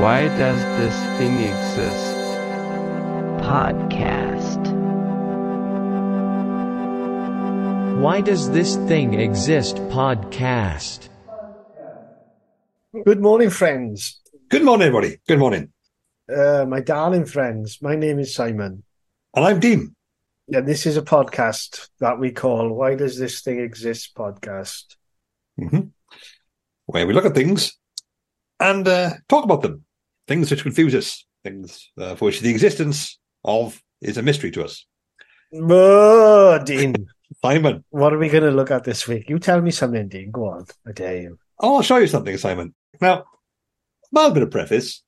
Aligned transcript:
Why 0.00 0.28
does 0.28 0.58
this 0.80 0.96
thing 1.18 1.40
exist? 1.40 2.16
Podcast. 3.44 4.62
Why 8.00 8.22
does 8.22 8.50
this 8.50 8.76
thing 8.76 9.20
exist? 9.20 9.76
Podcast. 9.90 11.10
Good 13.04 13.20
morning, 13.20 13.50
friends. 13.50 14.22
Good 14.48 14.64
morning, 14.64 14.88
everybody. 14.88 15.18
Good 15.28 15.38
morning. 15.38 15.70
Uh, 16.34 16.64
my 16.66 16.80
darling 16.80 17.26
friends, 17.26 17.82
my 17.82 17.94
name 17.94 18.18
is 18.18 18.34
Simon. 18.34 18.82
And 19.34 19.44
I'm 19.44 19.60
Dean. 19.60 19.94
And 20.50 20.66
this 20.66 20.86
is 20.86 20.96
a 20.96 21.02
podcast 21.02 21.90
that 21.98 22.18
we 22.18 22.32
call 22.32 22.70
Why 22.70 22.94
Does 22.94 23.18
This 23.18 23.42
Thing 23.42 23.60
Exist 23.60 24.14
podcast. 24.16 24.96
hmm 25.58 25.88
Where 26.86 27.06
we 27.06 27.12
look 27.12 27.26
at 27.26 27.34
things 27.34 27.76
and 28.58 28.88
uh, 28.88 29.10
talk 29.28 29.44
about 29.44 29.60
them. 29.60 29.84
Things 30.28 30.50
which 30.50 30.62
confuse 30.62 30.94
us. 30.94 31.24
Things 31.44 31.90
uh, 31.98 32.14
for 32.14 32.26
which 32.26 32.40
the 32.40 32.50
existence 32.50 33.18
of 33.44 33.80
is 34.00 34.16
a 34.16 34.22
mystery 34.22 34.50
to 34.52 34.64
us. 34.64 34.86
Oh, 35.52 36.62
Dean, 36.64 37.08
Simon. 37.42 37.84
what 37.90 38.12
are 38.12 38.18
we 38.18 38.28
going 38.28 38.44
to 38.44 38.50
look 38.50 38.70
at 38.70 38.84
this 38.84 39.08
week? 39.08 39.28
You 39.28 39.38
tell 39.38 39.60
me 39.60 39.70
something, 39.70 40.08
Dean. 40.08 40.30
Go 40.30 40.48
on. 40.48 40.66
I 40.86 40.92
dare 40.92 41.22
you. 41.22 41.38
Oh, 41.58 41.76
I'll 41.76 41.82
show 41.82 41.96
you 41.96 42.06
something, 42.06 42.36
Simon. 42.38 42.74
Now, 43.00 43.18
a 43.20 43.24
mild 44.12 44.34
bit 44.34 44.42
of 44.42 44.50
preface. 44.50 45.02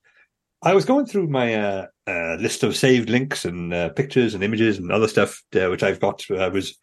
I 0.63 0.75
was 0.75 0.85
going 0.85 1.07
through 1.07 1.29
my 1.29 1.55
uh, 1.55 1.87
uh, 2.07 2.37
list 2.41 2.63
of 2.63 2.77
saved 2.77 3.11
links 3.11 3.45
and 3.45 3.75
uh, 3.75 3.89
pictures 3.91 4.35
and 4.35 4.45
images 4.45 4.79
and 4.79 4.93
other 4.93 5.09
stuff 5.09 5.43
uh, 5.55 5.69
which 5.69 5.83
I've 5.83 6.01
got 6.01 6.25
uh, 6.31 6.51
was 6.53 6.79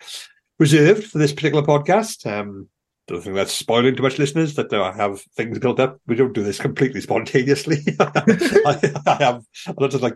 reserved 0.58 1.06
for 1.06 1.18
this 1.18 1.34
particular 1.34 1.64
podcast. 1.64 2.26
Um, 2.30 2.68
don't 3.10 3.22
think 3.22 3.36
that's 3.36 3.54
spoiling 3.54 3.96
too 3.96 4.04
much, 4.04 4.20
listeners. 4.20 4.56
That 4.56 4.74
I 4.74 4.96
have 4.96 5.22
things 5.36 5.60
built 5.60 5.80
up. 5.80 6.00
We 6.08 6.16
don't 6.16 6.34
do 6.34 6.44
this 6.44 6.60
completely 6.60 7.02
spontaneously. 7.02 7.78
I, 8.00 8.94
I 9.06 9.14
have. 9.16 9.44
I'm 9.68 9.76
not 9.80 9.92
just 9.92 10.04
like 10.04 10.16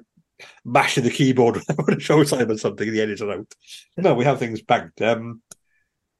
mashing 0.63 1.03
the 1.03 1.09
keyboard 1.09 1.57
when 1.75 1.97
I 1.97 1.99
show 1.99 2.23
Simon 2.23 2.57
something 2.57 2.91
the 2.91 3.01
edit 3.01 3.21
it 3.21 3.29
out. 3.29 3.53
No, 3.97 4.13
we 4.13 4.25
have 4.25 4.39
things 4.39 4.61
banked. 4.61 5.01
Um, 5.01 5.41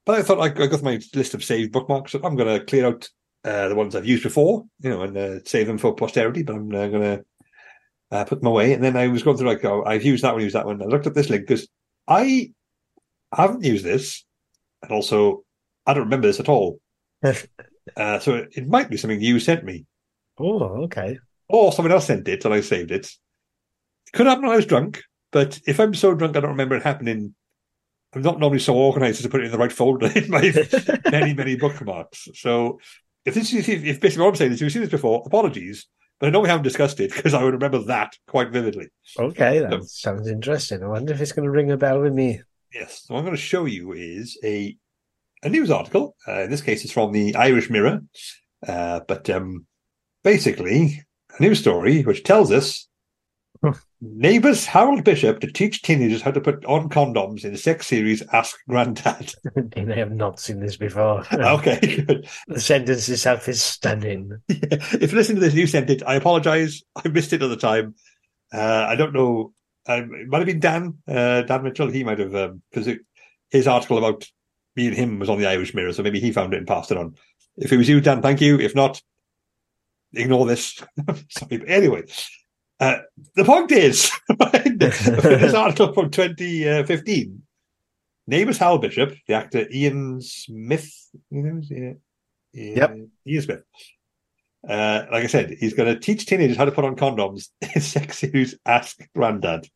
but 0.04 0.18
I 0.18 0.22
thought 0.22 0.40
I, 0.40 0.62
I 0.62 0.66
got 0.66 0.82
my 0.82 1.00
list 1.14 1.34
of 1.34 1.44
saved 1.44 1.72
bookmarks. 1.72 2.14
I'm 2.14 2.36
going 2.36 2.58
to 2.58 2.64
clear 2.64 2.86
out 2.86 3.08
uh, 3.44 3.68
the 3.68 3.74
ones 3.74 3.94
I've 3.94 4.06
used 4.06 4.24
before, 4.24 4.64
you 4.80 4.90
know, 4.90 5.02
and 5.02 5.16
uh, 5.16 5.38
save 5.44 5.66
them 5.66 5.78
for 5.78 5.94
posterity. 5.94 6.42
But 6.42 6.56
I'm 6.56 6.74
uh, 6.74 6.88
going 6.88 7.02
to 7.02 7.24
uh, 8.10 8.24
put 8.24 8.40
them 8.40 8.48
away. 8.48 8.72
And 8.72 8.82
then 8.82 8.96
I 8.96 9.08
was 9.08 9.22
going 9.22 9.36
through 9.36 9.48
like, 9.48 9.64
oh, 9.64 9.84
I've 9.84 10.04
used 10.04 10.24
that 10.24 10.34
one, 10.34 10.42
used 10.42 10.56
that 10.56 10.66
one. 10.66 10.82
I 10.82 10.86
looked 10.86 11.06
at 11.06 11.14
this 11.14 11.30
link 11.30 11.46
because 11.46 11.68
I 12.08 12.52
haven't 13.32 13.64
used 13.64 13.84
this, 13.84 14.24
and 14.82 14.92
also 14.92 15.44
I 15.86 15.94
don't 15.94 16.04
remember 16.04 16.26
this 16.26 16.40
at 16.40 16.48
all. 16.48 16.80
uh, 17.96 18.18
so 18.18 18.34
it, 18.34 18.48
it 18.56 18.68
might 18.68 18.90
be 18.90 18.96
something 18.96 19.20
you 19.20 19.38
sent 19.40 19.64
me, 19.64 19.86
oh, 20.38 20.84
okay. 20.84 21.18
or 21.48 21.72
someone 21.72 21.92
else 21.92 22.06
sent 22.06 22.28
it, 22.28 22.44
and 22.44 22.54
I 22.54 22.60
saved 22.60 22.90
it. 22.90 23.10
Could 24.12 24.26
happen 24.26 24.42
when 24.44 24.52
I 24.52 24.56
was 24.56 24.66
drunk, 24.66 25.02
but 25.32 25.60
if 25.66 25.80
I'm 25.80 25.94
so 25.94 26.14
drunk 26.14 26.36
I 26.36 26.40
don't 26.40 26.50
remember 26.50 26.76
it 26.76 26.82
happening, 26.82 27.34
I'm 28.14 28.22
not 28.22 28.38
normally 28.38 28.60
so 28.60 28.76
organised 28.76 29.18
as 29.20 29.24
to 29.24 29.28
put 29.28 29.40
it 29.40 29.46
in 29.46 29.50
the 29.52 29.58
right 29.58 29.72
folder 29.72 30.06
in 30.14 30.30
my 30.30 30.52
many, 31.10 31.34
many 31.34 31.56
bookmarks. 31.56 32.28
So 32.34 32.78
if 33.24 33.34
this 33.34 33.52
is 33.52 33.68
if, 33.68 33.84
if 33.84 34.00
basically 34.00 34.22
what 34.22 34.30
I'm 34.30 34.36
saying 34.36 34.52
is 34.52 34.60
you've 34.60 34.70
seen 34.72 34.82
this 34.82 34.90
before, 34.90 35.22
apologies. 35.26 35.86
But 36.20 36.28
I 36.28 36.30
know 36.30 36.40
we 36.40 36.48
haven't 36.48 36.62
discussed 36.62 37.00
it 37.00 37.12
because 37.14 37.34
I 37.34 37.42
would 37.42 37.54
remember 37.54 37.80
that 37.86 38.12
quite 38.28 38.50
vividly. 38.50 38.86
Okay, 39.18 39.58
that 39.58 39.72
So- 39.72 39.80
sounds 40.14 40.28
interesting. 40.28 40.82
I 40.82 40.86
wonder 40.86 41.12
if 41.12 41.20
it's 41.20 41.32
going 41.32 41.44
to 41.44 41.50
ring 41.50 41.72
a 41.72 41.76
bell 41.76 42.00
with 42.00 42.12
me. 42.14 42.40
Yes. 42.72 43.02
So 43.04 43.14
what 43.14 43.20
I'm 43.20 43.24
going 43.26 43.36
to 43.36 43.42
show 43.42 43.64
you 43.64 43.92
is 43.92 44.38
a 44.44 44.76
a 45.44 45.48
news 45.48 45.70
article. 45.70 46.16
Uh, 46.26 46.42
in 46.42 46.50
this 46.50 46.62
case, 46.62 46.84
it's 46.84 46.92
from 46.92 47.12
the 47.12 47.36
Irish 47.36 47.70
Mirror. 47.70 48.02
Uh, 48.66 49.00
but 49.06 49.28
um, 49.30 49.66
basically, 50.22 51.02
a 51.38 51.42
news 51.42 51.60
story 51.60 52.02
which 52.02 52.24
tells 52.24 52.50
us 52.50 52.88
neighbours 54.00 54.66
Harold 54.66 55.04
Bishop 55.04 55.40
to 55.40 55.50
teach 55.50 55.82
teenagers 55.82 56.22
how 56.22 56.30
to 56.30 56.40
put 56.40 56.64
on 56.66 56.88
condoms 56.88 57.44
in 57.44 57.56
sex 57.56 57.86
series 57.86 58.22
Ask 58.32 58.58
Grandad. 58.68 59.32
Dean, 59.70 59.92
I 59.92 59.96
have 59.96 60.12
not 60.12 60.40
seen 60.40 60.60
this 60.60 60.76
before. 60.76 61.24
okay, 61.32 62.04
good. 62.04 62.28
the 62.48 62.60
sentence 62.60 63.08
itself 63.08 63.48
is 63.48 63.62
stunning. 63.62 64.38
if 64.48 65.12
you 65.12 65.16
listen 65.16 65.36
to 65.36 65.40
this, 65.40 65.54
new 65.54 65.66
sent 65.66 65.90
it. 65.90 66.02
I 66.06 66.16
apologise. 66.16 66.82
I 66.96 67.08
missed 67.08 67.32
it 67.32 67.42
at 67.42 67.48
the 67.48 67.56
time. 67.56 67.94
Uh, 68.52 68.86
I 68.88 68.96
don't 68.96 69.14
know. 69.14 69.52
Um, 69.86 70.14
it 70.14 70.28
might 70.28 70.38
have 70.38 70.46
been 70.46 70.60
Dan, 70.60 70.98
uh, 71.06 71.42
Dan 71.42 71.62
Mitchell. 71.62 71.90
He 71.90 72.04
might 72.04 72.18
have 72.18 72.34
it 72.72 73.00
his 73.50 73.68
article 73.68 73.98
about 73.98 74.26
me 74.76 74.86
and 74.88 74.96
him 74.96 75.18
was 75.18 75.28
on 75.30 75.38
the 75.38 75.46
Irish 75.46 75.74
Mirror, 75.74 75.92
so 75.92 76.02
maybe 76.02 76.20
he 76.20 76.32
found 76.32 76.54
it 76.54 76.58
and 76.58 76.66
passed 76.66 76.90
it 76.90 76.98
on. 76.98 77.14
If 77.56 77.72
it 77.72 77.76
was 77.76 77.88
you, 77.88 78.00
Dan, 78.00 78.22
thank 78.22 78.40
you. 78.40 78.58
If 78.58 78.74
not, 78.74 79.00
ignore 80.12 80.46
this. 80.46 80.82
Sorry, 81.30 81.58
but 81.58 81.68
anyway. 81.68 82.02
Uh, 82.80 82.98
the 83.36 83.44
point 83.44 83.70
is, 83.70 84.10
this 84.74 85.54
article 85.54 85.92
from 85.92 86.10
2015, 86.10 87.42
neighbours 88.26 88.58
Hal 88.58 88.78
Bishop, 88.78 89.14
the 89.28 89.34
actor 89.34 89.66
Ian 89.70 90.20
Smith, 90.20 90.90
you 91.30 91.42
know, 91.42 91.60
yeah, 91.70 91.92
Yep. 92.52 92.96
Ian 93.28 93.42
Smith. 93.42 93.62
Uh, 94.68 95.04
like 95.12 95.24
I 95.24 95.26
said, 95.28 95.56
he's 95.60 95.74
going 95.74 95.92
to 95.92 96.00
teach 96.00 96.26
teenagers 96.26 96.56
how 96.56 96.64
to 96.64 96.72
put 96.72 96.84
on 96.84 96.96
condoms 96.96 97.48
in 97.74 97.80
sex 97.80 98.18
series 98.18 98.56
Ask 98.66 98.98
Grandad. 99.14 99.68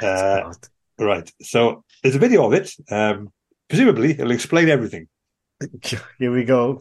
Uh, 0.00 0.52
Right. 0.96 1.28
So 1.42 1.84
there's 2.02 2.14
a 2.14 2.20
video 2.20 2.46
of 2.46 2.52
it. 2.52 2.72
Um, 2.88 3.32
presumably, 3.74 4.12
it'll 4.12 4.30
explain 4.30 4.68
everything. 4.68 5.08
Here 6.18 6.32
we 6.32 6.44
go. 6.44 6.80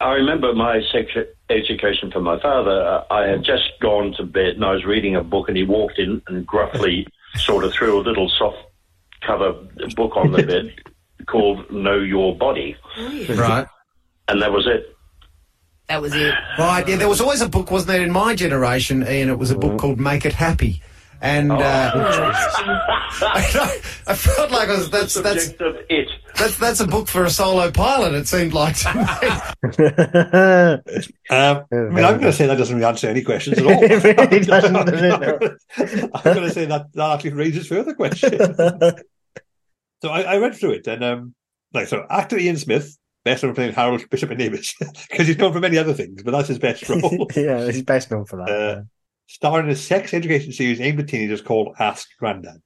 I 0.00 0.14
remember 0.14 0.52
my 0.52 0.80
sex 0.92 1.12
education 1.48 2.10
from 2.10 2.24
my 2.24 2.40
father. 2.40 2.82
Uh, 2.82 3.14
I 3.14 3.28
had 3.28 3.44
just 3.44 3.70
gone 3.80 4.12
to 4.16 4.24
bed 4.24 4.56
and 4.56 4.64
I 4.64 4.72
was 4.72 4.84
reading 4.84 5.14
a 5.14 5.22
book, 5.22 5.48
and 5.48 5.56
he 5.56 5.62
walked 5.62 5.98
in 5.98 6.20
and 6.26 6.44
gruffly 6.44 7.06
sort 7.36 7.64
of 7.64 7.72
threw 7.72 8.00
a 8.00 8.02
little 8.02 8.28
soft 8.28 8.58
cover 9.24 9.52
book 9.94 10.16
on 10.16 10.32
the 10.32 10.42
bed 10.42 10.74
called 11.26 11.70
Know 11.70 12.00
Your 12.00 12.36
Body. 12.36 12.76
Right. 13.28 13.66
And 14.26 14.42
that 14.42 14.50
was 14.50 14.66
it. 14.66 14.96
That 15.88 16.02
was 16.02 16.14
it. 16.14 16.34
Right. 16.58 16.86
Yeah, 16.88 16.96
there 16.96 17.08
was 17.08 17.20
always 17.20 17.40
a 17.40 17.48
book, 17.48 17.70
wasn't 17.70 17.88
there, 17.88 18.02
in 18.02 18.10
my 18.10 18.34
generation, 18.34 19.06
Ian? 19.06 19.28
It 19.28 19.38
was 19.38 19.50
a 19.50 19.58
book 19.58 19.78
called 19.78 20.00
Make 20.00 20.24
It 20.24 20.32
Happy. 20.32 20.82
And 21.24 21.50
uh, 21.50 21.56
I, 23.22 23.80
I 24.06 24.14
felt 24.14 24.50
like 24.50 24.68
I 24.68 24.76
was, 24.76 24.90
that's, 24.90 25.14
that's, 25.14 25.48
it. 25.88 26.10
that's, 26.36 26.58
that's 26.58 26.80
a 26.80 26.86
book 26.86 27.08
for 27.08 27.24
a 27.24 27.30
solo 27.30 27.70
pilot, 27.70 28.12
it 28.12 28.28
seemed 28.28 28.52
like 28.52 28.76
to 28.78 28.94
me. 28.94 29.04
Um, 31.30 31.64
I 31.72 31.76
mean, 31.76 32.04
I'm 32.04 32.20
going 32.20 32.24
to 32.24 32.32
say 32.32 32.46
that 32.46 32.58
doesn't 32.58 32.76
really 32.76 32.86
answer 32.86 33.08
any 33.08 33.22
questions 33.22 33.56
at 33.58 33.64
all. 33.64 33.82
It 33.82 34.04
really 34.04 34.40
doesn't, 34.44 34.74
does 34.74 35.00
it? 35.00 36.10
I'm 36.14 36.22
going 36.22 36.46
to 36.46 36.50
say 36.50 36.66
that 36.66 36.92
that 36.92 37.14
actually 37.14 37.32
raises 37.32 37.66
further 37.66 37.94
questions. 37.94 38.38
So 40.02 40.10
I, 40.10 40.20
I 40.20 40.36
read 40.36 40.54
through 40.54 40.72
it, 40.72 40.86
and 40.86 41.02
um, 41.02 41.34
like 41.72 41.88
so, 41.88 42.04
actor 42.10 42.36
Ian 42.36 42.58
Smith, 42.58 42.98
best 43.24 43.42
known 43.42 43.52
for 43.52 43.56
playing 43.56 43.72
Harold 43.72 44.08
Bishop 44.10 44.30
in 44.30 44.36
Neighbours, 44.36 44.74
because 45.10 45.26
he's 45.26 45.38
known 45.38 45.54
for 45.54 45.60
many 45.60 45.78
other 45.78 45.94
things, 45.94 46.22
but 46.22 46.32
that's 46.32 46.48
his 46.48 46.58
best 46.58 46.86
role. 46.86 47.26
yeah, 47.34 47.64
he's 47.64 47.82
best 47.82 48.10
known 48.10 48.26
for 48.26 48.36
that. 48.36 48.50
Uh, 48.50 48.82
starring 49.26 49.66
in 49.66 49.72
a 49.72 49.76
sex 49.76 50.14
education 50.14 50.52
series 50.52 50.80
aimed 50.80 51.00
at 51.00 51.08
teenagers 51.08 51.42
called 51.42 51.74
Ask 51.78 52.08
Grandad. 52.18 52.60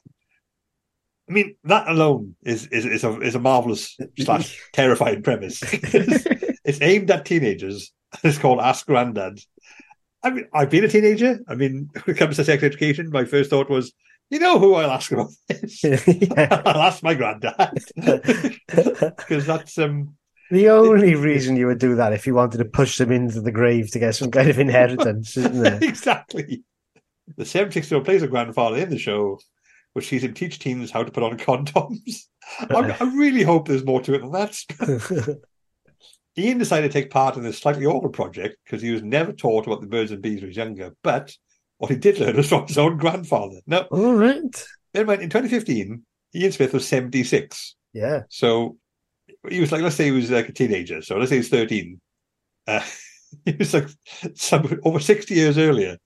I 1.28 1.32
mean, 1.32 1.56
that 1.64 1.88
alone 1.88 2.36
is 2.42 2.66
is, 2.68 2.86
is 2.86 3.04
a 3.04 3.20
is 3.20 3.34
a 3.34 3.40
marvelous 3.40 3.98
slash 4.18 4.60
terrifying 4.72 5.22
premise. 5.22 5.60
it's 5.62 6.80
aimed 6.80 7.10
at 7.10 7.26
teenagers. 7.26 7.92
It's 8.24 8.38
called 8.38 8.60
Ask 8.60 8.86
Grandad. 8.86 9.38
I 10.22 10.30
mean, 10.30 10.48
I've 10.52 10.70
been 10.70 10.84
a 10.84 10.88
teenager. 10.88 11.40
I 11.48 11.54
mean, 11.54 11.90
when 12.04 12.16
it 12.16 12.18
comes 12.18 12.36
to 12.36 12.44
sex 12.44 12.62
education, 12.62 13.10
my 13.10 13.24
first 13.24 13.50
thought 13.50 13.70
was, 13.70 13.92
you 14.30 14.38
know, 14.38 14.58
who 14.58 14.74
I'll 14.74 14.90
ask 14.90 15.12
about 15.12 15.30
this. 15.48 15.84
I'll 16.36 16.82
ask 16.82 17.02
my 17.02 17.14
granddad 17.14 17.78
because 17.96 19.46
that's 19.46 19.78
um 19.78 20.17
The 20.50 20.70
only 20.70 21.14
reason 21.14 21.56
you 21.56 21.66
would 21.66 21.78
do 21.78 21.96
that 21.96 22.12
if 22.12 22.26
you 22.26 22.34
wanted 22.34 22.58
to 22.58 22.64
push 22.64 22.98
them 22.98 23.12
into 23.12 23.40
the 23.40 23.52
grave 23.52 23.90
to 23.90 23.98
get 23.98 24.14
some 24.14 24.30
kind 24.30 24.48
of 24.48 24.58
inheritance, 24.58 25.36
isn't 25.36 25.66
it? 25.66 25.82
exactly. 25.88 26.64
The 27.36 27.44
76 27.44 27.90
year 27.90 27.96
old 27.96 28.06
plays 28.06 28.22
a 28.22 28.28
grandfather 28.28 28.78
in 28.78 28.88
the 28.88 28.98
show, 28.98 29.38
which 29.92 30.08
sees 30.08 30.24
him 30.24 30.32
teach 30.32 30.58
teens 30.58 30.90
how 30.90 31.02
to 31.02 31.12
put 31.12 31.22
on 31.22 31.36
condoms. 31.36 32.22
I, 32.60 32.96
I 32.98 33.04
really 33.14 33.42
hope 33.42 33.68
there's 33.68 33.84
more 33.84 34.00
to 34.02 34.14
it 34.14 34.20
than 34.20 34.32
that. 34.32 35.38
Ian 36.38 36.58
decided 36.58 36.90
to 36.90 36.98
take 37.00 37.10
part 37.10 37.36
in 37.36 37.42
this 37.42 37.58
slightly 37.58 37.84
awkward 37.84 38.12
project 38.12 38.56
because 38.64 38.80
he 38.80 38.92
was 38.92 39.02
never 39.02 39.32
taught 39.32 39.66
about 39.66 39.80
the 39.80 39.86
birds 39.86 40.12
and 40.12 40.22
bees 40.22 40.36
when 40.36 40.42
he 40.42 40.46
was 40.46 40.56
younger. 40.56 40.94
But 41.02 41.36
what 41.78 41.90
he 41.90 41.96
did 41.96 42.18
learn 42.18 42.36
was 42.36 42.48
from 42.48 42.66
his 42.66 42.78
own 42.78 42.96
grandfather. 42.96 43.60
Now, 43.66 43.82
All 43.90 44.14
right. 44.14 44.66
mind, 44.94 45.22
in 45.22 45.30
2015, 45.30 46.02
Ian 46.34 46.52
Smith 46.52 46.72
was 46.72 46.86
76. 46.86 47.74
Yeah. 47.92 48.22
So 48.28 48.76
he 49.48 49.60
was 49.60 49.72
like, 49.72 49.82
let's 49.82 49.96
say 49.96 50.06
he 50.06 50.10
was 50.10 50.30
like 50.30 50.48
a 50.48 50.52
teenager. 50.52 51.02
So 51.02 51.16
let's 51.16 51.30
say 51.30 51.36
he's 51.36 51.48
13. 51.48 52.00
Uh, 52.66 52.80
he 53.44 53.52
was 53.52 53.74
like 53.74 53.88
some, 54.34 54.80
over 54.84 55.00
60 55.00 55.34
years 55.34 55.58
earlier. 55.58 55.98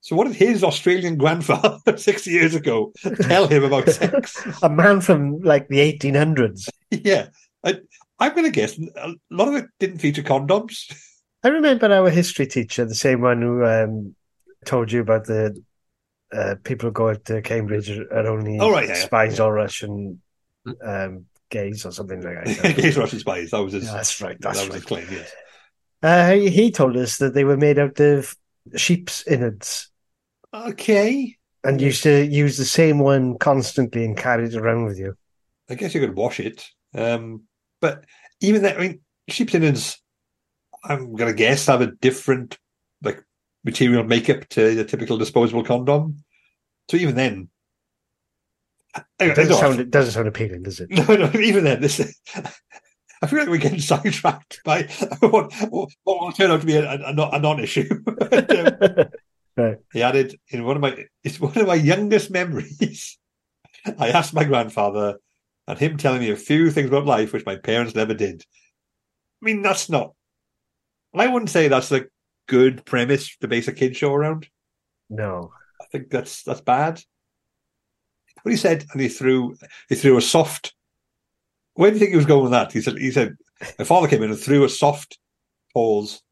So 0.00 0.16
what 0.16 0.26
did 0.26 0.36
his 0.36 0.62
Australian 0.64 1.16
grandfather 1.16 1.78
60 1.96 2.30
years 2.30 2.54
ago 2.54 2.92
tell 3.22 3.46
him 3.46 3.64
about 3.64 3.88
sex? 3.88 4.40
A 4.62 4.68
man 4.68 5.00
from 5.00 5.40
like 5.40 5.68
the 5.68 5.78
1800s. 5.78 6.68
yeah. 6.90 7.28
I, 7.64 7.80
I'm 8.18 8.32
going 8.32 8.44
to 8.44 8.50
guess 8.50 8.78
a 8.78 9.14
lot 9.30 9.48
of 9.48 9.54
it 9.56 9.66
didn't 9.78 9.98
feature 9.98 10.22
condoms. 10.22 10.92
I 11.44 11.48
remember 11.48 11.92
our 11.92 12.10
history 12.10 12.46
teacher, 12.46 12.84
the 12.84 12.94
same 12.94 13.20
one 13.20 13.42
who 13.42 13.64
um, 13.64 14.14
told 14.64 14.90
you 14.90 15.00
about 15.00 15.26
the 15.26 15.60
uh, 16.32 16.56
people 16.64 16.90
going 16.90 17.20
to 17.26 17.42
Cambridge 17.42 17.90
are 17.90 18.26
only 18.26 18.58
Oh, 18.58 18.70
right, 18.70 18.88
yeah, 18.88 18.96
yeah. 18.96 19.04
spies 19.04 19.40
or 19.40 19.52
Russian 19.52 20.20
um, 20.84 21.26
gays 21.50 21.84
or 21.86 21.92
something 21.92 22.22
like 22.22 22.44
that. 22.44 22.78
Against 22.78 22.98
Russian 22.98 23.18
spies. 23.18 23.50
That 23.50 23.62
was 23.62 23.72
his, 23.72 23.84
Yeah, 23.84 23.94
that's 23.94 24.20
right. 24.20 24.40
that 24.40 24.54
That's 24.54 24.58
was 24.66 24.74
his 24.74 24.90
right. 24.90 25.06
claim, 25.06 25.06
yes. 25.10 25.32
Uh, 26.02 26.32
he 26.32 26.50
he 26.50 26.70
told 26.70 26.96
us 26.96 27.18
that 27.18 27.34
they 27.34 27.44
were 27.44 27.56
made 27.56 27.78
out 27.78 27.98
of 28.00 28.36
sheep's 28.76 29.26
innards 29.26 29.90
Okay. 30.54 31.36
and 31.64 31.80
used 31.80 32.02
to 32.04 32.24
use 32.24 32.56
the 32.56 32.64
same 32.64 32.98
one 32.98 33.36
constantly 33.38 34.04
and 34.04 34.16
carry 34.16 34.46
it 34.46 34.54
around 34.54 34.84
with 34.84 34.98
you. 34.98 35.14
I 35.68 35.74
guess 35.74 35.94
you 35.94 36.00
could 36.00 36.14
wash 36.14 36.40
it. 36.40 36.66
Um, 36.94 37.42
but 37.80 38.04
even 38.40 38.62
that, 38.62 38.78
I 38.78 38.80
mean, 38.80 39.00
sheep's 39.28 39.54
innards, 39.54 40.00
I'm 40.84 41.14
going 41.14 41.30
to 41.30 41.36
guess, 41.36 41.66
have 41.66 41.80
a 41.80 41.88
different 41.90 42.58
like 43.02 43.22
material 43.64 44.04
makeup 44.04 44.48
to 44.50 44.74
the 44.74 44.84
typical 44.84 45.18
disposable 45.18 45.64
condom. 45.64 46.24
So 46.90 46.96
even 46.96 47.16
then, 47.16 47.48
It 49.18 49.34
doesn't 49.34 49.56
sound 49.56 49.80
it 49.80 49.90
doesn't 49.90 50.12
sound 50.12 50.28
appealing, 50.28 50.62
does 50.62 50.80
it? 50.80 50.90
no, 50.90 51.04
no, 51.04 51.30
even 51.40 51.64
then, 51.64 51.80
this. 51.80 52.00
I 53.20 53.26
feel 53.26 53.40
like 53.40 53.48
we're 53.48 53.58
getting 53.58 53.80
sidetracked 53.80 54.60
by 54.64 54.84
what, 55.20 55.52
what 55.70 55.90
will 56.04 56.32
turn 56.32 56.52
out 56.52 56.60
to 56.60 56.66
be 56.66 56.76
a, 56.76 56.88
a, 56.88 57.30
a 57.32 57.38
non-issue. 57.40 57.88
Um, 59.56 59.76
he 59.92 60.02
added 60.02 60.38
in 60.50 60.64
one 60.64 60.76
of 60.76 60.82
my 60.82 61.04
it's 61.24 61.40
one 61.40 61.58
of 61.58 61.66
my 61.66 61.74
youngest 61.74 62.30
memories. 62.30 63.18
I 63.98 64.10
asked 64.10 64.34
my 64.34 64.44
grandfather, 64.44 65.16
and 65.66 65.78
him 65.78 65.96
telling 65.96 66.20
me 66.20 66.30
a 66.30 66.36
few 66.36 66.70
things 66.70 66.88
about 66.88 67.06
life 67.06 67.32
which 67.32 67.46
my 67.46 67.56
parents 67.56 67.94
never 67.94 68.14
did. 68.14 68.44
I 69.42 69.44
mean, 69.44 69.62
that's 69.62 69.88
not. 69.88 70.12
I 71.14 71.26
wouldn't 71.26 71.50
say 71.50 71.66
that's 71.66 71.90
a 71.90 72.06
good 72.46 72.84
premise 72.84 73.36
to 73.38 73.48
base 73.48 73.66
a 73.66 73.72
kid 73.72 73.96
show 73.96 74.14
around. 74.14 74.48
no. 75.08 75.52
I 75.80 75.84
think 75.90 76.10
that's 76.10 76.42
that's 76.42 76.60
bad. 76.60 77.00
But 78.44 78.50
he 78.50 78.56
said, 78.56 78.86
and 78.92 79.00
he 79.00 79.08
threw 79.08 79.56
he 79.88 79.94
threw 79.94 80.16
a 80.16 80.22
soft. 80.22 80.74
Where 81.74 81.90
do 81.90 81.96
you 81.96 82.00
think 82.00 82.10
he 82.10 82.16
was 82.16 82.26
going 82.26 82.42
with 82.42 82.52
that? 82.52 82.72
He 82.72 82.80
said 82.80 82.98
he 82.98 83.10
said 83.10 83.36
my 83.78 83.84
father 83.84 84.08
came 84.08 84.22
in 84.22 84.30
and 84.30 84.38
threw 84.38 84.64
a 84.64 84.68
soft 84.68 85.18
pause 85.72 86.22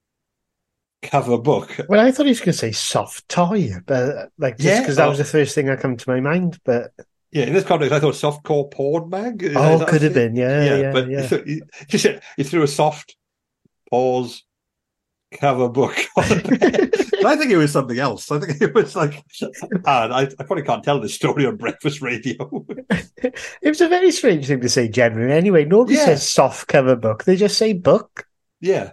cover 1.02 1.38
book. 1.38 1.78
Well, 1.88 2.04
I 2.04 2.10
thought 2.10 2.26
he 2.26 2.30
was 2.30 2.40
going 2.40 2.52
to 2.52 2.58
say 2.58 2.72
soft 2.72 3.28
toy, 3.28 3.72
but 3.86 4.30
like 4.38 4.56
just 4.56 4.66
Yeah, 4.66 4.80
because 4.80 4.96
that 4.96 5.06
oh. 5.06 5.10
was 5.10 5.18
the 5.18 5.24
first 5.24 5.54
thing 5.54 5.66
that 5.66 5.80
come 5.80 5.96
to 5.96 6.10
my 6.10 6.20
mind. 6.20 6.58
But 6.64 6.92
Yeah, 7.30 7.44
in 7.44 7.52
this 7.52 7.64
context, 7.64 7.92
I 7.92 8.00
thought 8.00 8.16
soft 8.16 8.44
core 8.44 8.68
porn 8.68 9.08
mag. 9.08 9.42
Is 9.42 9.56
oh, 9.56 9.78
that- 9.78 9.88
could 9.88 10.02
have 10.02 10.14
been, 10.14 10.34
yeah, 10.36 10.64
yeah, 10.64 10.76
yeah. 10.76 10.92
but 10.92 11.46
He, 11.46 11.62
he 11.88 11.98
said 11.98 12.22
he 12.36 12.44
threw 12.44 12.62
a 12.62 12.68
soft 12.68 13.16
pause 13.90 14.44
cover 15.32 15.68
book. 15.68 15.96
On 16.16 16.24
it. 16.28 17.05
But 17.26 17.32
I 17.32 17.36
think 17.38 17.50
it 17.50 17.56
was 17.56 17.72
something 17.72 17.98
else. 17.98 18.30
I 18.30 18.38
think 18.38 18.60
it 18.62 18.72
was 18.72 18.94
like, 18.94 19.20
I, 19.84 20.28
I 20.38 20.44
probably 20.44 20.62
can't 20.62 20.84
tell 20.84 21.00
this 21.00 21.14
story 21.14 21.44
on 21.44 21.56
breakfast 21.56 22.00
radio. 22.00 22.64
it 23.18 23.34
was 23.64 23.80
a 23.80 23.88
very 23.88 24.12
strange 24.12 24.46
thing 24.46 24.60
to 24.60 24.68
say 24.68 24.86
generally. 24.86 25.32
Anyway, 25.32 25.64
nobody 25.64 25.96
Yeah. 25.98 26.04
says 26.04 26.28
soft 26.28 26.68
cover 26.68 26.94
book; 26.94 27.24
they 27.24 27.34
just 27.34 27.58
say 27.58 27.72
book. 27.72 28.28
yeah, 28.60 28.92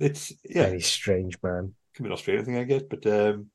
it's 0.00 0.32
yeah, 0.44 0.64
Very 0.64 0.80
strange, 0.80 1.38
man. 1.40 1.74
could 1.94 2.02
be 2.02 2.08
an 2.08 2.14
Australian 2.14 2.44
thing, 2.46 2.56
I 2.56 2.64
guess. 2.64 2.82
But 2.90 3.06
um, 3.06 3.46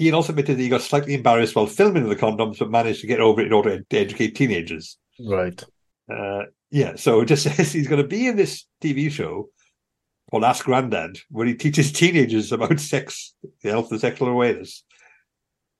Ian 0.00 0.14
also 0.14 0.32
admitted 0.32 0.56
that 0.58 0.62
he 0.64 0.68
got 0.68 0.82
slightly 0.82 1.14
embarrassed 1.14 1.54
while 1.54 1.66
filming 1.68 2.08
the 2.08 2.16
condoms, 2.16 2.58
but 2.58 2.68
managed 2.68 3.02
to 3.02 3.06
get 3.06 3.20
over 3.20 3.40
it 3.42 3.46
in 3.46 3.52
order 3.52 3.80
to 3.80 3.96
educate 3.96 4.34
teenagers. 4.34 4.98
Right. 5.24 5.62
Uh, 6.12 6.46
yeah, 6.72 6.96
so 6.96 7.20
it 7.20 7.26
just 7.26 7.44
says 7.56 7.72
he's 7.72 7.86
going 7.86 8.02
to 8.02 8.08
be 8.08 8.26
in 8.26 8.34
this 8.34 8.66
TV 8.82 9.08
show 9.08 9.50
called 10.30 10.44
Ask 10.44 10.64
Grandad, 10.64 11.18
where 11.30 11.46
he 11.46 11.54
teaches 11.54 11.92
teenagers 11.92 12.52
about 12.52 12.80
sex, 12.80 13.34
the 13.62 13.70
health 13.70 13.90
of 13.92 14.00
sexual 14.00 14.28
awareness. 14.28 14.84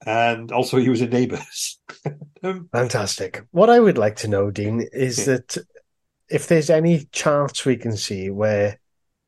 And 0.06 0.52
also, 0.52 0.78
he 0.78 0.88
was 0.88 1.00
in 1.00 1.10
Neighbours. 1.10 1.80
um, 2.42 2.68
Fantastic. 2.72 3.44
What 3.50 3.68
I 3.68 3.80
would 3.80 3.98
like 3.98 4.16
to 4.16 4.28
know, 4.28 4.50
Dean, 4.50 4.86
is 4.92 5.18
Yeah. 5.18 5.24
that 5.24 5.58
if 6.30 6.46
there's 6.46 6.70
any 6.70 7.06
charts 7.12 7.64
we 7.64 7.76
can 7.76 7.96
see 7.96 8.30
where 8.30 8.78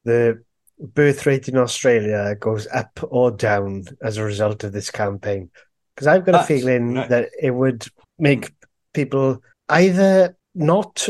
the 0.04 0.42
birth 0.78 1.26
rate 1.26 1.48
in 1.48 1.56
Australia 1.56 2.34
goes 2.36 2.66
up 2.68 3.00
or 3.02 3.30
down 3.30 3.84
as 4.02 4.16
a 4.16 4.24
result 4.24 4.64
of 4.64 4.72
this 4.72 4.90
campaign. 4.90 5.50
Because 5.94 6.06
I've 6.06 6.24
got 6.24 6.42
a 6.42 6.44
feeling 6.44 6.94
right. 6.94 7.08
that 7.08 7.30
it 7.40 7.50
would 7.50 7.84
make 8.18 8.52
people 8.94 9.42
either 9.68 10.36
not 10.54 11.08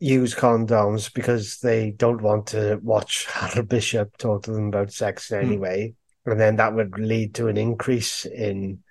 use 0.00 0.34
condoms 0.34 1.12
because 1.12 1.58
they 1.60 1.90
don't 1.90 2.22
want 2.22 2.48
to 2.48 2.78
watch 2.82 3.26
Harold 3.30 3.68
Bishop 3.68 4.16
talk 4.16 4.44
to 4.44 4.52
them 4.52 4.68
about 4.68 4.92
sex 4.92 5.30
in 5.30 5.38
any 5.40 5.54
Hmm. 5.56 5.60
way, 5.62 5.94
and 6.26 6.38
then 6.40 6.56
that 6.56 6.74
would 6.74 6.98
lead 6.98 7.34
to 7.36 7.48
an 7.48 7.56
increase 7.56 8.24
in 8.26 8.82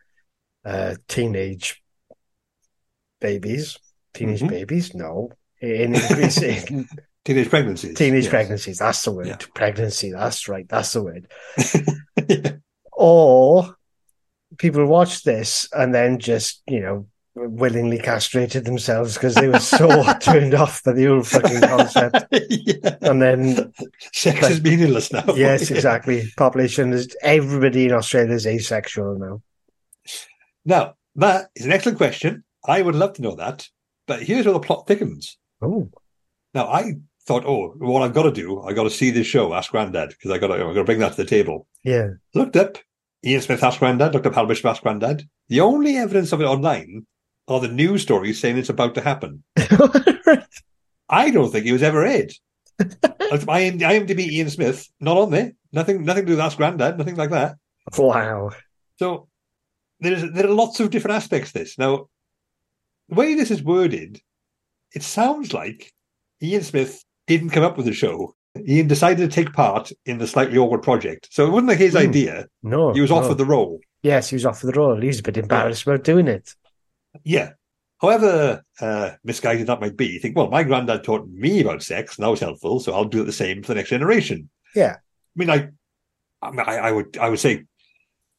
uh, 0.66 0.96
teenage 1.08 1.82
babies. 3.22 3.78
Teenage 4.14 4.42
Mhm. 4.42 4.50
babies? 4.50 4.94
No. 4.94 5.32
An 5.62 5.96
increase 5.96 6.42
in 6.42 6.88
teenage 7.26 7.50
pregnancies. 7.50 7.98
teenage 7.98 8.26
Yes. 8.26 8.32
pregnancies. 8.32 8.78
That's 8.80 9.02
the 9.04 9.12
word. 9.12 9.28
Yeah. 9.28 9.38
Pregnancy. 9.56 10.12
That's 10.12 10.48
right. 10.48 10.68
That's 10.68 10.94
the 10.94 11.04
word. 11.04 11.28
Yeah. 12.28 12.54
Or 12.92 13.76
people 14.58 14.86
watch 14.88 15.24
this 15.24 15.70
and 15.72 15.94
then 15.94 16.18
just, 16.20 16.64
you 16.68 16.80
know, 16.82 17.08
willingly 17.40 18.00
castrated 18.00 18.66
themselves 18.66 19.14
because 19.14 19.36
they 19.36 19.48
were 19.48 19.60
so 19.60 19.88
turned 20.22 20.54
off 20.54 20.84
by 20.84 20.94
the 20.94 21.06
whole 21.06 21.24
fucking 21.24 21.62
concept. 21.62 22.26
Yeah. 22.50 22.96
And 23.02 23.22
then, 23.22 23.74
Sex 24.14 24.40
But- 24.42 24.52
is 24.52 24.62
meaningless 24.64 25.12
now. 25.14 25.24
yes, 25.36 25.70
exactly. 25.72 26.32
Population 26.38 26.92
is 26.94 27.16
everybody 27.22 27.86
in 27.86 27.94
Australia 27.94 28.34
is 28.34 28.46
asexual 28.48 29.18
now. 29.20 29.42
Now, 30.66 30.96
that 31.16 31.50
is 31.56 31.66
an 31.66 31.72
excellent 31.72 31.98
question. 31.98 32.44
I 32.66 32.82
would 32.82 32.96
love 32.96 33.14
to 33.14 33.22
know 33.22 33.36
that. 33.36 33.68
But 34.08 34.24
here's 34.24 34.46
where 34.46 34.54
the 34.54 34.60
plot 34.60 34.88
thickens. 34.88 35.38
Oh, 35.62 35.90
Now, 36.54 36.68
I 36.68 36.94
thought, 37.26 37.46
oh, 37.46 37.74
what 37.78 38.02
I've 38.04 38.14
got 38.14 38.24
to 38.24 38.32
do, 38.32 38.62
I've 38.62 38.76
got 38.76 38.84
to 38.84 38.90
see 38.90 39.12
this 39.12 39.28
show, 39.28 39.54
Ask 39.54 39.72
Grandad, 39.72 40.10
because 40.10 40.32
i 40.32 40.38
got 40.38 40.48
to, 40.48 40.54
I've 40.56 40.60
got 40.74 40.74
to 40.74 40.84
bring 40.84 41.00
that 41.00 41.12
to 41.12 41.18
the 41.18 41.26
table. 41.26 41.68
yeah. 41.84 42.08
Looked 42.34 42.56
up 42.56 42.78
Ian 43.26 43.42
Smith 43.42 43.64
Ask 43.64 43.80
Grandad, 43.80 44.14
looked 44.14 44.28
up 44.28 44.36
Hal 44.36 44.46
Bishop 44.46 44.66
Ask 44.68 44.84
Grandad. 44.84 45.24
The 45.50 45.60
only 45.62 45.98
evidence 45.98 46.32
of 46.32 46.42
it 46.42 46.46
online 46.46 47.06
are 47.48 47.60
the 47.60 47.68
news 47.68 48.02
stories 48.02 48.40
saying 48.40 48.58
it's 48.58 48.70
about 48.70 48.96
to 48.96 49.02
happen. 49.02 49.44
I 51.10 51.30
don't 51.32 51.52
think 51.52 51.66
he 51.66 51.72
was 51.72 51.84
ever 51.84 52.06
aired. 52.06 52.34
I 52.80 53.60
am 53.62 53.80
IMDb 53.80 54.20
Ian 54.28 54.50
Smith, 54.50 54.88
not 55.00 55.18
on 55.18 55.32
there. 55.32 55.54
Nothing, 55.74 56.04
nothing 56.06 56.24
to 56.24 56.28
do 56.28 56.34
with 56.34 56.40
Ask 56.46 56.58
Grandad, 56.58 56.98
nothing 56.98 57.16
like 57.16 57.32
that. 57.32 57.56
wow. 57.98 58.52
So 59.00 59.28
there's 60.00 60.24
there 60.32 60.46
are 60.46 60.54
lots 60.54 60.80
of 60.80 60.90
different 60.90 61.16
aspects 61.16 61.52
to 61.54 61.60
this. 61.60 61.78
Now, 61.78 62.08
the 63.10 63.16
way 63.16 63.36
this 63.36 63.52
is 63.52 63.64
worded, 63.64 64.20
it 64.94 65.04
sounds 65.04 65.54
like 65.54 65.92
Ian 66.42 66.64
Smith 66.64 67.04
didn't 67.28 67.50
come 67.52 67.64
up 67.64 67.78
with 67.78 67.86
the 67.86 67.94
show. 67.94 68.36
Ian 68.68 68.88
decided 68.88 69.30
to 69.30 69.36
take 69.36 69.54
part 69.54 69.92
in 70.06 70.18
the 70.18 70.28
slightly 70.28 70.58
awkward 70.58 70.82
project. 70.82 71.28
So 71.32 71.46
it 71.46 71.52
wasn't 71.52 71.70
like 71.70 71.78
his 71.78 71.94
Hmm. 71.94 72.00
idea. 72.00 72.48
No. 72.64 72.92
He 72.94 73.02
was 73.02 73.12
no. 73.12 73.18
offered 73.18 73.38
the 73.38 73.46
role. 73.46 73.80
Yes, 74.04 74.30
he 74.30 74.36
was 74.36 74.46
offered 74.46 74.68
the 74.68 74.80
role. 74.80 75.00
He 75.00 75.08
was 75.08 75.20
a 75.20 75.24
bit 75.24 75.38
embarrassed 75.38 75.84
about 75.84 76.04
doing 76.04 76.28
it. 76.28 76.54
Yeah. 77.24 77.52
However 78.00 78.64
uh, 78.80 79.12
misguided 79.24 79.68
that 79.68 79.82
might 79.82 79.98
be, 79.98 80.08
you 80.08 80.20
think, 80.20 80.36
well, 80.36 80.50
my 80.50 80.64
granddad 80.64 81.04
taught 81.04 81.28
me 81.28 81.62
about 81.62 81.82
sex, 81.82 82.18
and 82.18 82.24
that 82.24 82.30
was 82.30 82.40
helpful, 82.40 82.80
so 82.80 82.94
I'll 82.94 83.06
do 83.06 83.24
the 83.24 83.32
same 83.32 83.64
for 83.64 83.70
the 83.70 83.76
next 83.76 83.90
generation. 83.90 84.50
Yeah. 84.76 84.98
I 84.98 85.00
mean, 85.36 85.50
I, 85.50 85.70
I, 86.42 86.52
mean, 86.52 86.60
I, 86.60 86.78
I 86.78 86.92
would, 86.92 87.18
I 87.18 87.30
would 87.30 87.40
say, 87.40 87.66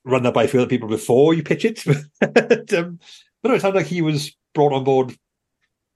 run 0.05 0.23
that 0.23 0.35
by 0.35 0.45
a 0.45 0.49
few 0.49 0.61
other 0.61 0.69
people 0.69 0.89
before 0.89 1.35
you 1.35 1.43
pitch 1.43 1.65
it. 1.65 1.83
but, 2.21 2.73
um, 2.73 3.01
but 3.43 3.49
no, 3.49 3.55
it 3.55 3.61
sounds 3.61 3.75
like 3.75 3.87
he 3.87 4.03
was 4.03 4.37
brought 4.55 4.73
on 4.73 4.85
board 4.85 5.15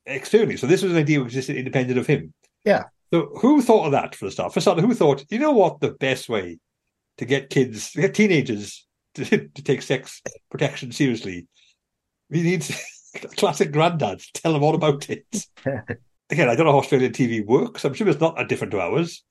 externally. 0.07 0.57
So 0.57 0.67
this 0.67 0.83
was 0.83 0.93
an 0.93 0.99
idea 0.99 1.21
which 1.21 1.29
existed 1.29 1.57
independent 1.57 1.99
of 1.99 2.07
him. 2.07 2.35
Yeah. 2.65 2.85
So 3.13 3.31
who 3.41 3.63
thought 3.63 3.87
of 3.87 3.93
that 3.93 4.15
for 4.15 4.25
the 4.25 4.31
start? 4.31 4.55
For 4.55 4.61
starter, 4.61 4.83
who 4.83 4.95
thought, 4.95 5.25
you 5.31 5.39
know 5.39 5.53
what, 5.53 5.81
the 5.81 5.93
best 5.93 6.29
way 6.29 6.59
to 7.19 7.25
get 7.25 7.51
kids, 7.51 7.93
to 7.93 8.01
get 8.01 8.15
teenagers 8.15 8.87
to, 9.15 9.25
to 9.55 9.63
take 9.63 9.83
sex 9.83 10.23
protection 10.51 10.93
seriously, 10.93 11.47
we 12.33 12.43
need 12.43 12.67
classic 13.37 13.71
granddads 13.73 14.33
to 14.33 14.41
tell 14.41 14.55
them 14.55 14.63
all 14.63 14.75
about 14.75 15.09
it. 15.11 15.47
Again, 16.31 16.49
I 16.49 16.55
don't 16.55 16.65
know 16.65 16.73
how 16.73 16.79
Australian 16.79 17.13
TV 17.13 17.45
works. 17.45 17.85
I'm 17.85 17.93
sure 17.93 18.09
it's 18.09 18.21
not 18.21 18.37
that 18.37 18.49
different 18.49 18.71
to 18.71 18.81
ours. 18.81 19.23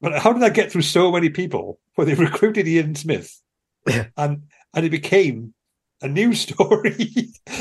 But 0.00 0.18
how 0.18 0.32
did 0.32 0.42
that 0.42 0.54
get 0.54 0.72
through 0.72 0.82
so 0.82 1.12
many 1.12 1.28
people 1.28 1.78
where 1.94 2.06
they 2.06 2.14
recruited 2.24 2.66
Ian 2.66 2.94
Smith 2.94 3.40
and 4.16 4.44
and 4.74 4.86
it 4.86 4.90
became 4.90 5.54
a 6.00 6.08
news 6.08 6.40
story? 6.40 6.94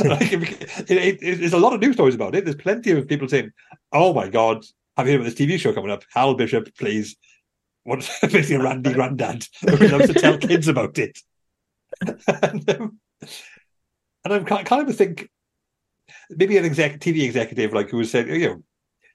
like 0.06 0.32
it, 0.32 0.90
it, 0.90 1.22
it, 1.22 1.40
there's 1.40 1.54
a 1.54 1.60
lot 1.60 1.74
of 1.74 1.82
news 1.82 1.96
stories 1.96 2.16
about 2.16 2.36
it. 2.36 2.46
There's 2.46 2.56
plenty 2.56 2.92
of 2.92 3.08
people 3.08 3.28
saying, 3.28 3.52
"Oh 3.92 4.14
my 4.14 4.30
God, 4.30 4.64
have 4.96 5.08
you 5.08 5.14
heard 5.14 5.22
about 5.22 5.36
this 5.36 5.40
TV 5.40 5.60
show 5.60 5.74
coming 5.74 5.92
up? 5.92 6.04
Hal 6.14 6.36
Bishop 6.36 6.74
plays 6.78 7.18
what's 7.84 8.20
basically 8.22 8.56
a 8.56 8.64
Randy 8.64 8.94
Grandad 8.94 9.46
who 9.62 9.88
loves 9.88 10.08
to 10.08 10.14
tell 10.14 10.38
kids 10.38 10.68
about 10.68 10.98
it." 11.00 11.20
and, 12.44 12.70
um, 12.70 13.00
and 14.24 14.34
I'm 14.34 14.46
kind 14.46 14.90
of 14.90 14.96
think 14.96 15.30
maybe 16.30 16.58
an 16.58 16.66
exec 16.66 17.00
TV 17.00 17.24
executive 17.24 17.74
like 17.74 17.90
who 17.90 17.98
was 17.98 18.12
said, 18.12 18.28
you 18.28 18.48
know, 18.48 18.64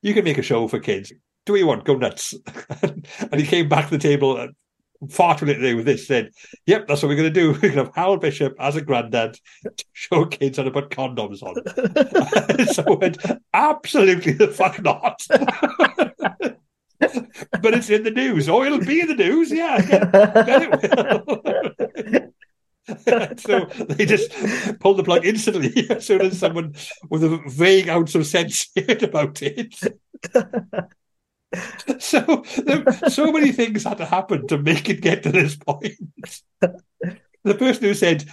you 0.02 0.14
can 0.14 0.24
make 0.24 0.38
a 0.38 0.42
show 0.42 0.68
for 0.68 0.78
kids. 0.78 1.12
do 1.46 1.52
what 1.52 1.58
you 1.58 1.66
want, 1.66 1.84
go 1.84 1.96
nuts. 1.96 2.34
and 2.82 3.34
he 3.34 3.46
came 3.46 3.68
back 3.68 3.86
to 3.86 3.96
the 3.96 4.02
table 4.02 4.36
and 4.36 4.54
far 5.10 5.36
too 5.36 5.46
late 5.46 5.54
today 5.54 5.74
with 5.74 5.86
this, 5.86 6.06
said, 6.06 6.30
Yep, 6.66 6.86
that's 6.86 7.02
what 7.02 7.08
we're 7.08 7.16
going 7.16 7.32
to 7.32 7.40
do. 7.40 7.52
We're 7.52 7.60
going 7.60 7.72
to 7.72 7.84
have 7.84 7.94
Harold 7.94 8.20
Bishop 8.20 8.54
as 8.58 8.76
a 8.76 8.82
granddad 8.82 9.38
to 9.64 9.84
show 9.92 10.26
kids 10.26 10.58
how 10.58 10.64
to 10.64 10.70
put 10.70 10.90
condoms 10.90 11.42
on. 11.42 12.66
so 12.72 12.84
I 12.86 12.90
went, 12.92 13.18
Absolutely 13.52 14.32
the 14.32 14.48
fuck 14.48 14.82
not. 14.82 15.22
but 15.28 16.58
it's 17.74 17.90
in 17.90 18.04
the 18.04 18.10
news. 18.10 18.48
Oh, 18.48 18.62
it'll 18.62 18.78
be 18.78 19.00
in 19.00 19.08
the 19.08 19.14
news. 19.14 19.50
Yeah, 19.50 19.78
it. 19.80 21.81
so 23.36 23.66
they 23.88 24.04
just 24.06 24.32
pulled 24.80 24.96
the 24.96 25.04
plug 25.04 25.24
instantly 25.24 25.86
as 25.90 26.06
soon 26.06 26.20
as 26.22 26.38
someone 26.38 26.74
with 27.08 27.22
a 27.22 27.40
vague 27.46 27.88
ounce 27.88 28.14
of 28.14 28.26
sense 28.26 28.68
heard 28.76 29.02
about 29.02 29.40
it. 29.40 29.74
so 32.00 32.44
there, 32.64 32.84
so 33.08 33.30
many 33.30 33.52
things 33.52 33.84
had 33.84 33.98
to 33.98 34.04
happen 34.04 34.46
to 34.48 34.58
make 34.58 34.88
it 34.88 35.00
get 35.00 35.22
to 35.22 35.30
this 35.30 35.54
point. 35.54 35.94
The 37.44 37.54
person 37.54 37.84
who 37.84 37.94
said, 37.94 38.24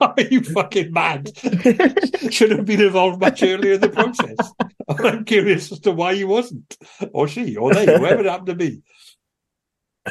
"Are 0.00 0.14
you 0.18 0.42
fucking 0.42 0.90
mad?" 0.92 1.30
should 2.30 2.50
have 2.50 2.64
been 2.64 2.80
involved 2.80 3.20
much 3.20 3.42
earlier 3.42 3.74
in 3.74 3.80
the 3.80 3.90
process. 3.90 4.52
I'm 4.88 5.24
curious 5.24 5.70
as 5.70 5.80
to 5.80 5.92
why 5.92 6.14
he 6.14 6.24
wasn't, 6.24 6.76
or 7.12 7.28
she, 7.28 7.56
or 7.56 7.74
they, 7.74 7.84
whoever 7.84 8.20
it 8.20 8.26
happened 8.26 8.46
to 8.46 8.54
be. 8.54 8.82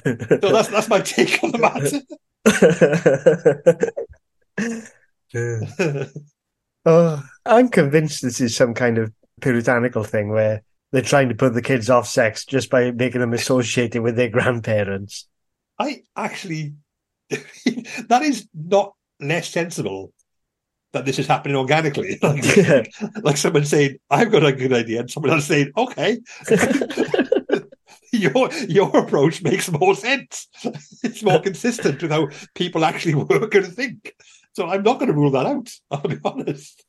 So 0.06 0.14
that's 0.40 0.68
that's 0.68 0.88
my 0.88 1.02
take 1.02 1.44
on 1.44 1.52
the 1.52 1.58
matter. 1.58 2.00
oh, 6.86 7.24
I'm 7.46 7.70
convinced 7.70 8.22
this 8.22 8.42
is 8.42 8.56
some 8.56 8.74
kind 8.74 8.98
of 8.98 9.12
puritanical 9.42 10.04
thing 10.04 10.30
where 10.30 10.64
they're 10.92 11.02
trying 11.02 11.30
to 11.30 11.36
put 11.36 11.54
the 11.54 11.62
kids 11.62 11.90
off 11.90 12.08
sex 12.08 12.46
just 12.46 12.70
by 12.70 12.92
making 12.92 13.22
them 13.22 13.34
associated 13.34 14.02
with 14.02 14.16
their 14.16 14.30
grandparents. 14.30 15.28
I 15.80 16.04
actually, 16.16 16.76
that 17.30 18.22
is 18.22 18.48
not 18.54 18.94
less 19.20 19.50
sensible 19.50 20.14
that 20.92 21.06
this 21.06 21.18
is 21.18 21.26
happening 21.26 21.58
organically. 21.58 22.20
Like, 22.22 22.56
Yeah. 22.56 22.84
like 23.24 23.38
someone 23.38 23.66
saying, 23.66 23.98
"I've 24.12 24.32
got 24.32 24.46
a 24.46 24.54
good 24.54 24.74
idea," 24.74 25.00
and 25.00 25.10
someone 25.10 25.34
else 25.34 25.46
saying, 25.46 25.72
"Okay." 25.76 26.20
Your 28.24 28.52
your 28.68 28.96
approach 28.98 29.42
makes 29.42 29.72
more 29.72 29.96
sense. 29.96 30.48
It's 31.04 31.24
more 31.24 31.42
consistent 31.42 32.02
with 32.02 32.12
how 32.12 32.30
people 32.56 32.86
actually 32.86 33.16
work 33.16 33.54
and 33.56 33.74
think. 33.74 34.16
So 34.54 34.68
I'm 34.68 34.84
not 34.84 35.00
going 35.00 35.12
to 35.12 35.18
rule 35.18 35.32
that 35.32 35.46
out. 35.46 35.72
I'll 35.92 36.02
be 36.02 36.20
honest. 36.24 36.84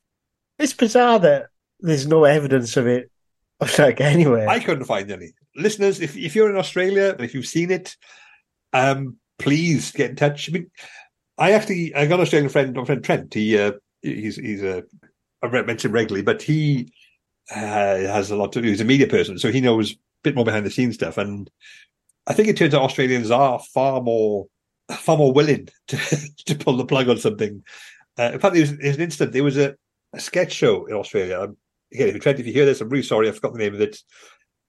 It's 0.58 0.72
bizarre 0.72 1.18
that 1.20 1.46
there's 1.80 2.06
no 2.06 2.24
evidence 2.24 2.76
of 2.76 2.86
it, 2.86 3.10
like 3.78 4.00
anywhere. 4.00 4.48
I 4.48 4.60
couldn't 4.60 4.84
find 4.84 5.10
any. 5.10 5.32
Listeners, 5.56 6.00
if 6.00 6.16
if 6.16 6.34
you're 6.34 6.50
in 6.50 6.56
Australia 6.56 7.10
and 7.10 7.20
if 7.24 7.34
you've 7.34 7.46
seen 7.46 7.70
it, 7.70 7.96
um, 8.72 9.16
please 9.38 9.92
get 9.92 10.10
in 10.10 10.16
touch. 10.16 10.48
I 10.48 10.52
mean, 10.52 10.70
I 11.38 11.52
actually 11.52 11.94
I 11.94 12.06
got 12.06 12.16
an 12.16 12.22
Australian 12.22 12.50
friend, 12.50 12.74
my 12.74 12.84
friend 12.84 13.02
Trent. 13.02 13.34
He 13.34 13.58
uh, 13.58 13.72
he's 14.02 14.36
he's 14.36 14.62
a 14.62 14.84
I 15.42 15.62
mention 15.62 15.90
him 15.90 15.94
regularly, 15.94 16.22
but 16.22 16.42
he 16.42 16.92
uh, 17.54 17.58
has 17.58 18.30
a 18.30 18.36
lot 18.36 18.52
to 18.52 18.62
do. 18.62 18.68
He's 18.68 18.80
a 18.80 18.84
media 18.84 19.06
person, 19.06 19.38
so 19.38 19.50
he 19.50 19.60
knows 19.60 19.96
bit 20.24 20.34
more 20.34 20.44
behind 20.44 20.66
the 20.66 20.70
scenes 20.70 20.96
stuff. 20.96 21.18
And 21.18 21.48
I 22.26 22.32
think 22.32 22.48
it 22.48 22.56
turns 22.56 22.74
out 22.74 22.82
Australians 22.82 23.30
are 23.30 23.60
far 23.72 24.00
more 24.00 24.46
far 24.90 25.16
more 25.16 25.32
willing 25.32 25.68
to 25.88 25.98
to 26.46 26.54
pull 26.56 26.76
the 26.76 26.84
plug 26.84 27.08
on 27.08 27.18
something. 27.18 27.62
Uh, 28.18 28.30
in 28.32 28.40
fact, 28.40 28.54
there 28.54 28.62
was, 28.62 28.76
there's 28.76 28.96
an 28.96 29.02
instant. 29.02 29.32
There 29.32 29.44
was 29.44 29.56
a, 29.56 29.74
a 30.12 30.20
sketch 30.20 30.52
show 30.52 30.86
in 30.86 30.94
Australia. 30.94 31.40
Um, 31.40 31.56
Again, 31.94 32.08
if 32.08 32.14
you 32.14 32.30
if 32.32 32.46
you 32.46 32.52
hear 32.52 32.66
this, 32.66 32.80
I'm 32.80 32.88
really 32.88 33.04
sorry. 33.04 33.28
I 33.28 33.32
forgot 33.32 33.52
the 33.52 33.60
name 33.60 33.74
of 33.74 33.80
it, 33.80 33.98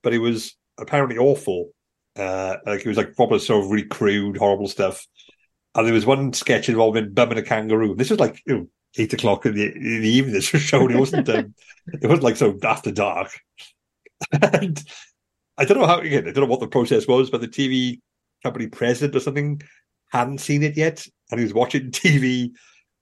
but 0.04 0.14
it 0.14 0.20
was 0.20 0.56
apparently 0.78 1.18
awful. 1.18 1.72
Uh, 2.16 2.58
like 2.66 2.82
it 2.82 2.88
was 2.88 2.98
like 2.98 3.16
proper 3.16 3.40
sort 3.40 3.64
of 3.64 3.72
really 3.72 3.88
crude, 3.88 4.38
horrible 4.38 4.68
stuff. 4.68 5.06
And 5.74 5.86
there 5.86 5.94
was 5.94 6.06
one 6.06 6.34
sketch 6.34 6.70
involving 6.70 7.14
bumming 7.14 7.40
a 7.40 7.44
kangaroo. 7.44 7.96
This 7.96 8.12
was 8.12 8.20
like 8.20 8.42
you 8.46 8.56
know, 8.56 8.68
eight 8.98 9.14
o'clock 9.14 9.46
in 9.48 9.56
the, 9.56 9.66
in 9.66 10.02
the 10.02 10.10
evening. 10.10 10.34
This 10.34 10.54
was 10.54 10.62
shown. 10.62 10.92
It 10.92 11.00
wasn't. 11.00 11.30
Um, 11.36 11.54
it 12.02 12.08
wasn't 12.08 12.24
like 12.24 12.36
so 12.36 12.58
after 12.64 12.92
dark. 12.92 13.30
and 14.42 14.84
I 15.58 15.66
don't 15.66 15.80
know 15.80 15.88
how. 15.88 16.00
Again, 16.00 16.28
I 16.28 16.32
don't 16.32 16.44
know 16.44 16.50
what 16.50 16.60
the 16.60 16.68
process 16.68 17.08
was, 17.08 17.30
but 17.30 17.42
the 17.42 17.48
TV 17.48 18.00
company 18.44 18.68
president 18.68 19.16
or 19.16 19.20
something 19.20 19.62
hadn't 20.12 20.40
seen 20.40 20.64
it 20.64 20.78
yet, 20.78 21.06
and 21.32 21.40
he 21.40 21.46
was 21.46 21.54
watching 21.54 21.92
TV, 21.92 22.52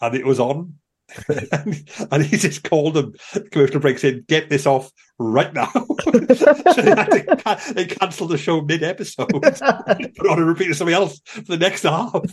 and 0.02 0.16
it 0.16 0.26
was 0.26 0.40
on. 0.40 0.76
and, 1.52 1.90
and 2.12 2.26
he 2.26 2.38
just 2.38 2.64
called 2.64 2.94
them 2.94 3.14
commercial 3.52 3.80
breaks 3.80 4.04
in, 4.04 4.24
get 4.28 4.50
this 4.50 4.66
off 4.66 4.90
right 5.20 5.54
now. 5.54 5.70
so 6.04 6.12
they 6.12 6.90
had 6.90 7.10
to 7.10 7.74
they 7.74 7.86
cancelled 7.86 8.30
the 8.30 8.38
show 8.38 8.62
mid 8.62 8.84
episode, 8.84 9.30
put 9.30 10.30
on 10.30 10.40
a 10.40 10.46
repeat 10.46 10.72
of 10.72 10.78
something 10.78 10.96
else 10.96 11.20
for 11.26 11.42
the 11.42 11.58
next 11.58 11.84
half. 11.84 12.24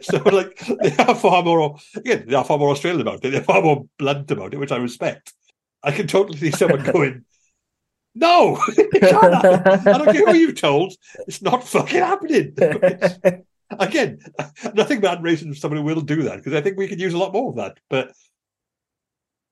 so 0.00 0.18
like 0.30 0.56
they 0.82 0.96
are 1.04 1.14
far 1.14 1.42
more 1.42 1.76
again, 1.96 2.24
they 2.28 2.36
are 2.36 2.44
far 2.44 2.56
more 2.56 2.70
Australian 2.70 3.02
about 3.02 3.24
it, 3.24 3.30
they're 3.30 3.42
far 3.42 3.62
more 3.62 3.84
blunt 3.98 4.30
about 4.30 4.54
it, 4.54 4.58
which 4.58 4.72
I 4.72 4.76
respect. 4.76 5.34
I 5.82 5.90
can 5.90 6.06
totally 6.06 6.38
see 6.38 6.50
someone 6.52 6.82
going, 6.84 7.24
No, 8.18 8.58
it 8.68 9.00
can't 9.00 9.34
happen. 9.34 9.88
I 9.88 9.98
don't 9.98 10.12
care 10.14 10.26
who 10.26 10.34
you've 10.34 10.58
told, 10.60 10.94
it's 11.28 11.42
not 11.42 11.62
fucking 11.62 12.00
happening. 12.00 12.56
Again, 13.78 14.20
nothing 14.74 15.00
bad 15.00 15.22
racing 15.22 15.52
for 15.52 15.58
someone 15.58 15.84
will 15.84 16.00
do 16.00 16.22
that 16.22 16.36
because 16.36 16.54
I 16.54 16.60
think 16.62 16.78
we 16.78 16.88
could 16.88 17.00
use 17.00 17.12
a 17.14 17.18
lot 17.18 17.32
more 17.32 17.50
of 17.50 17.56
that. 17.56 17.78
But 17.90 18.12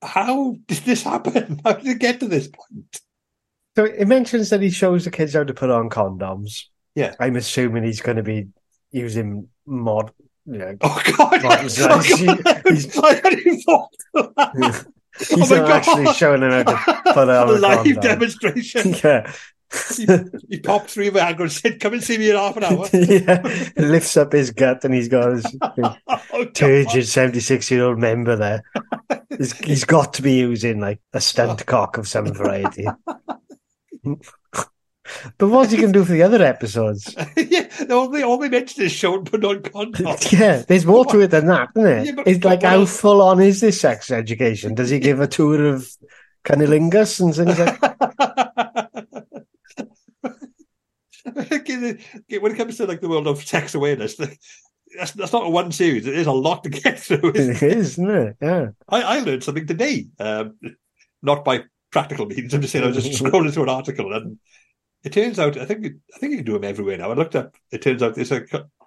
how 0.01 0.55
did 0.67 0.77
this 0.79 1.03
happen? 1.03 1.59
How 1.65 1.73
did 1.73 1.87
it 1.87 1.99
get 1.99 2.19
to 2.21 2.27
this 2.27 2.47
point? 2.47 3.01
so 3.75 3.83
it 3.85 4.07
mentions 4.07 4.49
that 4.49 4.61
he 4.61 4.69
shows 4.69 5.03
the 5.05 5.11
kids 5.11 5.33
how 5.33 5.43
to 5.43 5.53
put 5.53 5.69
on 5.69 5.89
condoms. 5.89 6.63
Yeah. 6.95 7.13
I'm 7.19 7.35
assuming 7.35 7.83
he's 7.83 8.01
going 8.01 8.17
to 8.17 8.23
be 8.23 8.47
using 8.91 9.49
mod. 9.65 10.11
You 10.45 10.57
know, 10.59 10.77
Oh 10.81 11.01
god! 11.17 11.43
Right, 11.43 11.79
Oh, 11.81 11.87
God. 11.87 12.61
he's- 12.67 12.97
I 12.97 13.15
hadn't 13.15 13.39
even 13.39 13.61
thought. 13.61 14.85
He's 15.19 15.51
Oh 15.51 15.55
not 15.55 15.67
God. 15.67 15.71
actually 15.71 16.13
showing 16.13 16.41
them 16.41 16.51
how 16.51 16.63
to 16.63 17.13
put 17.13 17.17
on 17.29 17.29
a 17.29 17.51
live 17.53 18.01
demonstration. 18.01 18.95
yeah. 19.03 19.31
he, 19.95 20.07
he 20.49 20.59
popped 20.59 20.89
three 20.91 21.09
Viagra 21.09 21.41
and 21.41 21.51
said, 21.51 21.79
"Come 21.79 21.93
and 21.93 22.03
see 22.03 22.17
me 22.17 22.29
in 22.29 22.35
half 22.35 22.57
an 22.57 22.63
hour." 22.63 22.87
yeah, 22.93 23.71
lifts 23.77 24.15
up 24.17 24.31
his 24.31 24.51
gut 24.51 24.83
and 24.83 24.93
he's 24.93 25.07
got 25.07 25.31
his 25.33 25.57
Oh, 26.31 26.45
turgid 26.53 27.07
76 27.07 27.71
year 27.71 27.83
old 27.83 27.99
member 27.99 28.35
there. 28.35 28.63
He's, 29.37 29.53
he's 29.59 29.85
got 29.85 30.13
to 30.15 30.21
be 30.21 30.33
using 30.33 30.79
like 30.79 30.99
a 31.13 31.21
stunt 31.21 31.61
oh. 31.61 31.65
cock 31.65 31.97
of 31.97 32.07
some 32.07 32.33
variety. 32.33 32.85
But 35.37 35.49
what's 35.49 35.71
he 35.71 35.77
going 35.77 35.93
to 35.93 35.99
do 35.99 36.05
for 36.05 36.13
the 36.13 36.23
other 36.23 36.41
episodes? 36.41 37.15
yeah, 37.37 37.67
all 37.89 38.09
they 38.09 38.23
all 38.23 38.37
they 38.37 38.49
mentioned 38.49 38.85
is 38.85 38.91
show 38.91 39.15
and 39.15 39.25
put 39.25 39.43
on 39.43 39.61
condoms. 39.61 40.31
Yeah, 40.31 40.63
there's 40.67 40.85
more 40.85 41.05
to 41.05 41.21
it 41.21 41.31
than 41.31 41.47
that, 41.47 41.69
isn't 41.75 41.87
it? 41.87 42.05
Yeah, 42.05 42.11
but- 42.13 42.27
it's 42.27 42.43
like 42.43 42.63
how 42.63 42.85
full 42.85 43.21
on 43.21 43.41
is 43.41 43.61
this 43.61 43.79
sex 43.79 44.11
education? 44.11 44.75
Does 44.75 44.89
he 44.89 44.99
give 44.99 45.19
a 45.19 45.27
tour 45.27 45.65
of 45.65 45.89
cunnilingus 46.43 47.19
and 47.19 47.35
things 47.35 47.59
like 47.59 47.81
when 51.35 52.51
it 52.51 52.57
comes 52.57 52.77
to 52.77 52.85
like 52.85 53.01
the 53.01 53.09
world 53.09 53.27
of 53.27 53.43
sex 53.43 53.75
awareness, 53.75 54.15
that's, 54.97 55.11
that's 55.11 55.33
not 55.33 55.45
a 55.45 55.49
one 55.49 55.71
series. 55.71 56.05
There's 56.05 56.27
a 56.27 56.31
lot 56.31 56.63
to 56.63 56.69
get 56.69 56.99
through. 56.99 57.29
It 57.29 57.35
is, 57.35 57.63
isn't 57.63 58.09
it? 58.09 58.37
Yeah. 58.41 58.67
I, 58.87 59.01
I 59.01 59.19
learned 59.19 59.43
something 59.43 59.67
today, 59.67 60.07
um, 60.19 60.57
not 61.21 61.43
by 61.43 61.63
practical 61.91 62.25
means. 62.25 62.53
I'm 62.53 62.61
just 62.61 62.73
saying 62.73 62.85
I 62.85 62.87
was 62.87 63.03
just 63.03 63.21
scrolling 63.21 63.53
through 63.53 63.63
an 63.63 63.69
article, 63.69 64.13
and 64.13 64.39
it 65.05 65.13
turns 65.13 65.37
out 65.37 65.55
I 65.55 65.65
think 65.65 65.85
I 66.13 66.17
think 66.17 66.31
you 66.31 66.37
can 66.39 66.45
do 66.45 66.53
them 66.53 66.63
everywhere 66.63 66.97
now. 66.97 67.11
I 67.11 67.13
looked 67.13 67.35
up. 67.35 67.55
It 67.71 67.83
turns 67.83 68.01
out 68.01 68.17
it's 68.17 68.31
a 68.31 68.43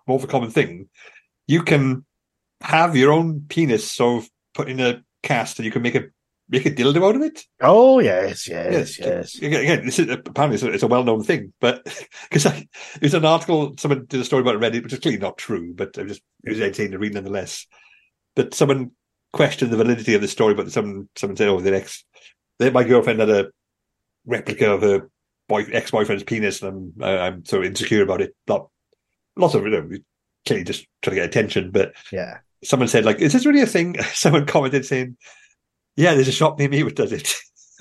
more 0.06 0.18
of 0.18 0.24
a 0.24 0.26
common 0.26 0.50
thing. 0.50 0.88
You 1.46 1.62
can 1.62 2.04
have 2.60 2.96
your 2.96 3.12
own 3.12 3.46
penis 3.48 3.90
sort 3.90 4.24
of 4.24 4.30
put 4.52 4.68
in 4.68 4.80
a 4.80 5.02
cast, 5.22 5.58
and 5.58 5.64
you 5.64 5.70
can 5.70 5.82
make 5.82 5.94
a 5.94 6.06
make 6.48 6.66
a 6.66 6.70
dildo 6.70 7.08
out 7.08 7.14
of 7.14 7.22
it. 7.22 7.44
Oh, 7.60 8.00
yes, 8.00 8.48
yes, 8.48 8.98
yes. 8.98 9.36
Again, 9.36 9.60
again, 9.60 9.84
this 9.86 10.00
is 10.00 10.10
apparently 10.10 10.56
it's 10.56 10.64
a, 10.64 10.72
it's 10.72 10.82
a 10.82 10.88
well-known 10.88 11.22
thing, 11.22 11.52
but 11.60 11.84
because 12.30 12.46
it 12.46 12.68
was 13.02 13.14
an 13.14 13.24
article, 13.24 13.74
someone 13.78 14.06
did 14.06 14.20
a 14.20 14.24
story 14.24 14.42
about 14.42 14.60
Reddit, 14.60 14.82
which 14.82 14.92
is 14.92 14.98
clearly 14.98 15.20
not 15.20 15.38
true, 15.38 15.72
but 15.72 15.96
was 15.96 16.08
just 16.08 16.22
it 16.42 16.50
was 16.50 16.60
entertaining 16.60 16.92
to 16.92 16.98
read 16.98 17.14
nonetheless. 17.14 17.64
But 18.34 18.54
someone 18.54 18.90
questioned 19.32 19.70
the 19.70 19.76
validity 19.76 20.14
of 20.14 20.20
the 20.20 20.28
story, 20.28 20.54
but 20.54 20.72
someone 20.72 21.08
someone 21.14 21.36
said, 21.36 21.48
"Oh, 21.48 21.60
the 21.60 21.70
next, 21.70 22.04
my 22.58 22.82
girlfriend 22.82 23.20
had 23.20 23.30
a 23.30 23.50
replica 24.26 24.72
of 24.72 24.82
her 24.82 25.08
boy 25.48 25.64
ex-boyfriend's 25.72 26.24
penis, 26.24 26.62
and 26.62 26.92
I'm 26.98 27.04
I, 27.04 27.18
I'm 27.26 27.44
so 27.44 27.62
insecure 27.62 28.02
about 28.02 28.20
it." 28.20 28.34
Not 28.46 28.68
lots 29.36 29.54
of 29.54 29.62
you 29.64 29.70
know, 29.70 29.88
clearly 30.46 30.64
just 30.64 30.86
trying 31.02 31.16
to 31.16 31.20
get 31.22 31.28
attention, 31.28 31.70
but 31.70 31.92
Yeah. 32.12 32.38
someone 32.64 32.88
said, 32.88 33.04
like, 33.04 33.18
is 33.20 33.32
this 33.32 33.46
really 33.46 33.62
a 33.62 33.66
thing? 33.66 33.96
Someone 34.14 34.46
commented 34.46 34.84
saying, 34.84 35.16
yeah, 35.96 36.14
there's 36.14 36.28
a 36.28 36.32
shop 36.32 36.58
near 36.58 36.68
me 36.68 36.82
which 36.82 36.94
does 36.96 37.12
it. 37.12 37.34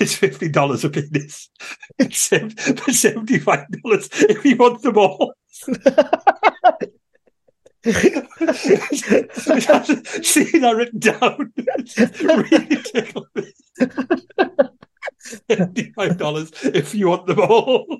it's 0.00 0.14
fifty 0.14 0.48
dollars 0.48 0.84
a 0.84 0.90
penis. 0.90 1.48
It's 1.98 2.28
for 2.28 2.92
seventy 2.92 3.38
five 3.38 3.66
dollars 3.82 4.08
if 4.12 4.44
you 4.44 4.56
want 4.56 4.82
them 4.82 4.98
all. 4.98 5.34
See 7.84 7.92
that 10.58 10.74
written 10.76 10.98
down. 10.98 11.52
Really 12.22 12.76
tickled 12.82 13.28
me. 13.34 13.52
Twenty-five 15.50 16.16
dollars 16.16 16.52
if 16.64 16.94
you 16.94 17.08
want 17.08 17.26
them 17.26 17.40
all. 17.40 17.98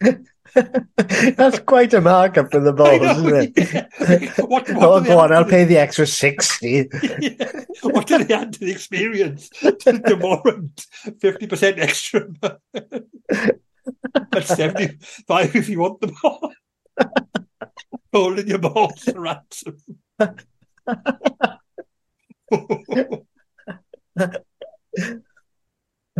That's 0.54 1.60
quite 1.60 1.94
a 1.94 2.00
markup 2.00 2.50
for 2.50 2.60
the 2.60 2.72
balls, 2.72 3.00
know, 3.00 3.10
isn't 3.10 3.56
it? 3.56 3.72
yeah. 3.72 4.44
What, 4.44 4.68
what 4.68 4.84
oh, 4.84 5.00
go 5.00 5.18
on, 5.18 5.32
I'll 5.32 5.44
to 5.44 5.50
pay 5.50 5.64
the 5.64 5.78
extra 5.78 6.06
60. 6.06 6.82
the- 6.82 7.66
Yeah. 7.82 7.90
What 7.90 8.06
do 8.06 8.22
they 8.22 8.34
add 8.34 8.52
to 8.54 8.60
the 8.60 8.70
experience? 8.70 9.48
The 9.60 10.18
warrant, 10.20 10.86
fifty 11.20 11.46
percent 11.46 11.78
extra. 11.78 12.28
That's 14.30 14.54
seventy-five 14.54 15.56
if 15.56 15.68
you 15.68 15.80
want 15.80 16.00
them 16.00 16.14
all. 16.22 16.52
Holding 18.12 18.46
your 18.46 18.58
balls 18.58 19.02
for 19.04 19.20
ransom. 19.20 19.78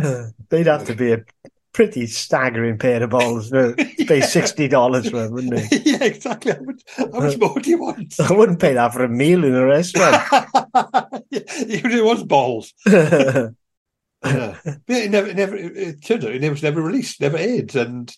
They'd 0.49 0.67
have 0.67 0.85
to 0.85 0.95
be 0.95 1.13
a 1.13 1.23
pretty 1.73 2.05
staggering 2.05 2.77
pair 2.77 3.01
of 3.03 3.09
balls 3.09 3.49
to 3.49 3.73
pay 3.75 3.85
$60 4.19 5.09
for 5.09 5.17
them, 5.17 5.31
wouldn't 5.33 5.53
they? 5.53 5.77
yeah, 5.85 6.03
exactly. 6.03 6.53
How 6.53 6.61
much, 6.61 6.81
how 6.87 7.05
much 7.07 7.35
uh, 7.35 7.37
more 7.37 7.59
do 7.59 7.69
you 7.69 7.79
want? 7.79 8.19
I 8.19 8.33
wouldn't 8.33 8.59
pay 8.59 8.73
that 8.73 8.93
for 8.93 9.03
a 9.03 9.09
meal 9.09 9.43
in 9.43 9.55
a 9.55 9.65
restaurant. 9.65 10.23
Even 11.31 11.91
if 11.91 11.93
it 11.93 12.05
was 12.05 12.23
balls. 12.23 12.73
Yeah. 12.85 13.49
It 14.87 15.11
never, 15.11 15.27
it 15.27 15.35
never, 15.35 15.55
it, 15.57 16.03
turns 16.03 16.23
out 16.23 16.31
it 16.31 16.49
was 16.49 16.63
never 16.63 16.81
released, 16.81 17.19
never 17.19 17.35
aired, 17.35 17.75
and 17.75 18.09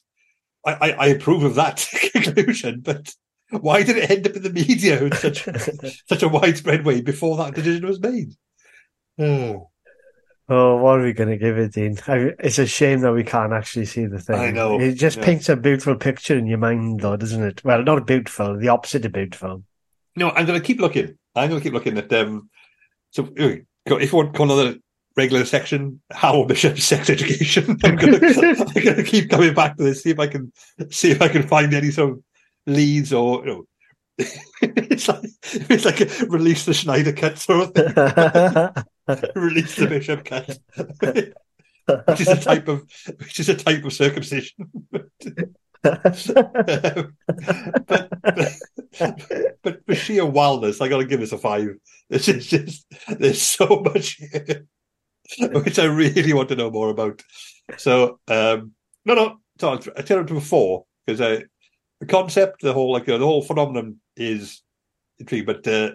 I, 0.63 0.74
I, 0.74 0.89
I 0.92 1.06
approve 1.08 1.44
of 1.44 1.56
that 1.56 1.84
conclusion. 2.13 2.82
But 2.82 3.12
why 3.50 3.82
did 3.82 3.98
it 3.98 4.12
end 4.12 4.27
up 4.27 4.36
in 4.36 4.44
the 4.44 4.51
media 4.51 5.04
in 5.04 5.12
such 5.13 5.48
such 6.08 6.22
a 6.22 6.30
widespread 6.30 6.86
way 6.86 7.01
before 7.01 7.38
that 7.38 7.56
decision 7.56 7.88
was 7.88 8.00
made? 8.00 8.34
Oh, 9.18 9.72
Oh, 10.48 10.78
what 10.78 11.00
are 11.00 11.04
we 11.04 11.14
going 11.14 11.30
to 11.30 11.38
give 11.38 11.58
it, 11.58 11.74
Dean? 11.74 11.98
I, 12.08 12.34
it's 12.40 12.60
a 12.60 12.68
shame 12.68 13.00
that 13.02 13.14
we 13.14 13.24
can't 13.24 13.52
actually 13.52 13.86
see 13.86 14.06
the 14.06 14.20
thing. 14.20 14.36
I 14.36 14.52
know, 14.52 14.80
It 14.80 14.94
just 14.94 15.18
yeah. 15.18 15.25
paints 15.25 15.50
a 15.50 15.56
beautiful 15.56 15.96
picture 15.96 16.38
in 16.38 16.46
your 16.46 16.60
mind, 16.60 17.00
though, 17.00 17.18
doesn't 17.18 17.44
it? 17.44 17.64
Well, 17.64 17.82
not 17.84 18.06
beautiful, 18.06 18.56
the 18.58 18.70
opposite 18.70 19.06
of 19.06 19.12
beautiful. 19.12 19.64
no, 20.16 20.30
I'm 20.30 20.46
going 20.46 20.60
to 20.60 20.66
keep 20.66 20.80
looking. 20.80 21.18
I'm 21.36 21.50
going 21.50 21.60
to 21.60 21.64
keep 21.64 21.74
looking 21.74 21.98
at 21.98 22.14
um. 22.14 22.50
So 23.10 23.28
if 23.36 24.12
you 24.12 24.18
want 24.18 24.34
to 24.34 24.38
go 24.38 24.44
another 24.44 24.75
regular 25.18 25.46
section, 25.46 26.02
Howell 26.12 26.46
Bishop's 26.46 26.84
sex 26.92 27.10
education, 27.10 27.78
I'm 27.84 27.96
going 27.96 28.14
to 28.20 28.66
I'm 28.75 28.84
going 28.84 28.98
to 28.98 29.04
keep 29.04 29.30
coming 29.32 29.54
back 29.54 29.78
to 29.78 29.84
this. 29.84 30.04
See 30.04 30.12
if 30.12 30.20
I 30.20 30.28
can 30.28 30.54
see 30.92 31.10
if 31.12 31.22
I 31.24 31.28
can 31.28 31.48
find 31.48 31.74
any 31.74 31.90
sort 31.90 32.12
of 32.12 32.20
leads 32.68 33.12
or 33.12 33.40
you 33.46 33.52
know. 33.52 33.66
it's 34.62 35.08
like 35.10 35.24
it's 35.44 35.86
like 35.86 36.02
a 36.02 36.25
release 36.28 36.66
the 36.66 36.74
Snyder 36.74 37.12
cut 37.14 37.38
sort 37.38 37.70
of 37.70 37.74
thing. 37.74 38.84
release 39.36 39.76
the 39.76 39.88
bishop 39.88 40.26
cut, 40.26 40.58
which 42.08 42.22
is 42.22 42.28
a 42.28 42.42
type 42.42 42.68
of 42.68 42.84
which 43.20 43.40
is 43.40 43.50
a 43.50 43.56
type 43.56 43.84
of 43.84 43.94
circumcision. 43.94 44.72
but, 44.92 45.06
but 45.84 47.12
but 49.62 49.86
for 49.86 49.96
sheer 49.96 50.26
wildness, 50.26 50.82
I 50.82 50.88
got 50.88 50.98
to 50.98 51.06
give 51.06 51.20
this 51.20 51.32
a 51.32 51.38
five. 51.38 51.70
This 52.10 52.28
is 52.28 52.48
just 52.48 52.88
there's 53.08 53.42
so 53.42 53.84
much 53.86 54.14
here, 54.14 54.66
which 55.52 55.78
I 55.78 55.86
really 55.86 56.34
want 56.34 56.50
to 56.50 56.56
know 56.56 56.72
more 56.72 56.90
about. 56.90 57.22
So 57.78 58.20
um, 58.28 58.72
no, 59.06 59.14
no, 59.14 59.38
so 59.60 59.70
I'll- 59.70 59.80
turn 59.80 60.24
it 60.24 60.28
to 60.28 60.38
a 60.38 60.42
four 60.42 60.86
because 61.06 61.44
the 62.00 62.06
concept, 62.08 62.62
the 62.62 62.74
whole 62.74 62.92
like 62.92 63.08
uh, 63.08 63.20
the 63.20 63.26
whole 63.26 63.44
phenomenon 63.44 63.98
is 64.18 64.64
intriguing, 65.20 65.46
but. 65.46 65.68
Uh, 65.68 65.92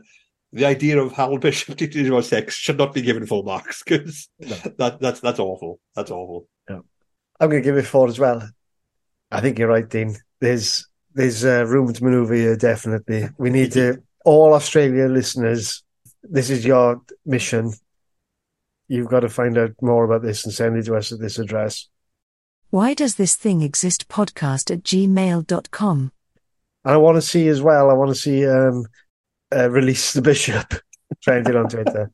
the 0.52 0.64
idea 0.64 1.00
of 1.00 1.12
Harold 1.12 1.40
Bishop 1.42 1.76
teaching 1.78 2.08
about 2.08 2.24
sex 2.24 2.54
should 2.54 2.78
not 2.78 2.92
be 2.94 3.02
given 3.02 3.26
full 3.26 3.42
marks 3.42 3.82
because 3.84 4.28
No. 4.38 4.56
that 4.78 5.00
that's 5.00 5.20
that's 5.20 5.38
awful. 5.38 5.80
That's 5.94 6.10
awful. 6.10 6.48
Yeah. 6.68 6.80
I'm 7.38 7.48
going 7.50 7.62
to 7.62 7.66
give 7.66 7.76
it 7.76 7.86
four 7.86 8.08
as 8.08 8.18
well. 8.18 8.48
I 9.30 9.40
think 9.40 9.58
you're 9.58 9.68
right, 9.68 9.88
Dean. 9.88 10.16
There's 10.40 10.86
there's 11.14 11.44
uh, 11.44 11.64
room 11.66 11.92
to 11.92 12.04
manoeuvre 12.04 12.36
here, 12.36 12.56
definitely. 12.56 13.28
We 13.38 13.50
need 13.50 13.72
to, 13.72 14.02
all 14.24 14.54
Australia 14.54 15.06
listeners, 15.08 15.82
this 16.22 16.50
is 16.50 16.64
your 16.64 17.00
mission. 17.26 17.72
You've 18.88 19.08
got 19.08 19.20
to 19.20 19.28
find 19.28 19.56
out 19.58 19.70
more 19.80 20.04
about 20.04 20.22
this 20.22 20.44
and 20.44 20.52
send 20.54 20.76
it 20.76 20.84
to 20.86 20.96
us 20.96 21.12
at 21.12 21.20
this 21.20 21.38
address. 21.38 21.88
Why 22.70 22.94
does 22.94 23.16
this 23.16 23.34
thing 23.34 23.62
exist 23.62 24.08
podcast 24.08 24.70
at 24.70 24.82
gmail.com? 24.84 26.12
And 26.84 26.94
I 26.94 26.96
want 26.96 27.16
to 27.16 27.22
see 27.22 27.48
as 27.48 27.60
well, 27.60 27.90
I 27.90 27.94
want 27.94 28.10
to 28.10 28.14
see 28.20 28.46
um, 28.46 28.86
uh, 29.54 29.70
Release 29.70 30.12
the 30.12 30.22
Bishop. 30.22 30.74
It 31.26 31.56
on 31.56 31.68
Twitter. 31.68 32.12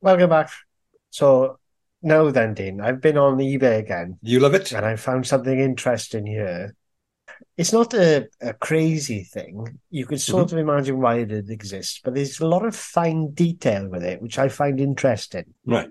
Welcome 0.00 0.30
back. 0.30 0.50
So 1.10 1.58
now 2.02 2.30
then, 2.30 2.54
Dean, 2.54 2.80
I've 2.80 3.00
been 3.00 3.18
on 3.18 3.38
eBay 3.38 3.78
again 3.78 4.18
You 4.22 4.40
love 4.40 4.54
it? 4.54 4.72
and 4.72 4.84
I 4.84 4.96
found 4.96 5.26
something 5.26 5.58
interesting 5.58 6.26
here. 6.26 6.74
It's 7.56 7.72
not 7.72 7.92
a, 7.94 8.28
a 8.40 8.54
crazy 8.54 9.24
thing. 9.24 9.80
You 9.90 10.06
could 10.06 10.20
sort 10.20 10.52
of 10.52 10.58
imagine 10.58 11.00
why 11.00 11.18
it 11.18 11.30
exists, 11.50 12.00
but 12.02 12.14
there's 12.14 12.40
a 12.40 12.46
lot 12.46 12.64
of 12.64 12.74
fine 12.74 13.32
detail 13.32 13.88
with 13.88 14.02
it, 14.02 14.22
which 14.22 14.38
I 14.38 14.48
find 14.48 14.80
interesting. 14.80 15.54
Right. 15.66 15.90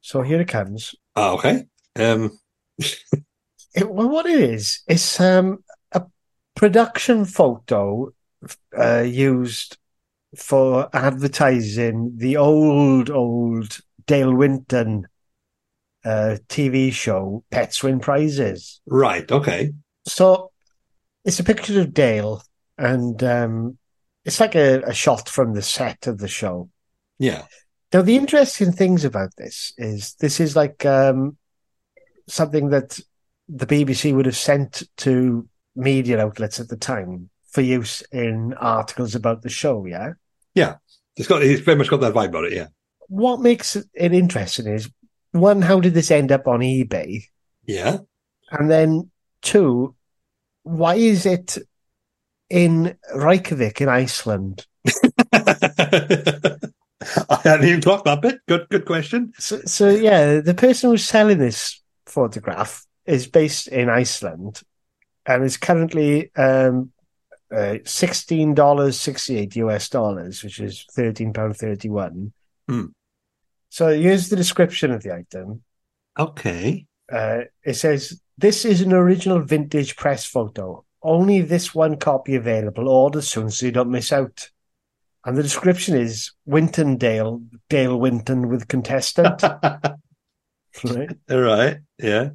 So 0.00 0.22
here 0.22 0.40
it 0.40 0.48
comes. 0.48 0.94
Ah, 1.14 1.32
okay. 1.32 1.64
Um, 1.96 2.38
It, 2.78 3.90
well, 3.90 4.08
what 4.08 4.24
it 4.24 4.40
is, 4.40 4.80
it's 4.88 5.20
um, 5.20 5.62
a 5.92 6.02
production 6.54 7.26
photo 7.26 8.10
uh, 8.76 9.00
used 9.00 9.76
for 10.34 10.88
advertising 10.94 12.12
the 12.16 12.38
old, 12.38 13.10
old 13.10 13.78
Dale 14.06 14.34
Winton 14.34 15.06
uh, 16.06 16.38
TV 16.48 16.90
show, 16.90 17.44
Pets 17.50 17.82
Win 17.82 18.00
Prizes. 18.00 18.80
right. 18.86 19.30
Okay. 19.30 19.72
So 20.06 20.52
it's 21.24 21.40
a 21.40 21.44
picture 21.44 21.80
of 21.80 21.92
Dale, 21.92 22.42
and 22.78 23.22
um, 23.24 23.78
it's 24.24 24.40
like 24.40 24.54
a, 24.54 24.82
a 24.82 24.94
shot 24.94 25.28
from 25.28 25.52
the 25.52 25.62
set 25.62 26.06
of 26.06 26.18
the 26.18 26.28
show. 26.28 26.70
Yeah. 27.18 27.44
Now, 27.92 28.02
the 28.02 28.16
interesting 28.16 28.72
things 28.72 29.04
about 29.04 29.34
this 29.36 29.72
is 29.76 30.14
this 30.14 30.40
is 30.40 30.54
like 30.54 30.86
um, 30.86 31.36
something 32.28 32.70
that 32.70 32.98
the 33.48 33.66
BBC 33.66 34.14
would 34.14 34.26
have 34.26 34.36
sent 34.36 34.82
to 34.98 35.48
media 35.74 36.20
outlets 36.20 36.58
at 36.58 36.68
the 36.68 36.76
time 36.76 37.30
for 37.50 37.60
use 37.60 38.02
in 38.12 38.54
articles 38.54 39.14
about 39.14 39.42
the 39.42 39.48
show. 39.48 39.86
Yeah. 39.86 40.14
Yeah. 40.54 40.76
It's 41.16 41.28
got. 41.28 41.42
It's 41.42 41.62
very 41.62 41.76
much 41.76 41.88
got 41.88 42.00
that 42.00 42.14
vibe 42.14 42.28
about 42.28 42.44
it. 42.44 42.52
Yeah. 42.52 42.68
What 43.08 43.40
makes 43.40 43.76
it 43.76 43.86
interesting 43.94 44.66
is 44.66 44.90
one, 45.32 45.62
how 45.62 45.80
did 45.80 45.94
this 45.94 46.10
end 46.10 46.32
up 46.32 46.46
on 46.46 46.60
eBay? 46.60 47.24
Yeah. 47.64 47.98
And 48.50 48.70
then 48.70 49.10
two, 49.42 49.94
why 50.62 50.96
is 50.96 51.26
it 51.26 51.58
in 52.50 52.96
Reykjavik 53.14 53.80
in 53.80 53.88
Iceland? 53.88 54.66
I 55.32 56.58
hadn't 57.42 57.68
even 57.68 57.82
clocked 57.82 58.06
that 58.06 58.22
bit. 58.22 58.40
Good. 58.48 58.68
Good 58.68 58.86
question. 58.86 59.32
So, 59.38 59.60
so 59.64 59.88
yeah, 59.88 60.40
the 60.40 60.54
person 60.54 60.90
who's 60.90 61.04
selling 61.04 61.38
this 61.38 61.80
photograph 62.06 62.86
is 63.04 63.26
based 63.26 63.68
in 63.68 63.88
Iceland 63.88 64.62
and 65.24 65.44
is 65.44 65.56
currently 65.56 66.34
um, 66.36 66.92
uh, 67.54 67.76
sixteen 67.84 68.54
dollars 68.54 68.98
sixty 68.98 69.38
eight 69.38 69.56
US 69.56 69.88
dollars, 69.88 70.42
which 70.42 70.60
is 70.60 70.84
thirteen 70.92 71.32
pound 71.32 71.56
thirty 71.56 71.88
one. 71.88 72.32
Hmm. 72.68 72.86
So 73.70 73.88
here's 73.88 74.28
the 74.28 74.36
description 74.36 74.90
of 74.90 75.02
the 75.02 75.14
item. 75.14 75.62
Okay. 76.18 76.86
Uh, 77.12 77.42
it 77.64 77.74
says 77.74 78.20
this 78.38 78.64
is 78.64 78.80
an 78.80 78.92
original 78.92 79.40
vintage 79.40 79.96
press 79.96 80.24
photo. 80.24 80.84
Only 81.02 81.40
this 81.40 81.74
one 81.74 81.96
copy 81.98 82.34
available. 82.34 82.88
Order 82.88 83.22
soon 83.22 83.50
so 83.50 83.66
you 83.66 83.72
don't 83.72 83.90
miss 83.90 84.12
out. 84.12 84.50
And 85.24 85.36
the 85.36 85.42
description 85.42 85.96
is 85.96 86.32
Winton 86.44 86.96
Dale, 86.96 87.42
Dale 87.68 87.98
Winton 87.98 88.48
with 88.48 88.68
contestant. 88.68 89.42
right? 90.84 91.10
All 91.30 91.40
right. 91.40 91.78
Yeah. 91.98 92.30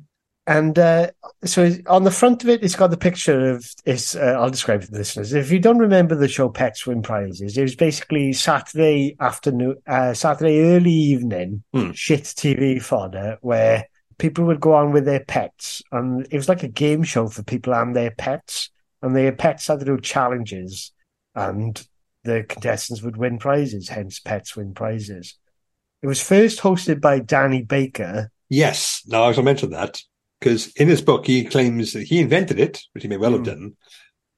And 0.47 0.77
uh, 0.79 1.11
so 1.45 1.71
on 1.87 2.03
the 2.03 2.11
front 2.11 2.43
of 2.43 2.49
it, 2.49 2.63
it's 2.63 2.75
got 2.75 2.89
the 2.89 2.97
picture 2.97 3.51
of. 3.51 3.69
It's. 3.85 4.15
Uh, 4.15 4.35
I'll 4.39 4.49
describe 4.49 4.81
it 4.81 4.85
to 4.87 4.91
the 4.91 4.97
listeners. 4.97 5.33
If 5.33 5.51
you 5.51 5.59
don't 5.59 5.77
remember 5.77 6.15
the 6.15 6.27
show 6.27 6.49
Pets 6.49 6.85
Win 6.87 7.03
Prizes, 7.03 7.57
it 7.57 7.61
was 7.61 7.75
basically 7.75 8.33
Saturday 8.33 9.15
afternoon, 9.19 9.75
uh, 9.85 10.13
Saturday 10.15 10.61
early 10.61 10.91
evening, 10.91 11.63
Hmm. 11.73 11.91
shit 11.91 12.23
TV 12.23 12.81
fodder 12.81 13.37
where 13.41 13.87
people 14.17 14.45
would 14.45 14.59
go 14.59 14.73
on 14.73 14.91
with 14.91 15.05
their 15.05 15.23
pets, 15.23 15.83
and 15.91 16.27
it 16.31 16.37
was 16.37 16.49
like 16.49 16.63
a 16.63 16.67
game 16.67 17.03
show 17.03 17.27
for 17.27 17.43
people 17.43 17.73
and 17.75 17.95
their 17.95 18.11
pets, 18.11 18.71
and 19.03 19.15
their 19.15 19.31
pets 19.31 19.67
had 19.67 19.79
to 19.79 19.85
do 19.85 19.99
challenges, 19.99 20.91
and 21.35 21.85
the 22.23 22.43
contestants 22.49 23.03
would 23.03 23.17
win 23.17 23.37
prizes. 23.37 23.89
Hence, 23.89 24.19
Pets 24.19 24.55
Win 24.55 24.73
Prizes. 24.73 25.37
It 26.01 26.07
was 26.07 26.21
first 26.21 26.59
hosted 26.59 26.99
by 27.01 27.19
Danny 27.19 27.61
Baker. 27.61 28.31
Yes. 28.49 29.01
Now 29.07 29.23
I 29.23 29.27
was 29.27 29.37
going 29.37 29.45
to 29.45 29.49
mention 29.51 29.69
that 29.71 29.99
because 30.39 30.67
in 30.73 30.87
his 30.87 31.01
book 31.01 31.25
he 31.27 31.45
claims 31.45 31.93
that 31.93 32.03
he 32.03 32.19
invented 32.19 32.59
it, 32.59 32.81
which 32.93 33.03
he 33.03 33.07
may 33.09 33.17
well 33.17 33.31
have 33.31 33.41
Hmm. 33.41 33.45
done, 33.45 33.77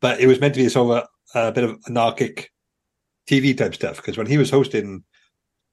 but 0.02 0.20
it 0.20 0.28
was 0.28 0.40
meant 0.40 0.54
to 0.56 0.60
be 0.60 0.66
a 0.66 0.70
sort 0.70 1.04
of 1.04 1.08
a 1.36 1.52
bit 1.52 1.64
of 1.64 1.78
anarchic 1.88 2.52
TV 3.28 3.58
type 3.58 3.74
stuff 3.76 3.96
because 3.98 4.18
when 4.18 4.28
he 4.28 4.38
was 4.38 4.50
hosting, 4.52 5.04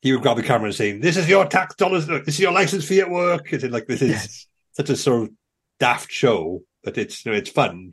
he 0.02 0.12
would 0.12 0.22
grab 0.22 0.36
the 0.36 0.42
camera 0.42 0.66
and 0.66 0.74
say, 0.74 0.92
"This 0.92 1.16
is 1.16 1.28
your 1.28 1.44
tax 1.46 1.74
dollars. 1.74 2.06
This 2.06 2.28
is 2.28 2.40
your 2.40 2.52
license 2.52 2.84
fee 2.86 3.00
at 3.00 3.10
work." 3.10 3.52
It's 3.52 3.64
like 3.64 3.86
this 3.86 4.00
is 4.02 4.10
Yes. 4.10 4.46
such 4.72 4.88
a 4.90 4.96
sort 4.96 5.22
of 5.24 5.30
daft 5.80 6.10
show, 6.10 6.62
but 6.84 6.96
it's 6.96 7.26
you 7.26 7.32
know, 7.32 7.36
it's 7.38 7.50
fun. 7.50 7.92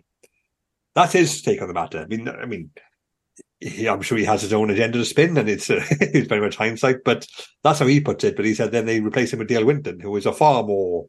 That's 0.94 1.14
his 1.14 1.42
take 1.42 1.62
on 1.62 1.68
the 1.68 1.74
matter. 1.74 2.00
I 2.00 2.06
mean, 2.06 2.30
I 2.30 2.46
mean, 2.46 2.70
he, 3.60 3.88
I'm 3.88 4.02
sure 4.02 4.18
he 4.18 4.26
has 4.26 4.42
his 4.42 4.54
own 4.54 4.70
agenda 4.70 4.98
to 5.00 5.06
spin, 5.06 5.38
and 5.38 5.50
it's 5.50 5.70
uh, 5.70 5.84
it's 5.92 6.28
very 6.28 6.42
much 6.42 6.56
hindsight. 6.56 6.98
But 7.04 7.26
that's 7.64 7.80
how 7.80 7.88
he 7.88 8.00
puts 8.00 8.24
it. 8.24 8.36
But 8.36 8.46
he 8.46 8.54
said 8.54 8.72
then 8.72 8.86
they 8.86 9.00
replaced 9.00 9.34
him 9.34 9.40
with 9.40 9.48
Dale 9.48 9.66
Winton, 9.66 10.00
who 10.00 10.12
was 10.12 10.26
a 10.26 10.32
far 10.34 10.64
more 10.64 11.08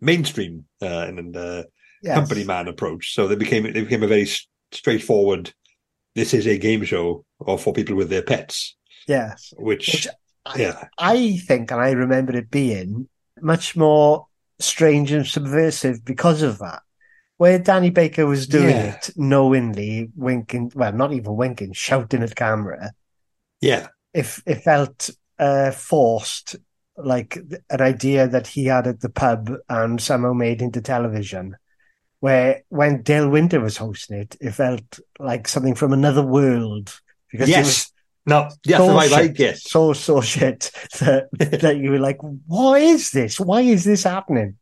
mainstream 0.00 0.64
uh, 0.82 1.06
and 1.08 1.36
uh, 1.36 1.64
Yes. 2.02 2.14
company 2.14 2.44
man 2.44 2.68
approach. 2.68 3.14
So 3.14 3.26
they 3.26 3.36
became 3.36 3.62
they 3.64 3.80
became 3.82 4.02
a 4.02 4.06
very 4.06 4.28
straightforward. 4.70 5.52
This 6.14 6.34
is 6.34 6.46
a 6.46 6.58
game 6.58 6.84
show 6.84 7.24
or 7.38 7.58
for 7.58 7.72
people 7.72 7.96
with 7.96 8.10
their 8.10 8.22
pets, 8.22 8.76
Yes. 9.08 9.52
which, 9.56 9.88
Which 9.88 10.08
I, 10.44 10.58
yeah, 10.58 10.84
I 10.98 11.38
think, 11.38 11.70
and 11.70 11.80
I 11.80 11.90
remember 11.92 12.36
it 12.36 12.50
being 12.50 13.08
much 13.40 13.76
more 13.76 14.26
strange 14.58 15.10
and 15.10 15.26
subversive 15.26 16.04
because 16.04 16.42
of 16.42 16.58
that. 16.58 16.82
Where 17.38 17.58
Danny 17.58 17.90
Baker 17.90 18.26
was 18.26 18.46
doing 18.46 18.70
Yeah. 18.70 18.94
it 18.96 19.10
knowingly, 19.16 20.10
winking, 20.16 20.72
well, 20.74 20.92
not 20.92 21.12
even 21.12 21.36
winking, 21.36 21.72
shouting 21.74 22.22
at 22.22 22.34
camera, 22.34 22.92
yeah, 23.60 23.88
if 24.14 24.42
it 24.46 24.62
felt 24.62 25.10
uh, 25.38 25.70
forced, 25.70 26.56
like 26.96 27.36
an 27.68 27.80
idea 27.82 28.26
that 28.26 28.46
he 28.46 28.64
had 28.66 28.86
at 28.86 29.00
the 29.00 29.10
pub 29.10 29.52
and 29.68 30.00
somehow 30.00 30.32
made 30.32 30.62
into 30.62 30.80
television. 30.80 31.56
Where 32.20 32.62
when 32.70 33.02
Dale 33.02 33.28
Winton 33.28 33.62
was 33.62 33.76
hosting 33.76 34.18
it, 34.18 34.36
it 34.40 34.52
felt 34.52 34.98
like 35.18 35.46
something 35.46 35.74
from 35.74 35.92
another 35.92 36.22
world 36.22 36.98
because 37.30 37.48
yes. 37.48 37.92
No, 38.24 38.48
yes, 38.64 38.78
so 38.78 38.92
right, 38.92 39.12
I 39.12 39.22
shit, 39.26 39.36
guess. 39.36 39.62
so 39.70 39.92
so 39.92 40.20
shit 40.20 40.70
that 40.98 41.28
that 41.60 41.76
you 41.76 41.90
were 41.90 42.00
like, 42.00 42.18
what 42.46 42.80
is 42.82 43.10
this? 43.12 43.38
Why 43.38 43.60
is 43.60 43.84
this 43.84 44.02
happening? 44.04 44.56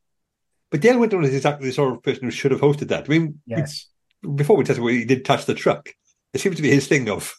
But 0.74 0.80
Dale 0.80 0.98
Winton 0.98 1.22
is 1.22 1.32
exactly 1.36 1.68
the 1.68 1.72
sort 1.72 1.94
of 1.94 2.02
person 2.02 2.24
who 2.24 2.32
should 2.32 2.50
have 2.50 2.60
hosted 2.60 2.88
that. 2.88 3.04
I 3.04 3.08
mean, 3.08 3.40
Yes, 3.46 3.86
before 4.34 4.56
we 4.56 4.64
tested, 4.64 4.84
he 4.84 5.04
did 5.04 5.24
touch 5.24 5.46
the 5.46 5.54
truck. 5.54 5.88
It 6.32 6.40
seems 6.40 6.56
to 6.56 6.62
be 6.62 6.68
his 6.68 6.88
thing 6.88 7.08
of 7.08 7.32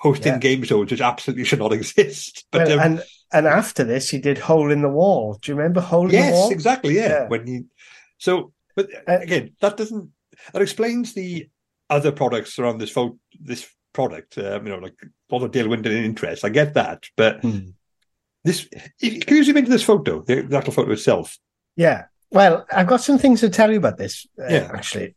hosting 0.00 0.34
Yeah. 0.34 0.38
game 0.38 0.62
shows 0.64 0.90
which 0.90 1.00
absolutely 1.00 1.44
should 1.44 1.60
not 1.60 1.72
exist. 1.78 2.44
But 2.52 2.66
Well, 2.68 2.78
um, 2.78 2.84
and 2.86 3.02
and 3.32 3.46
after 3.46 3.84
this, 3.84 4.10
he 4.10 4.18
did 4.18 4.36
Hole 4.36 4.70
in 4.70 4.82
the 4.82 4.90
Wall. 4.90 5.38
Do 5.40 5.50
you 5.50 5.56
remember 5.56 5.80
Hole 5.80 6.02
in 6.04 6.08
the 6.10 6.16
yes, 6.18 6.32
Wall? 6.34 6.50
exactly. 6.50 6.94
Yeah. 6.94 7.08
Yeah. 7.08 7.28
When 7.28 7.46
you 7.46 7.64
so, 8.18 8.52
but 8.76 8.90
Uh, 9.08 9.18
again, 9.20 9.54
that 9.62 9.78
doesn't 9.78 10.10
that 10.52 10.60
explains 10.60 11.14
the 11.14 11.48
other 11.88 12.12
products 12.12 12.58
around 12.58 12.80
this 12.82 12.90
pho- 12.90 13.18
this 13.40 13.66
product. 13.94 14.36
Um, 14.36 14.66
you 14.66 14.72
know, 14.74 14.78
like 14.78 14.96
a 15.02 15.34
lot 15.34 15.42
of 15.42 15.52
Dale 15.52 15.70
Winton 15.70 15.92
interest. 15.92 16.44
I 16.44 16.50
get 16.50 16.74
that, 16.74 17.04
but 17.16 17.40
Hmm. 17.40 17.70
this 18.44 18.68
can 19.00 19.36
you 19.36 19.42
zoom 19.44 19.56
into 19.56 19.70
this 19.70 19.84
photo, 19.84 20.20
the, 20.20 20.42
the 20.42 20.58
actual 20.58 20.74
photo 20.74 20.92
itself? 20.92 21.38
Yeah. 21.76 22.04
Well, 22.30 22.66
I've 22.70 22.86
got 22.86 23.00
some 23.00 23.18
things 23.18 23.40
to 23.40 23.48
tell 23.50 23.70
you 23.70 23.78
about 23.78 23.96
this. 23.96 24.26
Uh, 24.38 24.46
Yeah. 24.48 24.70
actually. 24.74 25.14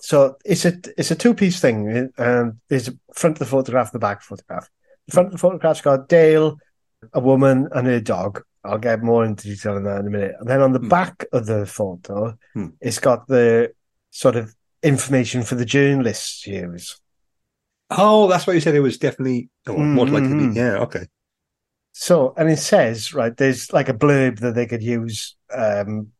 So 0.00 0.36
it's 0.44 0.64
a 0.66 0.78
it's 0.98 1.10
a 1.10 1.14
two 1.14 1.32
piece 1.34 1.58
thing. 1.60 2.10
Um, 2.18 2.60
there's 2.68 2.88
a 2.88 2.94
front 3.14 3.36
of 3.36 3.38
the 3.38 3.46
photograph, 3.46 3.92
the 3.92 3.98
back 3.98 4.22
photograph. 4.22 4.68
The 5.06 5.12
front 5.12 5.26
of 5.28 5.32
the 5.32 5.38
photograph's 5.38 5.80
got 5.80 6.08
Dale, 6.08 6.58
a 7.14 7.20
woman, 7.20 7.68
and 7.72 7.86
her 7.86 8.00
dog. 8.00 8.42
I'll 8.62 8.78
get 8.78 9.02
more 9.02 9.24
into 9.24 9.48
detail 9.48 9.74
on 9.76 9.84
that 9.84 10.00
in 10.00 10.08
a 10.08 10.10
minute. 10.10 10.34
And 10.40 10.48
then 10.48 10.60
on 10.60 10.72
the 10.72 10.80
Hmm. 10.80 10.88
back 10.88 11.24
of 11.32 11.46
the 11.46 11.64
photo, 11.64 12.36
Hmm. 12.52 12.68
it's 12.80 12.98
got 12.98 13.26
the 13.28 13.72
sort 14.10 14.36
of 14.36 14.54
information 14.82 15.42
for 15.44 15.54
the 15.54 15.64
journalists 15.64 16.42
to 16.42 16.50
use. 16.50 17.00
Oh, 17.88 18.28
that's 18.28 18.46
why 18.46 18.52
you 18.54 18.60
said 18.60 18.74
it 18.74 18.80
was 18.80 18.98
definitely 18.98 19.48
oh, 19.68 19.76
more 19.78 20.06
likely 20.08 20.28
to 20.30 20.52
be. 20.52 20.58
Yeah, 20.58 20.78
okay. 20.78 21.06
So, 21.92 22.34
and 22.36 22.50
it 22.50 22.58
says 22.58 23.14
right, 23.14 23.34
there's 23.34 23.72
like 23.72 23.88
a 23.88 23.94
blurb 23.94 24.40
that 24.40 24.54
they 24.54 24.66
could 24.66 24.82
use. 24.82 25.36
Um, 25.54 26.12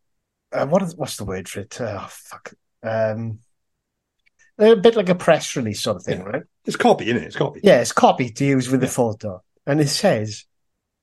uh, 0.62 0.66
what 0.66 0.82
is 0.82 0.96
what's 0.96 1.16
the 1.16 1.24
word 1.24 1.48
for 1.48 1.60
it? 1.60 1.80
Oh 1.80 2.06
fuck. 2.10 2.52
Um, 2.82 3.40
a 4.58 4.74
bit 4.76 4.96
like 4.96 5.08
a 5.08 5.14
press 5.14 5.54
release 5.56 5.80
sort 5.80 5.96
of 5.98 6.02
thing, 6.04 6.18
Yeah. 6.20 6.24
right? 6.24 6.42
It's 6.64 6.76
copy, 6.76 7.06
isn't 7.06 7.22
it? 7.22 7.26
It's 7.26 7.36
copy. 7.36 7.60
Yeah, 7.62 7.80
it's 7.80 7.92
copy 7.92 8.30
to 8.30 8.44
use 8.44 8.68
with 8.70 8.80
Yeah. 8.82 8.86
the 8.88 8.92
photo, 8.92 9.42
and 9.66 9.80
it 9.80 9.88
says, 9.88 10.44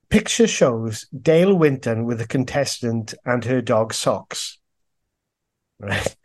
"Picture 0.10 0.48
shows 0.48 1.06
Dale 1.10 1.54
Winton 1.54 2.06
with 2.06 2.20
a 2.22 2.28
contestant 2.28 3.14
and 3.26 3.44
her 3.46 3.62
dog 3.62 3.94
Socks." 3.94 4.58
Right. 5.80 6.16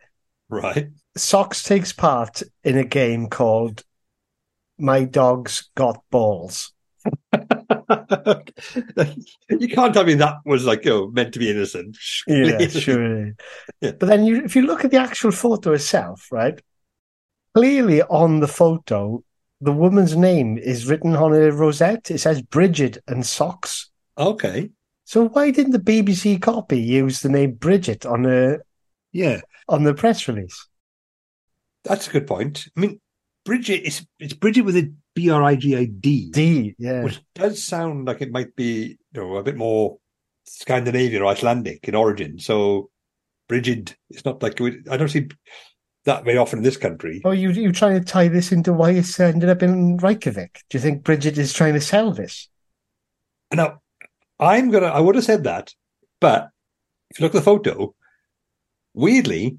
Right. 0.49 0.89
Socks 1.15 1.61
takes 1.63 1.93
part 1.93 2.41
in 2.63 2.77
a 2.77 2.83
game 2.83 3.27
called 3.29 3.83
"My 4.77 5.03
Dog's 5.03 5.69
Got 5.75 6.01
Balls." 6.09 6.73
you 9.49 9.67
can't 9.69 9.93
tell 9.93 10.03
me 10.03 10.15
that 10.15 10.37
was 10.45 10.65
like 10.65 10.85
you 10.85 10.91
know, 10.91 11.07
meant 11.11 11.33
to 11.33 11.39
be 11.39 11.49
innocent. 11.49 11.97
Yeah, 12.27 12.67
sure. 12.67 13.27
Yeah. 13.81 13.91
But 13.91 14.01
then 14.01 14.25
you, 14.25 14.43
if 14.43 14.55
you 14.55 14.63
look 14.63 14.83
at 14.85 14.91
the 14.91 14.97
actual 14.97 15.31
photo 15.31 15.73
itself, 15.73 16.27
right? 16.31 16.59
Clearly 17.55 18.01
on 18.03 18.39
the 18.39 18.47
photo, 18.47 19.23
the 19.61 19.71
woman's 19.71 20.15
name 20.15 20.57
is 20.57 20.87
written 20.87 21.15
on 21.15 21.33
a 21.33 21.51
rosette. 21.51 22.11
It 22.11 22.19
says 22.19 22.41
Bridget 22.41 22.97
and 23.07 23.25
socks. 23.25 23.89
Okay. 24.17 24.69
So 25.05 25.27
why 25.27 25.51
didn't 25.51 25.71
the 25.71 25.79
BBC 25.79 26.41
copy 26.41 26.79
use 26.79 27.21
the 27.21 27.29
name 27.29 27.53
Bridget 27.53 28.05
on 28.05 28.23
the 28.23 28.61
Yeah, 29.11 29.41
on 29.67 29.83
the 29.83 29.93
press 29.93 30.27
release? 30.27 30.67
that's 31.83 32.07
a 32.07 32.11
good 32.11 32.27
point. 32.27 32.67
I 32.75 32.79
mean, 32.81 33.01
Bridget 33.45 33.85
is 33.85 34.05
it's 34.19 34.33
Bridget 34.33 34.61
with 34.61 34.77
a 34.77 34.93
B 35.15 35.29
R 35.29 35.43
I 35.43 35.55
G 35.55 35.75
I 35.75 35.85
D, 35.85 36.29
D, 36.31 36.75
yeah. 36.77 37.03
which 37.03 37.21
does 37.35 37.63
sound 37.63 38.07
like 38.07 38.21
it 38.21 38.31
might 38.31 38.55
be 38.55 38.97
you 39.13 39.21
know 39.21 39.37
a 39.37 39.43
bit 39.43 39.55
more 39.55 39.97
Scandinavian 40.45 41.21
or 41.21 41.31
Icelandic 41.31 41.87
in 41.87 41.95
origin. 41.95 42.39
So 42.39 42.89
Bridget, 43.47 43.95
it's 44.09 44.25
not 44.25 44.43
like 44.43 44.59
I 44.61 44.97
don't 44.97 45.09
see 45.09 45.29
that 46.05 46.23
very 46.23 46.37
often 46.37 46.59
in 46.59 46.63
this 46.63 46.77
country. 46.77 47.21
Oh, 47.25 47.31
you 47.31 47.49
you 47.51 47.71
trying 47.71 47.99
to 47.99 48.05
tie 48.05 48.27
this 48.27 48.51
into 48.51 48.73
why 48.73 48.91
it's 48.91 49.19
ended 49.19 49.49
up 49.49 49.63
in 49.63 49.97
Reykjavik? 49.97 50.61
Do 50.69 50.77
you 50.77 50.81
think 50.81 51.03
Bridget 51.03 51.37
is 51.37 51.53
trying 51.53 51.73
to 51.73 51.81
sell 51.81 52.11
this? 52.11 52.47
Now, 53.53 53.81
I'm 54.39 54.69
gonna. 54.69 54.87
I 54.87 54.99
would 54.99 55.15
have 55.15 55.23
said 55.23 55.43
that, 55.45 55.73
but 56.19 56.49
if 57.09 57.19
you 57.19 57.25
look 57.25 57.35
at 57.35 57.39
the 57.39 57.43
photo, 57.43 57.95
weirdly, 58.93 59.57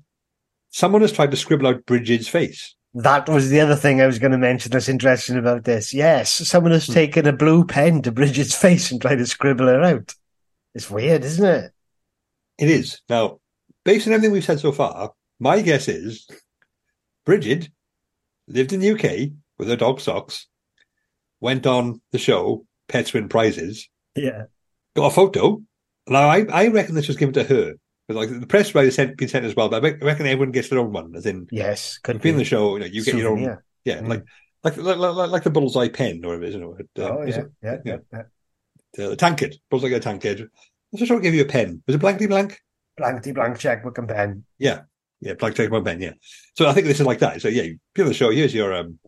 someone 0.71 1.03
has 1.03 1.12
tried 1.12 1.31
to 1.33 1.37
scribble 1.37 1.66
out 1.66 1.87
Bridget's 1.87 2.29
face. 2.29 2.77
That 2.94 3.29
was 3.29 3.50
the 3.50 3.61
other 3.61 3.76
thing 3.76 4.00
I 4.00 4.07
was 4.07 4.18
going 4.18 4.33
to 4.33 4.38
mention 4.38 4.72
that's 4.72 4.88
interesting 4.88 5.37
about 5.37 5.64
this. 5.64 5.94
Yes, 5.94 6.33
someone 6.33 6.72
has 6.72 6.87
Hmm. 6.87 6.92
taken 6.94 7.26
a 7.26 7.33
blue 7.33 7.64
pen 7.64 8.03
to 8.03 8.12
Bridget's 8.12 8.55
face 8.61 8.90
and 8.90 9.00
tried 9.00 9.16
to 9.16 9.26
scribble 9.26 9.66
her 9.66 9.83
out. 9.83 10.14
It's 10.74 10.90
weird, 10.90 11.24
isn't 11.24 11.44
it? 11.44 11.72
It 12.59 12.68
is 12.68 13.00
now, 13.09 13.38
based 13.85 14.07
on 14.07 14.12
everything 14.12 14.33
we've 14.33 14.44
said 14.44 14.61
so 14.61 14.72
far. 14.72 15.12
My 15.38 15.62
guess 15.62 15.88
is 15.88 16.29
Bridget 17.24 17.70
lived 18.48 18.72
in 18.72 18.81
the 18.81 18.90
UK 18.90 19.31
with 19.59 19.68
her 19.68 19.76
dog 19.76 20.00
Socks, 20.00 20.46
went 21.40 21.66
on 21.66 22.00
the 22.12 22.18
show 22.18 22.66
Pets 22.88 23.12
Win 23.12 23.29
Prizes, 23.29 23.88
Yeah. 24.14 24.44
got 24.96 25.07
a 25.07 25.14
photo. 25.14 25.62
Now, 26.09 26.29
I, 26.29 26.44
I 26.53 26.68
reckon 26.68 26.94
this 26.96 27.09
was 27.09 27.16
given 27.16 27.35
to 27.35 27.44
her. 27.44 27.74
But 28.11 28.16
like 28.29 28.40
the 28.40 28.46
press 28.46 28.75
writer 28.75 28.90
sent 28.90 29.16
been 29.16 29.29
sent 29.29 29.44
as 29.44 29.55
well, 29.55 29.68
but 29.68 29.85
I 29.85 29.88
reckon- 29.90 30.27
everyone 30.27 30.51
gets 30.51 30.68
their 30.68 30.81
own 30.81 30.92
one. 30.92 31.14
As 31.14 31.27
in, 31.27 31.46
Yes. 31.53 31.99
Could 31.99 32.16
you've 32.16 32.23
been 32.23 32.35
on 32.35 32.38
be. 32.38 32.42
the 32.42 32.49
show, 32.49 32.75
you 32.75 32.81
know, 32.81 32.87
you 32.87 33.05
get 33.05 33.14
your 33.14 33.31
own. 33.31 33.57
Yeah, 33.85 34.01
Mm. 34.01 34.09
like 34.09 34.25
like 34.64 34.77
like 34.77 34.96
like, 34.99 35.31
like 35.31 35.42
the 35.44 35.51
bullseye 35.51 35.88
pen 35.88 36.20
or 36.25 36.29
whatever 36.37 36.42
it 36.44 36.49
is, 36.49 36.55
you 36.57 36.61
know. 36.61 36.77
it, 36.77 36.88
uh, 36.99 37.03
Oh, 37.09 37.23
is 37.23 37.37
yeah. 37.37 37.42
it? 37.42 37.49
Yeah. 37.62 37.77
yeah. 37.85 37.96
yeah. 38.12 38.23
yeah. 38.99 39.05
Uh, 39.05 39.09
the 39.11 39.16
tankard, 39.16 39.55
bullseye 39.70 39.90
a 39.90 40.01
tankard. 40.01 40.51
Let's 40.92 41.07
just 41.09 41.23
give 41.23 41.35
you 41.35 41.42
a 41.42 41.46
pen. 41.46 41.85
Was 41.87 41.94
it 41.94 42.01
blankety 42.01 42.27
blank? 42.27 42.59
Blankety 42.96 43.31
blank 43.33 43.59
checkbook 43.61 43.96
and 43.99 44.09
pen. 44.09 44.44
Yeah, 44.59 44.81
yeah, 45.20 45.35
blank 45.35 45.55
take 45.55 45.70
one 45.70 45.85
pen. 45.85 46.01
Yeah. 46.01 46.14
So 46.57 46.66
I 46.66 46.73
think 46.73 46.88
this 46.88 46.99
is 46.99 47.07
like 47.07 47.20
that. 47.20 47.40
So 47.40 47.46
yeah, 47.46 47.62
you 47.62 47.79
be 47.94 48.03
on 48.03 48.09
the 48.09 48.14
show. 48.14 48.31
Here's 48.31 48.53
your 48.53 48.75
um, 48.75 48.99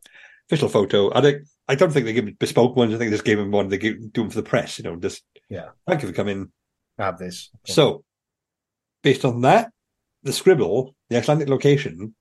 official 0.49 0.69
photo. 0.69 1.12
I 1.12 1.21
think 1.23 1.43
I 1.67 1.75
don't 1.75 1.91
think 1.93 2.07
they 2.07 2.12
give 2.12 2.38
bespoke 2.38 2.77
ones. 2.77 2.95
I 2.95 2.99
think 2.99 3.11
they 3.11 3.17
just 3.17 3.25
gave 3.25 3.38
them 3.38 3.51
one. 3.51 3.69
They 3.69 3.79
give, 3.79 4.12
do 4.12 4.21
them 4.23 4.31
for 4.31 4.37
the 4.37 4.49
press. 4.49 4.79
You 4.79 4.85
know, 4.85 4.95
just 4.97 5.25
Yeah. 5.51 5.71
Thank 5.88 6.03
you 6.03 6.09
for 6.09 6.15
coming. 6.15 6.53
Have 6.99 7.19
this. 7.19 7.51
So, 7.67 8.05
based 9.03 9.25
on 9.25 9.43
that, 9.43 9.71
the 10.23 10.33
scribble, 10.33 10.95
the 11.11 11.19
Icelandic 11.19 11.49
location, 11.49 12.15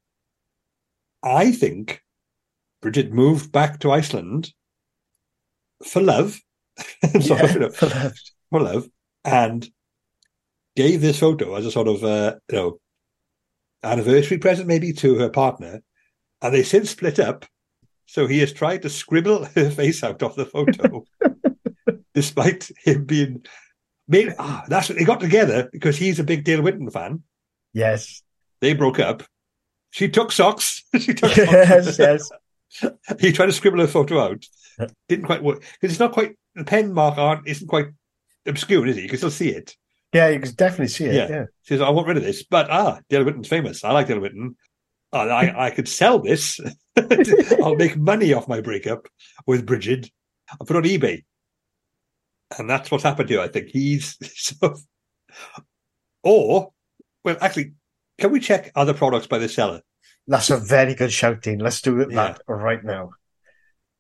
I 1.24 1.52
think 1.52 2.02
Bridget 2.82 3.13
moved 3.13 3.52
back 3.52 3.80
to 3.80 3.91
Iceland 3.91 4.52
for 5.86 6.02
love, 6.02 6.39
sort 7.22 7.41
of, 7.41 7.54
you 7.54 7.60
know, 7.60 7.70
for 7.70 7.88
love. 7.88 8.13
for 8.50 8.62
love, 8.62 8.88
and 9.24 9.70
gave 10.76 11.02
this 11.02 11.20
photo 11.20 11.56
as 11.56 11.65
a 11.65 11.72
sort 11.72 11.88
of, 11.88 12.04
uh, 12.04 12.36
you 12.50 12.58
know, 12.58 12.80
anniversary 13.84 14.38
present 14.38 14.67
maybe 14.67 14.94
to 14.94 15.15
her 15.20 15.30
partner, 15.30 15.82
and 16.41 16.54
they 16.54 16.63
since 16.63 16.89
split 16.89 17.20
up. 17.20 17.46
So 18.08 18.28
he 18.28 18.39
has 18.39 18.52
tried 18.52 18.82
to 18.82 18.89
scribble 18.89 19.46
her 19.56 19.70
face 19.70 20.04
out 20.04 20.24
of 20.24 20.36
the 20.36 20.46
photo, 20.46 21.06
despite 22.13 22.70
him 22.84 23.06
being. 23.06 23.46
Maybe, 24.12 24.34
ah, 24.38 24.65
that's 24.67 24.89
what 24.89 24.97
they 24.97 25.06
got 25.06 25.21
together 25.21 25.69
because 25.71 25.95
he's 25.95 26.19
a 26.19 26.26
big 26.26 26.43
Dale 26.43 26.62
Winton 26.62 26.89
fan. 26.91 27.24
Yes. 27.71 28.21
They 28.60 28.74
broke 28.74 29.00
up. 29.00 29.24
She 29.91 30.10
took 30.10 30.34
socks. 30.34 30.84
she 31.00 31.13
took 31.13 31.34
yes. 31.38 31.95
socks. 31.97 32.30
Yes. 32.82 32.91
he 33.21 33.32
tried 33.32 33.45
to 33.45 33.54
scribble 33.54 33.80
a 33.80 33.88
photo 33.88 34.19
out. 34.19 34.45
Didn't 35.08 35.26
quite 35.26 35.41
work 35.41 35.62
because 35.62 35.93
it's 35.93 36.00
not 36.00 36.12
quite 36.12 36.36
the 36.56 36.65
pen 36.65 36.93
mark 36.93 37.17
aren't 37.17 37.47
isn't 37.47 37.69
quite 37.69 37.88
obscure, 38.45 38.86
is 38.86 38.97
it? 38.97 39.04
You 39.04 39.10
can 39.10 39.17
still 39.17 39.32
see 39.32 39.50
it. 39.50 39.78
Yeah, 40.13 40.28
you 40.28 40.41
can 40.41 40.54
definitely 40.56 40.89
see 40.89 41.06
it. 41.06 41.15
Yeah. 41.15 41.30
Yeah. 41.30 41.45
She 41.62 41.74
says, 41.74 41.82
"I 41.82 41.89
want 41.89 42.08
rid 42.08 42.17
of 42.17 42.24
this," 42.24 42.43
but 42.43 42.69
ah, 42.69 43.00
Dale 43.10 43.24
Winton's 43.24 43.47
famous. 43.47 43.84
I 43.86 43.91
like 43.91 44.08
Dale 44.08 44.19
Winton. 44.19 44.58
Oh, 45.13 45.28
I, 45.30 45.67
I 45.67 45.69
could 45.71 45.88
sell 45.88 46.19
this. 46.19 46.60
I'll 47.62 47.76
make 47.76 47.97
money 47.97 48.34
off 48.34 48.47
my 48.47 48.62
breakup 48.62 49.08
with 49.45 49.65
Bridget. 49.65 50.10
I'll 50.50 50.65
put 50.65 50.76
it 50.76 50.80
on 50.80 50.84
eBay, 50.84 51.24
and 52.58 52.70
that's 52.70 52.92
what's 52.92 53.04
happened 53.04 53.30
here. 53.30 53.42
I 53.42 53.48
think 53.48 53.70
he's 53.70 54.18
so. 54.36 54.76
Or, 56.24 56.72
well, 57.24 57.38
actually, 57.42 57.74
can 58.20 58.32
we 58.32 58.40
check 58.40 58.72
other 58.76 58.94
products 58.94 59.28
by 59.28 59.40
the 59.40 59.50
seller? 59.50 59.82
That's 60.28 60.50
a 60.50 60.58
very 60.58 60.94
good 60.94 61.12
shout, 61.12 61.42
Dean. 61.42 61.60
Let's 61.60 61.82
do 61.82 62.00
it 62.02 62.10
that 62.12 62.42
right 62.48 62.84
now. 62.84 63.12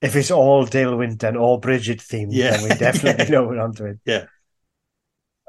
If 0.01 0.15
it's 0.15 0.31
all 0.31 0.65
Dale 0.65 0.95
Winton 0.97 1.35
all 1.37 1.57
Bridget 1.57 1.99
themed, 1.99 2.29
Yeah. 2.31 2.51
then 2.57 2.63
we 2.63 2.69
definitely 2.77 3.25
Yeah. 3.25 3.31
know 3.31 3.47
we're 3.47 3.59
onto 3.59 3.85
it. 3.85 3.99
Yeah. 4.05 4.25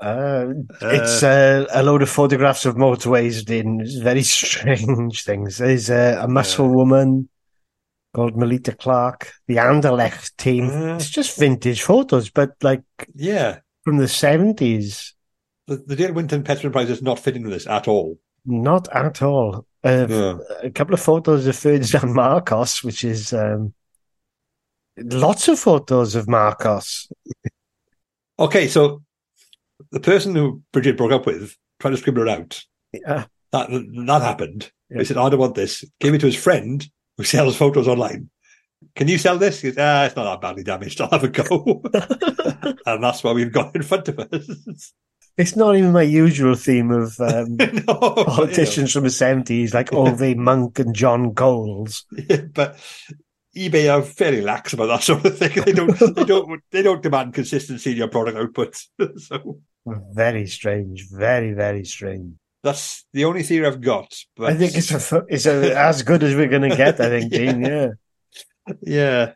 Uh, 0.01 0.47
it's 0.81 1.23
uh, 1.23 1.67
a 1.73 1.83
load 1.83 2.03
of 2.03 2.09
photographs 2.09 2.67
of 2.67 2.75
motorways 2.75 3.49
in 3.49 3.87
very 4.03 4.23
strange 4.23 5.23
things. 5.25 5.59
There's 5.59 5.91
uh, 5.91 6.19
a 6.21 6.27
muscle 6.29 6.69
woman 6.69 7.29
called 8.15 8.37
Melita 8.37 8.73
Clark, 8.73 9.33
the 9.47 9.57
Anderlecht 9.57 10.37
team. 10.37 10.69
Uh. 10.69 10.97
it's 10.97 11.11
just 11.11 11.39
vintage 11.39 11.83
photos, 11.83 12.31
but 12.31 12.51
like 12.63 12.83
Yeah, 13.15 13.59
from 13.85 13.97
the 13.99 14.05
70s. 14.05 15.13
the, 15.67 15.77
the 15.87 15.97
Dale 15.97 16.13
Winton 16.13 16.43
Petrol 16.45 16.73
Prize 16.73 16.91
is 16.91 17.03
not 17.03 17.19
fitting 17.19 17.43
with 17.43 17.53
this 17.53 17.67
at 17.67 17.89
all. 17.89 18.19
Not 18.45 18.89
at 18.95 19.23
all. 19.23 19.67
Uh, 19.85 20.07
Yeah. 20.09 20.39
A 20.63 20.71
couple 20.71 20.95
of 20.95 21.01
photos 21.01 21.47
of 21.47 21.57
Ferdinand 21.57 22.13
Marcos, 22.15 22.83
which 22.85 23.05
is 23.05 23.33
um, 23.33 23.73
lots 24.99 25.49
of 25.49 25.59
photos 25.59 26.15
of 26.15 26.29
Marcos. 26.29 27.09
Okay, 28.39 28.69
so 28.69 29.03
the 29.91 30.01
person 30.01 30.35
who 30.35 30.63
Bridget 30.73 30.97
broke 30.97 31.13
up 31.13 31.27
with 31.27 31.57
tried 31.81 31.93
to 31.93 31.97
scribble 31.97 32.23
it 32.23 32.29
out. 32.29 32.63
Yeah. 32.93 33.25
That 33.53 33.69
that 34.07 34.23
happened. 34.23 34.71
Yeah. 34.91 34.99
He 34.99 35.05
said, 35.05 35.19
"I 35.19 35.29
don't 35.29 35.39
want 35.41 35.55
this." 35.55 35.85
Gave 36.01 36.15
it 36.15 36.19
to 36.21 36.27
his 36.27 36.37
friend 36.37 36.89
who 37.23 37.27
sells 37.27 37.57
photos 37.57 37.87
online. 37.87 38.29
Can 38.97 39.07
you 39.07 39.17
sell 39.17 39.39
this? 39.39 39.63
Goes, 39.63 39.77
ah, 39.79 40.07
it's 40.07 40.17
not 40.17 40.25
that 40.25 40.41
badly 40.41 40.65
damaged. 40.65 41.01
I'll 41.01 41.11
have 41.11 41.23
a 41.23 41.29
go. 41.29 41.83
and 42.87 43.03
that's 43.03 43.23
what 43.23 43.37
we've 43.37 43.53
got 43.53 43.77
in 43.77 43.83
front 43.83 44.09
of 44.09 44.19
us. 44.19 44.93
It's 45.39 45.55
not 45.55 45.77
even 45.77 45.93
my 45.93 46.03
usual 46.03 46.57
theme 46.57 46.91
of 46.91 47.19
um, 47.21 47.57
no, 47.87 47.95
politicians 47.95 48.93
from 48.93 49.05
the 49.05 49.11
70s, 49.11 49.73
like 49.73 49.93
Ove 49.93 50.37
Monk 50.37 50.81
and 50.81 50.95
John 50.95 51.33
Coles. 51.35 52.05
you 52.11 52.25
know. 52.29 52.49
but 52.53 52.77
eBay 53.57 53.91
are 53.91 54.03
fairly 54.03 54.41
lax 54.41 54.73
about 54.73 54.87
that 54.87 55.05
sort 55.05 55.25
of 55.25 55.39
thing. 55.39 55.63
They 55.65 55.73
don't, 55.73 55.97
they 56.17 56.25
don't, 56.25 56.63
they 56.73 56.83
don't 56.83 57.03
demand 57.03 57.35
consistency 57.35 57.93
in 57.93 57.99
your 57.99 58.09
product 58.09 58.37
output. 58.37 58.77
so 59.17 59.61
Very 59.87 60.49
strange. 60.49 61.09
Very, 61.09 61.53
very 61.53 61.85
strange. 61.85 62.35
That's 62.63 63.05
the 63.13 63.25
only 63.25 63.43
theory 63.43 63.67
I've 63.67 63.81
got. 63.81 64.15
But 64.37 64.51
I 64.51 64.55
think 64.55 64.75
it's 64.75 64.91
a, 64.91 65.25
it's 65.29 65.47
a, 65.47 65.77
as 65.77 66.03
good 66.03 66.23
as 66.23 66.35
we're 66.35 66.49
going 66.49 66.69
to 66.69 66.77
get, 66.77 67.01
I 67.01 67.09
think, 67.09 67.33
Dean. 67.33 67.63
Yeah. 67.65 67.89
Yeah. 68.81 69.33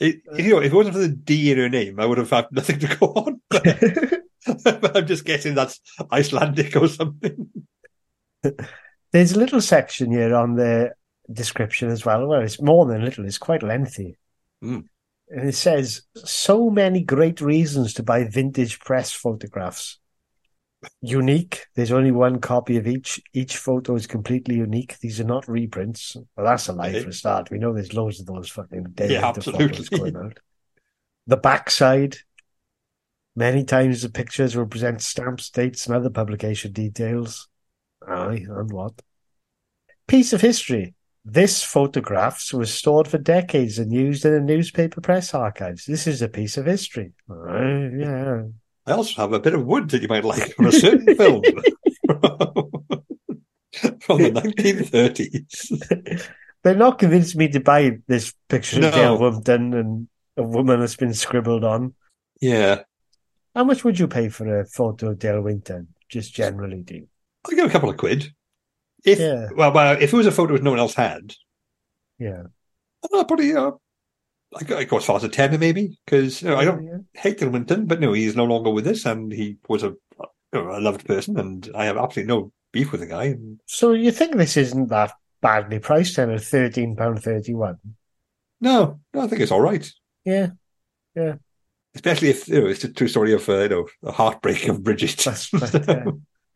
It, 0.00 0.22
you 0.36 0.54
know, 0.54 0.60
if 0.60 0.72
it 0.72 0.74
wasn't 0.74 0.94
for 0.94 1.02
the 1.02 1.08
D 1.08 1.52
in 1.52 1.58
her 1.58 1.68
name, 1.68 2.00
I 2.00 2.06
would 2.06 2.16
have 2.16 2.30
had 2.30 2.46
nothing 2.50 2.78
to 2.78 2.96
go 2.96 3.06
on. 3.06 3.40
But 4.46 4.96
I'm 4.96 5.06
just 5.06 5.24
guessing 5.24 5.54
that's 5.54 5.80
Icelandic 6.12 6.76
or 6.76 6.88
something. 6.88 7.48
There's 9.12 9.32
a 9.32 9.38
little 9.38 9.60
section 9.60 10.10
here 10.10 10.34
on 10.34 10.56
the 10.56 10.92
description 11.30 11.90
as 11.90 12.04
well. 12.04 12.26
Well, 12.26 12.40
it's 12.40 12.60
more 12.60 12.86
than 12.86 13.04
little, 13.04 13.26
it's 13.26 13.38
quite 13.38 13.62
lengthy. 13.62 14.16
Mm. 14.62 14.84
And 15.28 15.48
it 15.48 15.54
says, 15.54 16.02
so 16.16 16.70
many 16.70 17.02
great 17.02 17.40
reasons 17.40 17.94
to 17.94 18.02
buy 18.02 18.24
vintage 18.24 18.80
press 18.80 19.12
photographs. 19.12 19.99
Unique. 21.02 21.66
There's 21.74 21.92
only 21.92 22.10
one 22.10 22.40
copy 22.40 22.76
of 22.76 22.86
each. 22.86 23.20
Each 23.32 23.56
photo 23.56 23.94
is 23.94 24.06
completely 24.06 24.56
unique. 24.56 24.98
These 24.98 25.20
are 25.20 25.24
not 25.24 25.48
reprints. 25.48 26.16
Well, 26.36 26.46
that's 26.46 26.68
a 26.68 26.72
lie 26.72 26.98
for 27.00 27.10
a 27.10 27.12
start. 27.12 27.50
We 27.50 27.58
know 27.58 27.72
there's 27.72 27.94
loads 27.94 28.20
of 28.20 28.26
those 28.26 28.50
fucking 28.50 28.84
dead 28.94 29.10
Yeah, 29.10 29.32
photos 29.32 29.88
going 29.88 30.16
out. 30.16 30.38
The 31.26 31.36
backside. 31.36 32.16
Many 33.36 33.64
times 33.64 34.02
the 34.02 34.08
pictures 34.08 34.56
will 34.56 34.66
present 34.66 35.02
stamps, 35.02 35.50
dates, 35.50 35.86
and 35.86 35.94
other 35.94 36.10
publication 36.10 36.72
details. 36.72 37.48
Aye, 38.06 38.46
and 38.48 38.72
what? 38.72 39.00
Piece 40.08 40.32
of 40.32 40.40
history. 40.40 40.94
This 41.24 41.62
photographs 41.62 42.52
was 42.52 42.72
stored 42.72 43.06
for 43.06 43.18
decades 43.18 43.78
and 43.78 43.92
used 43.92 44.24
in 44.24 44.32
the 44.32 44.40
newspaper 44.40 45.00
press 45.00 45.34
archives. 45.34 45.84
This 45.84 46.06
is 46.06 46.22
a 46.22 46.28
piece 46.28 46.56
of 46.56 46.66
history. 46.66 47.12
Aye, 47.30 47.90
yeah. 47.96 48.42
I 48.86 48.92
also 48.92 49.20
have 49.22 49.32
a 49.32 49.40
bit 49.40 49.54
of 49.54 49.64
wood 49.66 49.90
that 49.90 50.02
you 50.02 50.08
might 50.08 50.24
like 50.24 50.54
from 50.54 50.66
a 50.66 50.72
certain 50.72 51.14
film 51.16 51.42
from 54.00 54.18
the 54.22 54.30
1930s. 54.32 56.28
They're 56.62 56.74
not 56.76 56.98
convinced 56.98 57.36
me 57.36 57.48
to 57.48 57.60
buy 57.60 57.98
this 58.06 58.34
picture 58.48 58.80
No. 58.80 58.88
of 58.88 58.94
Dale 58.94 59.18
Winton 59.18 59.74
and 59.74 60.08
a 60.36 60.42
woman 60.42 60.80
that's 60.80 60.96
been 60.96 61.14
scribbled 61.14 61.64
on. 61.64 61.94
Yeah. 62.40 62.82
How 63.54 63.64
much 63.64 63.84
would 63.84 63.98
you 63.98 64.08
pay 64.08 64.28
for 64.28 64.60
a 64.60 64.66
photo 64.66 65.10
of 65.10 65.18
Dale 65.18 65.40
Winton? 65.40 65.88
Just 66.08 66.34
generally, 66.34 66.82
do? 66.82 67.06
I'll 67.46 67.56
give 67.56 67.66
a 67.66 67.70
couple 67.70 67.88
of 67.90 67.96
quid. 67.96 68.32
If 69.04 69.18
Yeah. 69.18 69.48
well, 69.54 69.72
well, 69.72 69.96
if 70.00 70.12
it 70.12 70.16
was 70.16 70.26
a 70.26 70.32
photo 70.32 70.54
that 70.54 70.62
no 70.62 70.70
one 70.70 70.78
else 70.80 70.94
had, 70.94 71.34
Yeah. 72.18 72.44
I'll 73.12 73.24
probably 73.24 73.54
uh, 73.54 73.72
I 74.56 74.64
go, 74.64 74.76
I 74.78 74.84
go 74.84 74.96
as 74.96 75.04
far 75.04 75.16
as 75.16 75.24
a 75.24 75.28
tenner 75.28 75.58
maybe 75.58 75.98
because 76.04 76.42
you 76.42 76.48
know, 76.48 76.56
I 76.56 76.64
don't 76.64 76.84
Yeah. 76.84 76.98
hate 77.14 77.38
Dale 77.38 77.50
Winton, 77.50 77.86
but 77.86 78.00
no, 78.00 78.12
he's 78.12 78.34
no 78.36 78.44
longer 78.44 78.70
with 78.70 78.86
us, 78.86 79.04
and 79.06 79.30
he 79.32 79.58
was 79.68 79.82
a, 79.84 79.88
you 79.90 80.24
know, 80.52 80.76
a 80.76 80.80
loved 80.80 81.06
person, 81.06 81.38
and 81.38 81.68
I 81.74 81.84
have 81.84 81.96
absolutely 81.96 82.34
no 82.34 82.52
beef 82.72 82.90
with 82.92 83.00
the 83.00 83.06
guy. 83.06 83.24
And 83.26 83.60
So 83.66 83.92
you 83.92 84.10
think 84.10 84.36
this 84.36 84.56
isn't 84.56 84.88
that 84.88 85.12
badly 85.40 85.78
priced 85.78 86.16
then 86.16 86.30
at 86.30 86.42
thirteen 86.42 86.96
pound 86.96 87.22
thirty 87.22 87.54
one? 87.54 87.78
no, 88.60 89.00
no, 89.14 89.20
I 89.20 89.26
think 89.26 89.40
it's 89.40 89.52
all 89.52 89.60
right. 89.60 89.90
Yeah, 90.24 90.48
yeah. 91.14 91.36
Especially 91.94 92.28
if 92.30 92.46
you 92.48 92.60
know 92.60 92.66
it's 92.68 92.84
a 92.84 92.92
true 92.92 93.08
story 93.08 93.32
of 93.32 93.48
uh, 93.48 93.60
you 93.62 93.68
know 93.68 93.88
a 94.02 94.12
heartbreak 94.12 94.68
of 94.68 94.82
Bridget. 94.82 95.24
right. 95.26 95.52
Yeah. 95.54 96.04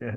yeah. 0.01 0.15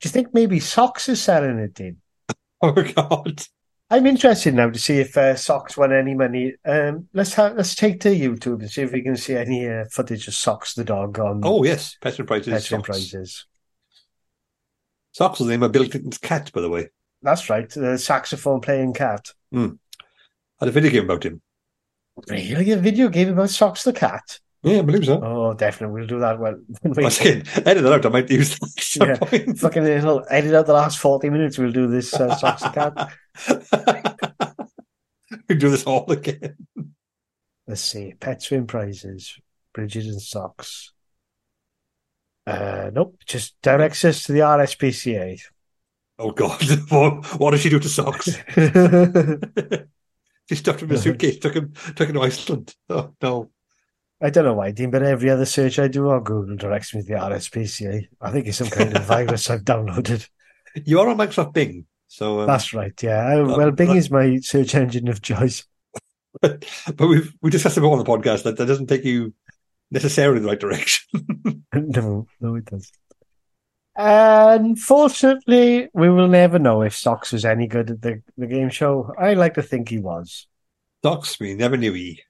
Do 0.00 0.04
you 0.06 0.10
think 0.10 0.34
maybe 0.34 0.60
Socks 0.60 1.08
is 1.08 1.20
selling 1.22 1.58
it, 1.58 1.74
Dean? 1.74 1.98
oh 2.62 2.72
God! 2.72 3.42
I'm 3.90 4.06
interested 4.06 4.54
now 4.54 4.68
to 4.68 4.78
see 4.78 4.98
if 4.98 5.16
uh, 5.16 5.34
Socks 5.34 5.76
won 5.76 5.92
any 5.94 6.14
money. 6.14 6.54
Um, 6.64 7.08
let's 7.14 7.32
ha- 7.32 7.54
let's 7.56 7.74
take 7.74 8.00
to 8.00 8.10
YouTube 8.10 8.60
and 8.60 8.70
see 8.70 8.82
if 8.82 8.92
we 8.92 9.02
can 9.02 9.16
see 9.16 9.34
any 9.34 9.66
uh, 9.66 9.84
footage 9.90 10.28
of 10.28 10.34
Socks 10.34 10.74
the 10.74 10.84
dog 10.84 11.18
on 11.18 11.40
Oh 11.42 11.64
yes, 11.64 11.96
prices. 12.26 12.52
Petrol 12.52 12.60
Socks. 12.60 12.86
prizes. 12.86 13.46
Socks 15.12 15.40
is 15.40 15.46
the 15.46 15.52
name 15.52 15.62
of 15.62 15.72
Bill 15.72 15.88
Clinton's 15.88 16.18
cat, 16.18 16.52
by 16.52 16.60
the 16.60 16.68
way. 16.68 16.88
That's 17.22 17.48
right, 17.48 17.68
the 17.68 17.96
saxophone 17.98 18.60
playing 18.60 18.92
cat. 18.92 19.30
I 19.54 19.58
had 20.60 20.68
a 20.68 20.70
video 20.70 20.90
game 20.90 21.04
about 21.04 21.24
him. 21.24 21.40
Really, 22.28 22.70
a 22.72 22.76
video 22.76 23.08
game 23.08 23.30
about 23.30 23.50
Socks 23.50 23.84
the 23.84 23.92
cat? 23.92 24.38
Yeah, 24.68 24.78
I 24.78 24.82
believe 24.82 25.04
so. 25.06 25.20
Oh, 25.22 25.54
definitely, 25.54 25.98
we'll 25.98 26.06
do 26.08 26.18
that. 26.20 26.38
Well, 26.38 26.56
when 26.82 26.92
I 26.92 26.96
we 26.96 27.04
was 27.04 27.16
saying, 27.16 27.44
edit 27.64 27.82
that 27.82 27.92
out. 27.92 28.06
I 28.06 28.08
might 28.08 28.30
use 28.30 28.58
that 28.58 28.96
Yeah. 28.96 29.54
fucking 29.54 29.84
it'll 29.86 30.24
edit 30.30 30.54
out 30.54 30.66
the 30.66 30.72
last 30.72 30.98
forty 30.98 31.30
minutes. 31.30 31.58
We'll 31.58 31.72
do 31.72 31.86
this 31.86 32.12
uh, 32.14 32.34
Socks 32.36 32.62
the 32.62 32.70
cat. 32.70 33.12
we 35.48 35.54
do 35.56 35.70
this 35.70 35.84
all 35.84 36.10
again. 36.10 36.56
Let's 37.66 37.80
see. 37.82 38.14
Pets 38.18 38.50
Win 38.50 38.66
Prizes. 38.66 39.38
Bridget 39.74 40.06
and 40.06 40.20
socks. 40.20 40.92
Uh, 42.46 42.90
nope. 42.92 43.16
Just 43.26 43.54
direct 43.62 43.92
access 43.92 44.24
to 44.24 44.32
the 44.32 44.40
RSPCA. 44.40 45.40
Oh 46.18 46.30
God! 46.32 46.60
what, 46.88 47.38
what 47.38 47.50
did 47.52 47.60
she 47.60 47.68
do 47.68 47.78
to 47.78 47.88
socks? 47.88 48.24
she 50.48 50.54
stuffed 50.56 50.82
him 50.82 50.90
in 50.90 50.96
a 50.96 50.98
suitcase, 50.98 51.38
took 51.38 51.54
him, 51.54 51.72
took 51.94 52.08
him 52.08 52.14
to 52.14 52.22
Iceland. 52.22 52.74
Oh 52.88 53.12
no! 53.22 53.50
I 54.20 54.30
don't 54.30 54.44
know 54.44 54.54
why, 54.54 54.72
Dean, 54.72 54.90
but 54.90 55.02
every 55.02 55.30
other 55.30 55.44
search 55.44 55.78
I 55.78 55.86
do 55.88 56.08
on 56.10 56.24
Google 56.24 56.56
directs 56.56 56.92
me 56.94 57.02
to 57.02 57.06
the 57.06 57.14
RSPCA. 57.14 58.08
I 58.20 58.30
think 58.32 58.46
it's 58.46 58.58
some 58.58 58.68
kind 58.68 58.96
of 58.96 59.04
virus 59.04 59.48
I've 59.50 59.62
downloaded. 59.62 60.28
You 60.84 61.00
are 61.00 61.08
on 61.08 61.16
Microsoft 61.16 61.54
Bing, 61.54 61.86
so 62.06 62.40
um, 62.40 62.46
That's 62.46 62.72
right, 62.74 62.92
yeah. 63.02 63.26
I- 63.26 63.40
Well, 63.40 63.70
Bing 63.72 63.96
is 63.96 64.10
my 64.10 64.38
search 64.40 64.74
engine 64.74 65.08
of 65.08 65.22
choice. 65.22 65.64
but 66.42 66.64
we've 67.00 67.32
we 67.40 67.50
discussed 67.50 67.78
it 67.78 67.82
on 67.82 67.98
the 67.98 68.04
podcast 68.04 68.42
that 68.44 68.58
that 68.58 68.66
doesn't 68.66 68.86
take 68.86 69.02
you 69.04 69.32
necessarily 69.90 70.36
in 70.36 70.42
the 70.42 70.48
right 70.50 70.60
direction. 70.60 71.08
no, 71.74 72.26
no, 72.40 72.54
it 72.54 72.66
doesn't. 72.66 72.92
Unfortunately, 73.96 75.88
we 75.94 76.08
will 76.10 76.28
never 76.28 76.58
know 76.58 76.82
if 76.82 76.94
Socks 76.94 77.32
was 77.32 77.44
any 77.44 77.66
good 77.66 77.90
at 77.90 78.02
the, 78.02 78.22
the 78.36 78.46
game 78.46 78.68
show. 78.70 79.12
I 79.18 79.34
like 79.34 79.54
to 79.54 79.62
think 79.62 79.88
he 79.88 79.98
was. 79.98 80.46
Socks, 81.02 81.40
we 81.40 81.54
never 81.54 81.76
knew 81.76 81.94
he. 81.94 82.20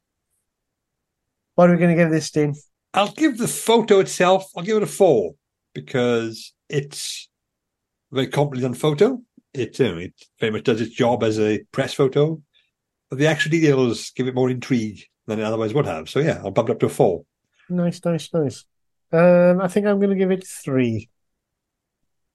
What 1.59 1.71
are 1.71 1.73
we 1.73 1.79
going 1.81 1.91
to 1.91 2.01
give 2.01 2.13
this, 2.13 2.31
Dean? 2.31 2.55
I'll 2.95 3.11
give 3.11 3.37
the 3.37 3.49
photo 3.49 3.99
itself. 3.99 4.49
I'll 4.57 4.63
give 4.63 4.77
it 4.77 4.85
a 4.85 4.87
four 4.87 5.35
because 5.75 6.55
it's 6.69 7.29
a 8.13 8.15
very 8.15 8.27
completely 8.29 8.63
done 8.63 8.75
photo. 8.75 9.21
It, 9.53 9.81
know, 9.81 9.99
it 9.99 10.13
very 10.39 10.53
much 10.53 10.63
does 10.63 10.81
its 10.81 10.95
job 10.95 11.25
as 11.25 11.41
a 11.41 11.65
press 11.73 11.95
photo. 11.95 12.41
But 13.11 13.19
the 13.19 13.27
extra 13.27 13.51
details 13.51 14.11
give 14.11 14.29
it 14.29 14.37
more 14.37 14.49
intrigue 14.49 15.03
than 15.27 15.41
it 15.41 15.45
otherwise 15.45 15.75
would 15.75 15.87
have. 15.87 16.09
So 16.09 16.21
yeah, 16.21 16.41
I'll 16.45 16.53
bump 16.53 16.69
it 16.69 16.75
up 16.75 16.79
to 16.79 16.87
a 16.87 16.91
four. 16.91 17.25
Nice, 17.69 18.05
nice, 18.05 18.33
nice. 18.33 18.65
Um, 19.11 19.61
I 19.61 19.67
think 19.67 19.87
I'm 19.87 19.99
going 19.99 20.11
to 20.11 20.17
give 20.17 20.31
it 20.31 20.47
three. 20.47 21.11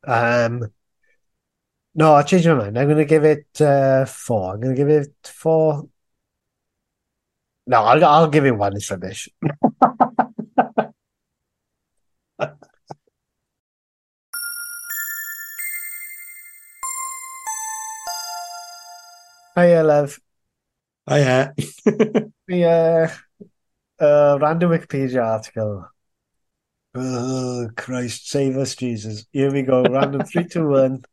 Um, 0.06 0.66
no, 1.96 2.14
I 2.14 2.24
changed 2.24 2.50
my 2.50 2.56
mind. 2.56 2.78
I'm 2.78 2.88
going 2.88 2.98
to 2.98 3.06
give 3.06 3.24
it 3.24 3.48
uh, 3.62 4.04
four. 4.04 4.54
I'm 4.54 4.60
going 4.60 4.76
to 4.76 4.82
give 4.82 4.90
it 4.90 5.16
four. 5.24 5.88
No, 7.66 7.84
I'll, 7.84 8.04
I'll 8.04 8.30
give 8.30 8.46
it 8.46 8.52
one 8.52 8.80
finish. 8.80 9.30
Hiya, 19.56 19.84
love. 19.84 20.20
Yeah. 21.10 21.52
The 22.46 22.66
uh, 22.66 24.04
uh, 24.04 24.38
random 24.42 24.72
Wikipedia 24.72 25.24
article. 25.24 25.88
Oh, 26.94 27.70
Christ, 27.78 28.30
save 28.30 28.58
us, 28.58 28.76
Jesus. 28.76 29.26
Here 29.32 29.50
we 29.50 29.62
go. 29.62 29.84
Random 29.84 30.26
three, 30.26 30.44
two, 30.46 30.68
one. 30.68 31.06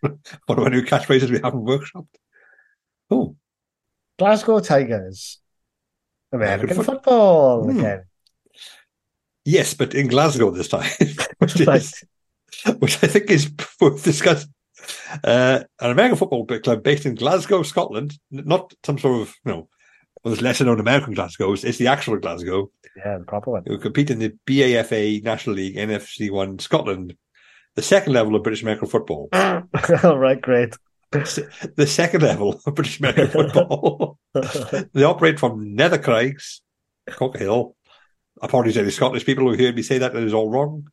One 0.00 0.18
of 0.48 0.58
our 0.58 0.68
new 0.68 0.82
catchphrases 0.82 1.30
we 1.30 1.40
haven't 1.42 1.64
workshopped. 1.64 2.14
Oh, 3.10 3.36
Glasgow 4.18 4.60
Tigers. 4.60 5.38
American 6.32 6.70
American 6.70 6.84
football 6.84 7.64
Hmm. 7.64 7.78
again. 7.78 8.04
yes, 9.44 9.74
but 9.74 9.94
in 9.94 10.08
Glasgow 10.08 10.50
this 10.50 10.68
time, 10.68 10.90
which 11.38 11.58
Right. 11.60 11.80
is 11.80 12.04
which 12.78 13.02
I 13.02 13.06
think 13.06 13.30
is 13.30 13.50
worth 13.80 14.02
discussing. 14.04 14.52
Uh, 15.24 15.60
an 15.80 15.90
American 15.90 16.16
football 16.18 16.46
club 16.46 16.82
based 16.82 17.06
in 17.06 17.14
Glasgow, 17.14 17.62
Scotland, 17.62 18.18
not 18.30 18.72
some 18.84 18.98
sort 18.98 19.22
of 19.22 19.34
you 19.44 19.52
know, 19.52 19.68
well, 20.22 20.32
there's 20.34 20.42
lesser 20.42 20.64
known 20.64 20.80
American 20.80 21.14
Glasgow. 21.14 21.52
It's 21.52 21.78
the 21.78 21.86
actual 21.86 22.18
Glasgow 22.18 22.70
Yeah, 22.96 23.18
the 23.18 23.24
proper 23.24 23.50
one. 23.52 23.62
who 23.66 23.78
compete 23.78 24.10
in 24.10 24.18
the 24.18 24.34
BAFA 24.46 25.22
National 25.22 25.56
League 25.56 25.76
NFC 25.76 26.30
One 26.30 26.58
Scotland, 26.58 27.16
the 27.76 27.82
second 27.82 28.12
level 28.12 28.34
of 28.34 28.42
British 28.42 28.62
American 28.62 28.88
football. 28.88 29.28
All 29.32 30.18
right, 30.18 30.40
great. 30.40 30.74
The 31.10 31.86
second 31.86 32.22
level 32.22 32.60
of 32.66 32.74
British 32.74 32.98
American 32.98 33.28
football. 33.30 34.18
they 34.92 35.04
operate 35.04 35.38
from 35.38 35.76
Nethercraigs, 35.76 36.60
Cock 37.08 37.38
Hill. 37.38 37.74
Apologies 38.42 38.74
to 38.74 38.80
any 38.80 38.90
Scottish 38.90 39.26
people 39.26 39.44
who 39.44 39.62
heard 39.62 39.74
me 39.74 39.82
say 39.82 39.98
that, 39.98 40.12
that 40.12 40.22
is 40.22 40.34
all 40.34 40.50
wrong. 40.50 40.86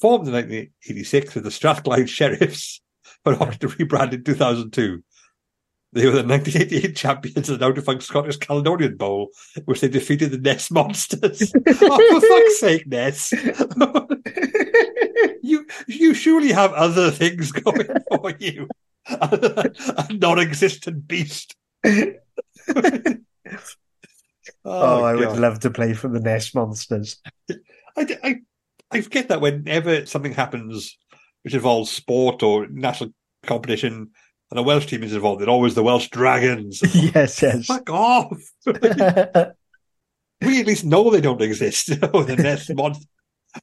Formed 0.00 0.26
in 0.26 0.32
1986 0.32 1.34
with 1.34 1.44
the 1.44 1.50
Strathclyde 1.50 2.08
Sheriffs, 2.08 2.80
but 3.24 3.40
opted 3.40 3.60
to 3.60 3.68
rebrand 3.68 4.12
in 4.12 4.24
2002. 4.24 5.02
They 5.92 6.06
were 6.06 6.12
the 6.12 6.22
1988 6.22 6.94
champions 6.94 7.48
of 7.48 7.58
the 7.58 7.66
now 7.66 7.72
defunct 7.72 8.04
Scottish 8.04 8.36
Caledonian 8.36 8.96
Bowl, 8.96 9.30
which 9.64 9.80
they 9.80 9.88
defeated 9.88 10.30
the 10.30 10.38
Ness 10.38 10.70
Monsters. 10.70 11.52
oh, 11.66 12.20
for 12.20 12.20
fuck's 12.20 12.60
sake, 12.60 12.86
Ness. 12.86 13.32
you, 15.42 15.66
you 15.88 16.14
surely 16.14 16.52
have 16.52 16.72
other 16.74 17.10
things 17.10 17.50
going 17.50 17.88
for 18.08 18.32
you. 18.38 18.68
A 19.20 20.06
non-existent 20.10 21.06
beast. 21.06 21.56
Oh, 24.64 25.00
oh, 25.00 25.04
I 25.04 25.14
would 25.14 25.38
love 25.38 25.60
to 25.60 25.70
play 25.70 25.94
for 25.94 26.08
the 26.08 26.20
Nest 26.20 26.54
Monsters. 26.54 27.16
I, 27.96 28.18
I, 28.22 28.40
I 28.90 29.00
get 29.00 29.28
that 29.28 29.40
whenever 29.40 30.04
something 30.04 30.34
happens 30.34 30.98
which 31.42 31.54
involves 31.54 31.90
sport 31.90 32.42
or 32.42 32.66
national 32.68 33.10
competition 33.44 34.10
and 34.50 34.58
a 34.58 34.62
Welsh 34.62 34.86
team 34.86 35.02
is 35.02 35.14
involved, 35.14 35.40
they're 35.40 35.48
always 35.48 35.74
the 35.74 35.82
Welsh 35.82 36.08
Dragons. 36.08 36.82
yes, 36.94 37.40
yes. 37.40 37.66
Fuck 37.66 37.88
off. 37.88 38.38
we 38.66 38.72
at 40.60 40.66
least 40.66 40.84
know 40.84 41.10
they 41.10 41.20
don't 41.20 41.40
exist. 41.40 41.90
oh, 42.02 42.22
the 42.22 42.36
Nest 42.36 42.74
Monster. 42.74 43.06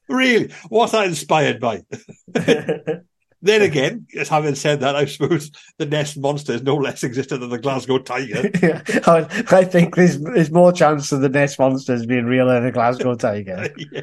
Really? 0.08 0.52
What's 0.68 0.92
that 0.92 1.06
inspired 1.06 1.60
by? 1.60 1.82
Then 3.40 3.62
again, 3.62 4.06
as 4.16 4.28
having 4.28 4.56
said 4.56 4.80
that, 4.80 4.96
I 4.96 5.04
suppose 5.04 5.50
the 5.78 5.86
Nest 5.86 6.18
Monster 6.18 6.54
is 6.54 6.62
no 6.62 6.74
less 6.76 7.04
existent 7.04 7.40
than 7.40 7.50
the 7.50 7.58
Glasgow 7.58 7.98
Tiger. 7.98 8.50
Yeah, 8.62 8.82
I, 9.06 9.26
I 9.50 9.64
think 9.64 9.94
there's 9.94 10.18
there's 10.20 10.50
more 10.50 10.72
chance 10.72 11.12
of 11.12 11.20
the 11.20 11.28
Nest 11.28 11.58
Monsters 11.58 12.04
being 12.06 12.24
real 12.24 12.48
than 12.48 12.64
the 12.64 12.72
Glasgow 12.72 13.14
Tiger. 13.14 13.68
yeah. 13.92 14.02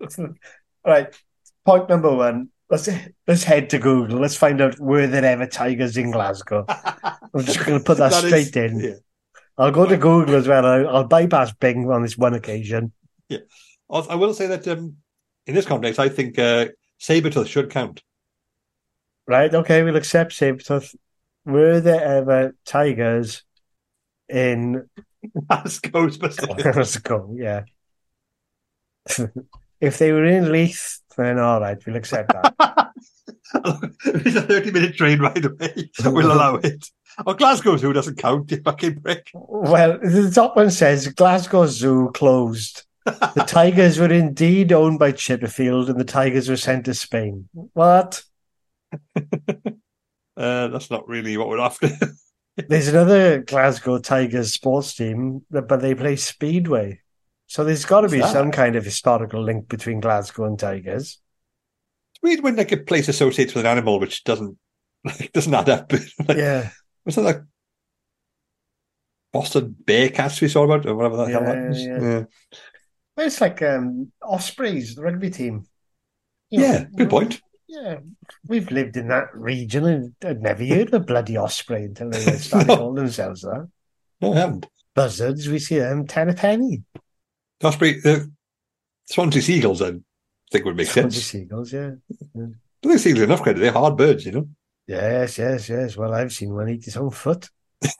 Right, 0.86 1.14
point 1.66 1.88
number 1.88 2.14
one. 2.14 2.48
Let's 2.70 2.88
let's 3.26 3.42
head 3.42 3.68
to 3.70 3.78
Google. 3.78 4.18
Let's 4.18 4.36
find 4.36 4.60
out 4.60 4.78
were 4.78 5.06
there 5.06 5.24
ever 5.24 5.46
tigers 5.46 5.96
in 5.96 6.10
Glasgow. 6.12 6.64
I'm 6.68 7.44
just 7.44 7.64
going 7.66 7.78
to 7.80 7.84
put 7.84 7.98
that, 7.98 8.12
That 8.12 8.24
is- 8.24 8.48
straight 8.48 8.56
in. 8.70 8.78
yeah. 8.80 8.94
I'll 9.58 9.72
go 9.72 9.84
to 9.84 9.96
Google 9.98 10.36
as 10.36 10.48
well. 10.48 10.64
I'll, 10.64 10.88
I'll 10.88 11.04
bypass 11.04 11.52
Bing 11.52 11.90
on 11.90 12.02
this 12.02 12.16
one 12.16 12.32
occasion. 12.32 12.92
Also, 13.88 14.08
I 14.08 14.14
will 14.14 14.32
say 14.32 14.46
that 14.46 14.66
um, 14.68 14.96
in 15.46 15.54
this 15.54 15.66
context, 15.66 15.98
I 16.00 16.08
think 16.08 16.38
uh, 16.38 16.68
Sabretooth 16.98 17.46
should 17.48 17.68
count. 17.68 18.02
Right? 19.26 19.54
Okay, 19.54 19.82
we'll 19.82 19.96
accept 19.96 20.32
Sabretooth. 20.32 20.94
Were 21.44 21.80
there 21.80 22.02
ever 22.02 22.54
tigers 22.64 23.42
in 24.28 24.88
That's 25.48 25.80
Ghostbusters. 25.80 26.72
Glasgow? 26.72 27.34
Yeah. 27.36 27.62
if 29.80 29.98
they 29.98 30.12
were 30.12 30.24
in 30.24 30.52
Leith, 30.52 31.00
then 31.16 31.38
all 31.38 31.60
right, 31.60 31.78
we'll 31.86 31.96
accept 31.96 32.32
that. 32.32 32.90
it's 34.04 34.36
a 34.36 34.42
30 34.42 34.70
minute 34.72 34.96
train 34.96 35.20
ride 35.20 35.44
away. 35.44 35.90
So 35.94 36.10
we'll 36.10 36.32
allow 36.32 36.56
it. 36.56 36.86
Oh, 37.26 37.34
Glasgow 37.34 37.76
Zoo 37.76 37.92
doesn't 37.92 38.18
count, 38.18 38.50
you 38.50 38.60
fucking 38.62 39.00
prick. 39.00 39.30
Well, 39.34 39.98
the 39.98 40.30
top 40.32 40.56
one 40.56 40.70
says 40.70 41.08
Glasgow 41.08 41.66
Zoo 41.66 42.10
closed. 42.14 42.84
The 43.04 43.44
tigers 43.46 43.98
were 43.98 44.12
indeed 44.12 44.72
owned 44.72 44.98
by 44.98 45.12
Chipperfield 45.12 45.88
and 45.88 45.98
the 45.98 46.04
tigers 46.04 46.48
were 46.48 46.56
sent 46.56 46.84
to 46.84 46.94
Spain. 46.94 47.48
What? 47.72 48.22
Uh, 50.36 50.68
that's 50.68 50.90
not 50.90 51.06
really 51.08 51.36
what 51.36 51.48
we're 51.48 51.60
after. 51.60 51.88
There's 52.56 52.88
another 52.88 53.40
Glasgow 53.42 53.98
Tigers 53.98 54.52
sports 54.54 54.94
team, 54.94 55.44
but 55.50 55.68
they 55.80 55.94
play 55.94 56.16
Speedway. 56.16 57.00
So 57.46 57.64
there's 57.64 57.84
got 57.84 58.02
to 58.02 58.08
be 58.08 58.20
that? 58.20 58.32
some 58.32 58.52
kind 58.52 58.76
of 58.76 58.84
historical 58.84 59.42
link 59.42 59.68
between 59.68 60.00
Glasgow 60.00 60.44
and 60.44 60.58
Tigers. 60.58 61.18
It's 62.14 62.22
weird 62.22 62.40
when 62.40 62.56
like 62.56 62.72
a 62.72 62.76
place 62.76 63.08
associates 63.08 63.54
with 63.54 63.64
an 63.64 63.70
animal 63.70 63.98
which 63.98 64.24
doesn't 64.24 64.56
like, 65.04 65.32
doesn't 65.32 65.54
add 65.54 65.68
up. 65.68 65.92
like, 66.28 66.38
Yeah. 66.38 66.70
Was 67.04 67.16
that 67.16 67.22
like 67.22 67.42
Boston 69.32 69.76
Bearcats 69.84 70.40
we 70.40 70.48
saw 70.48 70.64
about 70.64 70.86
or 70.86 70.94
whatever 70.94 71.16
the 71.16 71.26
hell 71.28 71.40
Yeah, 71.40 71.54
that 71.54 71.68
was? 71.68 71.86
yeah. 71.86 72.00
Yeah, 72.00 72.24
It's 73.16 73.40
like 73.40 73.62
um, 73.62 74.12
Ospreys, 74.22 74.94
the 74.94 75.02
rugby 75.02 75.30
team. 75.30 75.66
You 76.50 76.60
Yeah, 76.62 76.78
know, 76.78 76.86
good 76.96 77.10
point. 77.10 77.40
Yeah, 77.72 77.98
we've 78.48 78.68
lived 78.72 78.96
in 78.96 79.06
that 79.08 79.28
region 79.32 79.84
and 79.86 80.14
I'd 80.24 80.42
never 80.42 80.64
heard 80.64 80.88
of 80.88 80.94
a 80.94 81.00
bloody 81.00 81.38
osprey 81.38 81.84
until 81.84 82.10
they 82.10 82.18
started 82.38 82.66
No. 82.68 82.76
calling 82.78 82.94
themselves 82.96 83.42
that. 83.42 83.68
No, 84.20 84.32
I 84.34 84.38
haven't. 84.40 84.66
Buzzards, 84.94 85.48
we 85.48 85.60
see 85.60 85.78
them 85.78 86.04
ten 86.06 86.28
a 86.28 86.34
penny. 86.34 86.82
Osprey, 87.62 88.00
uh, 88.04 88.20
Swansea 89.06 89.40
Seagulls, 89.40 89.82
I 89.82 89.92
think 90.50 90.64
would 90.64 90.76
make 90.76 90.88
Swansea 90.88 91.20
sense. 91.20 91.26
seagulls, 91.26 91.72
yeah. 91.72 91.92
I 92.36 92.48
think 92.82 92.98
Seagulls 92.98 93.22
enough 93.22 93.42
credit. 93.42 93.60
They're 93.60 93.70
hard 93.72 93.96
birds, 93.96 94.26
you 94.26 94.32
know. 94.32 94.48
Yes, 94.88 95.38
yes, 95.38 95.68
yes. 95.68 95.96
Well, 95.96 96.12
I've 96.12 96.32
seen 96.32 96.52
one 96.52 96.68
eat 96.70 96.84
his 96.84 96.96
own 96.96 97.10
foot. 97.10 97.48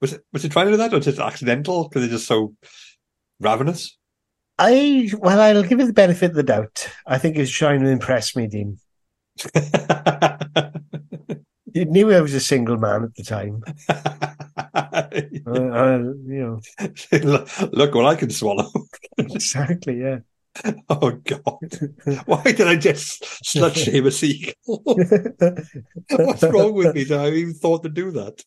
Was 0.00 0.12
it 0.12 0.22
was 0.34 0.44
it 0.44 0.52
trying 0.52 0.66
to 0.66 0.72
do 0.72 0.76
that 0.76 0.92
or 0.92 1.00
just 1.00 1.18
accidental 1.18 1.88
because 1.88 2.02
they're 2.02 2.10
just 2.18 2.26
so 2.26 2.54
ravenous? 3.40 3.96
I 4.58 5.10
well, 5.18 5.40
I'll 5.40 5.62
give 5.62 5.80
you 5.80 5.86
the 5.86 5.92
benefit 5.92 6.30
of 6.30 6.36
the 6.36 6.42
doubt. 6.42 6.88
I 7.06 7.18
think 7.18 7.36
was 7.36 7.50
trying 7.50 7.80
to 7.80 7.88
impress 7.88 8.36
me, 8.36 8.46
Dean. 8.46 8.78
He 11.74 11.84
knew 11.84 12.12
I 12.12 12.20
was 12.20 12.32
a 12.34 12.40
single 12.40 12.76
man 12.76 13.02
at 13.02 13.14
the 13.16 13.24
time. 13.24 13.62
Uh, 14.76 15.50
uh, 15.50 15.98
you 16.26 16.60
know, 16.70 16.86
Look 17.72 17.94
what 17.94 18.06
I 18.06 18.14
can 18.14 18.30
swallow. 18.30 18.70
exactly, 19.18 20.00
yeah. 20.00 20.18
Oh 20.88 21.10
God! 21.10 22.24
Why 22.26 22.42
did 22.44 22.62
I 22.62 22.76
just 22.76 23.22
slut 23.44 23.76
shame 23.76 24.06
a 24.06 24.10
seagull? 24.10 24.54
What's 26.10 26.42
wrong 26.44 26.74
with 26.74 26.94
me? 26.94 27.04
that 27.04 27.20
I 27.20 27.28
even 27.30 27.54
thought 27.54 27.82
to 27.82 27.88
do 27.88 28.10
that. 28.12 28.42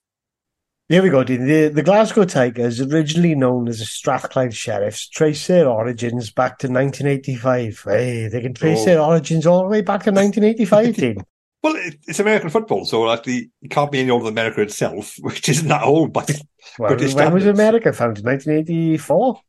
Here 0.89 1.03
we 1.03 1.09
go, 1.09 1.21
Dean. 1.23 1.45
The, 1.45 1.67
the 1.67 1.83
Glasgow 1.83 2.23
Tigers, 2.23 2.79
originally 2.79 3.35
known 3.35 3.67
as 3.67 3.79
the 3.79 3.85
Strathclyde 3.85 4.53
Sheriffs, 4.55 5.09
trace 5.09 5.45
their 5.47 5.67
origins 5.67 6.31
back 6.31 6.59
to 6.59 6.67
1985. 6.67 7.83
Hey, 7.85 8.27
they 8.29 8.41
can 8.41 8.53
trace 8.53 8.79
Oh. 8.81 8.85
their 8.85 9.01
origins 9.01 9.45
all 9.45 9.63
the 9.63 9.67
way 9.67 9.81
back 9.81 10.03
to 10.03 10.11
1985, 10.11 10.95
Dean. 10.97 11.17
Well, 11.61 11.75
it, 11.75 11.97
it's 12.07 12.21
American 12.21 12.49
football, 12.49 12.85
so 12.85 13.09
actually 13.11 13.51
it 13.61 13.69
can't 13.69 13.91
be 13.91 13.99
any 13.99 14.11
older 14.11 14.25
than 14.25 14.33
America 14.35 14.61
itself, 14.61 15.15
which 15.19 15.49
isn't 15.49 15.67
that 15.67 15.83
old. 15.83 16.13
But 16.13 16.31
Well, 16.79 16.88
British 16.95 17.13
when 17.15 17.33
was 17.33 17.43
standards. 17.43 17.59
America 17.59 17.91
founded? 17.91 18.23
1984? 18.23 19.41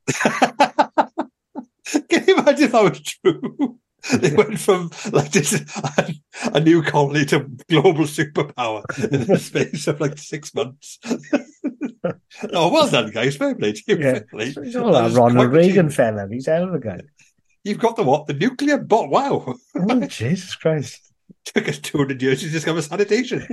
can 2.09 2.25
you 2.27 2.35
imagine 2.37 2.65
if 2.65 2.73
that 2.73 2.83
was 2.83 3.01
true? 3.01 3.79
they 4.19 4.35
went 4.35 4.59
from 4.59 4.91
like 5.13 5.33
this 5.33 5.55
a, 5.55 6.15
a 6.55 6.61
new 6.61 6.83
colony 6.83 7.25
to 7.27 7.41
global 7.69 8.05
superpower 8.05 8.85
in 9.13 9.27
the 9.27 9.39
space 9.39 9.87
of 9.89 10.01
like 10.01 10.19
six 10.19 10.55
months. 10.55 10.99
oh, 12.53 12.73
well 12.73 12.89
done, 12.89 13.11
guys. 13.11 13.37
Fair 13.37 13.55
play 13.55 13.73
to 13.73 13.83
you. 13.87 13.99
Yeah. 13.99 14.21
He's 14.33 14.77
all 14.77 14.93
That 14.93 15.13
Ronald 15.13 15.53
Reagan 15.53 15.91
fella. 15.91 16.29
He's 16.31 16.47
a 16.47 16.55
hell 16.55 16.69
of 16.69 16.75
a 16.75 16.79
guy. 16.79 17.01
You've 17.65 17.79
got 17.79 17.97
the 17.97 18.05
what? 18.05 18.27
The 18.27 18.35
nuclear 18.35 18.79
bot. 18.79 19.11
Wow. 19.11 19.55
Oh, 19.77 20.07
Jesus 20.07 20.55
Christ. 20.55 21.13
Took 21.45 21.69
us 21.69 21.79
200 21.79 22.23
years 22.23 22.41
to 22.41 22.51
discover 22.51 22.83
sanitation. 22.83 23.47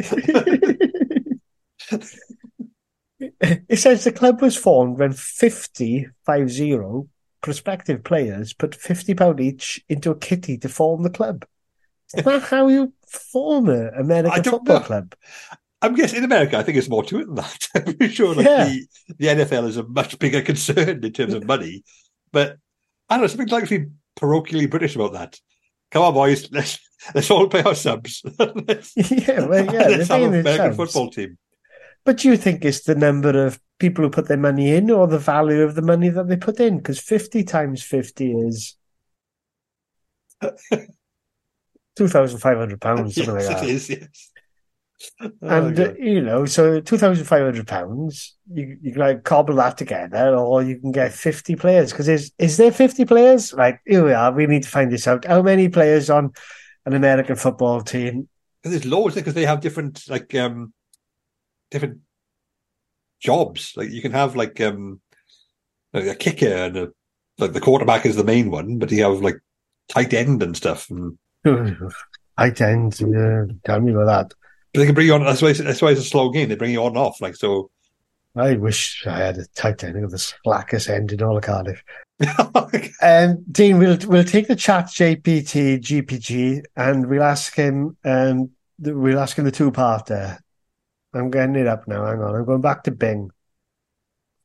it 3.19 3.79
says 3.79 4.03
the 4.03 4.11
club 4.11 4.41
was 4.41 4.55
formed 4.55 4.99
when 4.99 5.13
50, 5.13 6.07
50 6.25 6.75
prospective 7.45 8.03
players 8.03 8.53
put 8.53 8.71
£50 8.71 9.39
each 9.39 9.79
into 9.87 10.09
a 10.09 10.17
kitty 10.17 10.57
to 10.57 10.67
form 10.67 11.03
the 11.03 11.11
club. 11.11 11.45
Is 12.15 12.23
that 12.23 12.41
how 12.41 12.67
you 12.69 12.91
form 13.07 13.69
an 13.69 13.91
American 13.95 14.43
football 14.43 14.79
know. 14.79 14.83
club? 14.83 15.15
I'm 15.79 15.93
guessing 15.93 16.17
in 16.17 16.23
America, 16.23 16.57
I 16.57 16.63
think 16.63 16.75
it's 16.79 16.89
more 16.89 17.03
to 17.03 17.19
it 17.19 17.25
than 17.27 17.35
that. 17.35 17.67
I'm 17.75 17.83
pretty 17.83 18.09
sure 18.15 18.33
like 18.33 18.47
Yeah. 18.47 18.65
the, 18.65 18.87
the 19.19 19.27
NFL 19.27 19.67
is 19.67 19.77
a 19.77 19.83
much 19.83 20.17
bigger 20.17 20.41
concern 20.41 21.03
in 21.03 21.13
terms 21.13 21.35
of 21.35 21.45
money. 21.45 21.83
But 22.31 22.57
I 23.09 23.15
don't 23.15 23.21
know, 23.21 23.27
something 23.27 23.47
like 23.49 23.67
to 23.69 23.79
be 23.79 23.91
parochially 24.19 24.67
British 24.67 24.95
about 24.95 25.13
that. 25.13 25.39
Come 25.91 26.01
on, 26.01 26.15
boys, 26.15 26.51
let's 26.51 26.79
let's 27.13 27.29
all 27.29 27.47
pay 27.47 27.61
our 27.61 27.75
subs. 27.75 28.23
let's 28.67 28.91
yeah, 28.95 29.45
well, 29.45 29.65
yeah, 29.65 29.87
let's 29.89 30.07
have 30.07 30.23
an 30.23 30.33
American 30.33 30.73
subs. 30.73 30.77
football 30.77 31.11
team. 31.11 31.37
But 32.05 32.17
do 32.17 32.29
you 32.29 32.37
think 32.37 32.65
it's 32.65 32.81
the 32.85 32.95
number 32.95 33.45
of 33.45 33.59
people 33.80 34.03
who 34.03 34.09
put 34.09 34.28
their 34.28 34.38
money 34.38 34.73
in 34.73 34.89
or 34.91 35.07
the 35.07 35.19
value 35.19 35.61
of 35.61 35.76
the 35.76 35.82
money 35.82 36.09
that 36.09 36.28
they 36.28 36.38
put 36.38 36.59
in? 36.59 36.78
Because 36.78 36.99
50 36.99 37.43
times 37.43 37.84
50 37.84 38.32
is 38.32 38.78
£2,500, 40.43 41.99
something 43.13 43.34
like 43.34 43.45
that. 43.45 43.63
it 43.63 43.69
is, 43.69 43.89
yes. 43.89 44.32
Oh, 45.19 45.30
And, 45.41 45.78
uh, 45.78 45.93
you 45.95 46.21
know, 46.21 46.45
so 46.45 46.80
£2,500, 46.82 48.32
you, 48.53 48.78
you 48.82 48.91
can 48.93 49.01
like 49.01 49.23
cobble 49.23 49.55
that 49.55 49.78
together 49.78 50.36
or 50.36 50.63
you 50.63 50.80
can 50.80 50.91
get 50.91 51.11
50 51.11 51.55
players. 51.55 51.91
Because 51.91 52.07
is, 52.07 52.32
is 52.39 52.57
there 52.57 52.71
50 52.71 53.05
players? 53.05 53.53
Right, 53.53 53.78
here 53.86 54.05
we 54.05 54.13
are. 54.13 54.32
We 54.32 54.47
need 54.47 54.63
to 54.63 54.69
find 54.69 54.91
this 54.91 55.07
out. 55.07 55.26
How 55.26 55.41
many 55.41 55.67
players 55.69 56.09
on 56.09 56.32
an 56.86 56.93
American 56.93 57.36
football 57.36 57.82
team? 57.82 58.30
there's 58.71 58.86
loads 58.86 59.15
because 59.15 59.34
they 59.34 59.45
have 59.45 59.61
different 59.61 60.03
like 60.09 60.34
um 60.36 60.73
different 61.69 61.99
jobs. 63.26 63.73
Like 63.76 63.89
you 63.89 64.01
can 64.01 64.11
have 64.11 64.36
like 64.36 64.59
um 64.61 65.01
like 65.93 66.05
a 66.05 66.15
kicker 66.15 66.47
and 66.47 66.78
a 66.78 66.91
like 67.38 67.53
the 67.53 67.61
quarterback 67.61 68.05
is 68.05 68.15
the 68.15 68.23
main 68.23 68.49
one, 68.49 68.78
but 68.80 68.91
you 68.91 69.03
have 69.03 69.21
like 69.21 69.39
tight 69.89 70.13
end 70.13 70.41
and 70.41 70.55
stuff. 70.55 70.89
And 70.89 71.17
Tight 72.38 72.59
end, 72.59 72.99
yeah, 72.99 73.45
tell 73.63 73.80
me 73.80 73.93
about 73.93 74.30
that. 74.30 74.34
but 74.73 74.80
they 74.80 74.86
can 74.86 74.95
bring 74.95 75.07
you 75.07 75.13
on. 75.13 75.23
That's 75.23 75.41
why. 75.41 75.49
It's, 75.49 75.59
that's 75.59 75.82
why 75.82 75.91
it's 75.91 76.01
a 76.01 76.03
slow 76.03 76.30
game. 76.32 76.49
They 76.49 76.55
bring 76.55 76.71
you 76.71 76.82
on 76.82 76.89
and 76.89 76.97
off. 76.97 77.21
Like 77.21 77.36
so. 77.36 77.71
I 78.36 78.55
wish 78.55 79.05
I 79.07 79.19
had 79.19 79.38
a 79.38 79.45
tight 79.55 79.82
end 79.86 80.03
of 80.03 80.11
the 80.11 80.17
slackest 80.17 80.89
end 80.89 81.13
in 81.13 81.23
all 81.23 81.38
of 81.38 81.43
Cardiff. 81.43 81.82
Um, 83.01 83.45
Dean, 83.51 83.78
we'll 83.78 83.97
we'll 84.07 84.23
take 84.23 84.47
the 84.47 84.55
chat 84.55 84.86
JPT 84.86 85.80
GPG 85.80 86.63
and 86.76 87.07
we'll 87.07 87.23
ask 87.23 87.53
him. 87.55 87.95
Um, 88.03 88.49
we'll 88.80 89.19
ask 89.19 89.38
him 89.38 89.45
the 89.45 89.51
two 89.51 89.71
parter. 89.71 90.39
I'm 91.16 91.32
getting 91.32 91.55
it 91.55 91.68
up 91.68 91.88
now. 91.88 92.05
Hang 92.05 92.22
on, 92.22 92.36
I'm 92.36 92.45
going 92.45 92.61
back 92.61 92.84
to 92.84 92.91
Bing. 92.91 93.32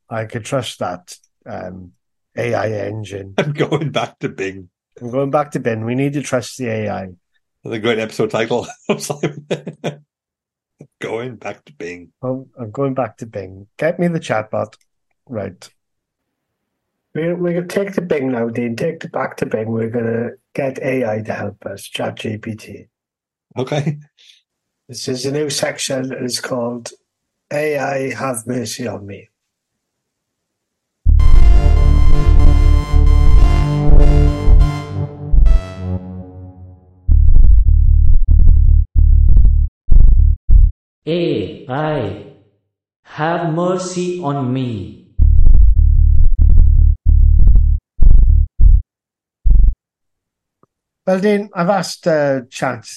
I 0.09 0.25
could 0.25 0.45
trust 0.45 0.79
that 0.79 1.17
um, 1.47 1.93
AI 2.37 2.71
engine. 2.73 3.35
I'm 3.39 3.53
going 3.53 3.91
back 3.91 4.19
to 4.21 4.29
Bing. 4.29 4.71
I'm 5.01 5.11
going 5.11 5.31
back 5.31 5.53
to 5.53 5.61
Bing. 5.61 5.85
We 5.85 5.95
need 5.95 6.13
to 6.15 6.23
trust 6.23 6.59
the 6.59 6.69
AI. 6.69 7.09
The 7.65 7.79
great 7.79 7.99
episode 7.99 8.31
title 8.31 8.67
of 8.89 9.03
Simon. 9.03 9.47
going 11.01 11.37
back 11.37 11.65
to 11.67 11.73
Bing. 11.73 12.13
I'm, 12.23 12.47
I'm 12.59 12.71
going 12.71 12.95
back 12.95 13.19
to 13.19 13.27
Bing. 13.27 13.67
Get 13.77 13.99
me 13.99 14.09
the 14.09 14.21
chatbot. 14.21 14.75
Right. 15.27 15.69
We're, 17.15 17.37
we're 17.37 17.53
going 17.53 17.69
to 17.69 17.75
take 17.75 17.95
the 17.95 18.03
Bing 18.03 18.33
now, 18.33 18.49
Dean. 18.49 18.77
Take 18.77 19.05
it 19.05 19.13
back 19.13 19.37
to 19.39 19.47
Bing. 19.47 19.71
We're 19.71 19.91
going 19.91 20.07
to 20.07 20.31
get 20.55 20.79
AI 20.81 21.23
to 21.23 21.33
help 21.33 21.67
us, 21.67 21.89
ChatGPT. 21.89 22.89
Okay. 23.57 23.99
This 24.91 25.07
is 25.07 25.25
a 25.25 25.31
new 25.31 25.49
section 25.51 26.09
that 26.09 26.21
is 26.21 26.41
called 26.41 26.91
AI 27.53 28.13
Have 28.13 28.45
Mercy 28.45 28.89
on 28.89 29.07
Me. 29.07 29.29
AI, 41.07 42.27
have 43.03 43.55
mercy 43.55 44.21
on 44.21 44.53
me. 44.53 45.13
Well, 51.07 51.21
Dean, 51.21 51.49
I've 51.55 51.71
asked 51.71 52.09
uh, 52.09 52.41
Chat 52.51 52.89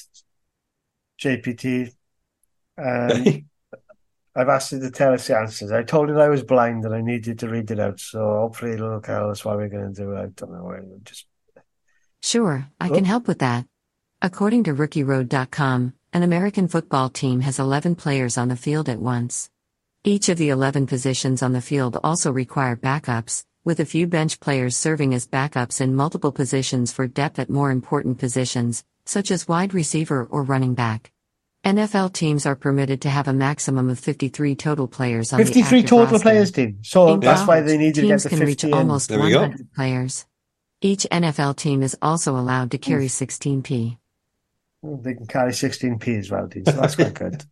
GPT. 1.24 1.92
Um, 2.78 3.46
I've 4.36 4.50
asked 4.50 4.74
it 4.74 4.80
to 4.80 4.90
tell 4.90 5.14
us 5.14 5.28
the 5.28 5.38
answers. 5.38 5.72
I 5.72 5.84
told 5.84 6.10
it 6.10 6.18
I 6.18 6.28
was 6.28 6.44
blind 6.44 6.86
and 6.86 6.94
I 6.96 7.02
needed 7.02 7.40
to 7.40 7.50
read 7.50 7.70
it 7.70 7.80
out, 7.80 8.00
so 8.00 8.20
hopefully 8.20 8.72
it'll 8.74 9.00
tell 9.00 9.30
us 9.30 9.46
what 9.46 9.58
we're 9.58 9.70
going 9.70 9.94
to 9.94 10.02
do. 10.02 10.16
I 10.16 10.26
don't 10.26 10.52
know. 10.52 10.74
It'll 10.74 11.00
Just 11.04 11.28
Sure, 12.22 12.68
I 12.82 12.90
Oh. 12.90 12.94
can 12.96 13.06
help 13.06 13.28
with 13.28 13.40
that. 13.40 13.66
According 14.22 14.64
to 14.64 14.74
RookieRoad.com, 14.74 15.94
an 16.14 16.24
American 16.24 16.68
football 16.68 17.10
team 17.10 17.42
has 17.42 17.60
11 17.60 17.96
players 17.96 18.38
on 18.38 18.48
the 18.48 18.56
field 18.56 18.90
at 18.90 19.00
once. 19.00 19.50
Each 20.04 20.30
of 20.30 20.38
the 20.38 20.50
11 20.50 20.88
positions 20.88 21.42
on 21.44 21.54
the 21.54 21.62
field 21.62 21.98
also 22.04 22.32
require 22.32 22.76
backups, 22.76 23.46
with 23.64 23.80
a 23.80 23.86
few 23.86 24.08
bench 24.08 24.40
players 24.42 24.76
serving 24.76 25.14
as 25.14 25.28
backups 25.28 25.80
in 25.80 25.96
multiple 25.96 26.32
positions 26.34 26.92
for 26.92 27.08
depth 27.08 27.40
at 27.40 27.50
more 27.50 27.72
important 27.72 28.18
positions, 28.18 28.84
such 29.06 29.32
as 29.32 29.48
wide 29.48 29.74
receiver 29.74 30.26
or 30.26 30.44
running 30.44 30.74
back. 30.74 31.13
NFL 31.66 32.12
teams 32.14 32.46
are 32.46 32.56
permitted 32.56 33.02
to 33.02 33.10
have 33.10 33.28
a 33.30 33.34
maximum 33.34 33.90
of 33.90 33.98
53 33.98 34.56
total 34.56 34.88
players 34.88 35.32
on 35.32 35.40
the 35.40 35.46
53 35.46 35.80
active 35.80 35.90
total 35.90 36.06
roster. 36.12 36.24
players, 36.24 36.52
team. 36.52 36.80
So 36.84 37.14
In 37.14 37.20
that's 37.22 37.48
why 37.48 37.62
they 37.62 37.78
need 37.78 37.96
to 37.96 38.02
get 38.02 38.08
teams 38.10 38.24
the 38.24 38.30
can 38.30 38.40
50 38.40 38.46
reach 38.52 38.64
in. 38.66 38.74
almost 38.74 39.10
There 39.10 39.20
we 39.20 39.32
go. 39.32 39.42
100 39.42 39.72
players. 39.74 40.26
Each 40.82 41.08
NFL 41.10 41.56
team 41.56 41.82
is 41.82 41.96
also 42.02 42.36
allowed 42.38 42.72
to 42.72 42.78
carry 42.78 43.08
16p. 43.08 43.98
They 44.84 45.14
can 45.14 45.26
carry 45.28 45.52
16p 45.54 46.20
as 46.20 46.30
well, 46.30 46.48
Dean. 46.48 46.66
So 46.66 46.74
that's 46.74 46.96
quite 46.96 47.14
good. 47.14 47.44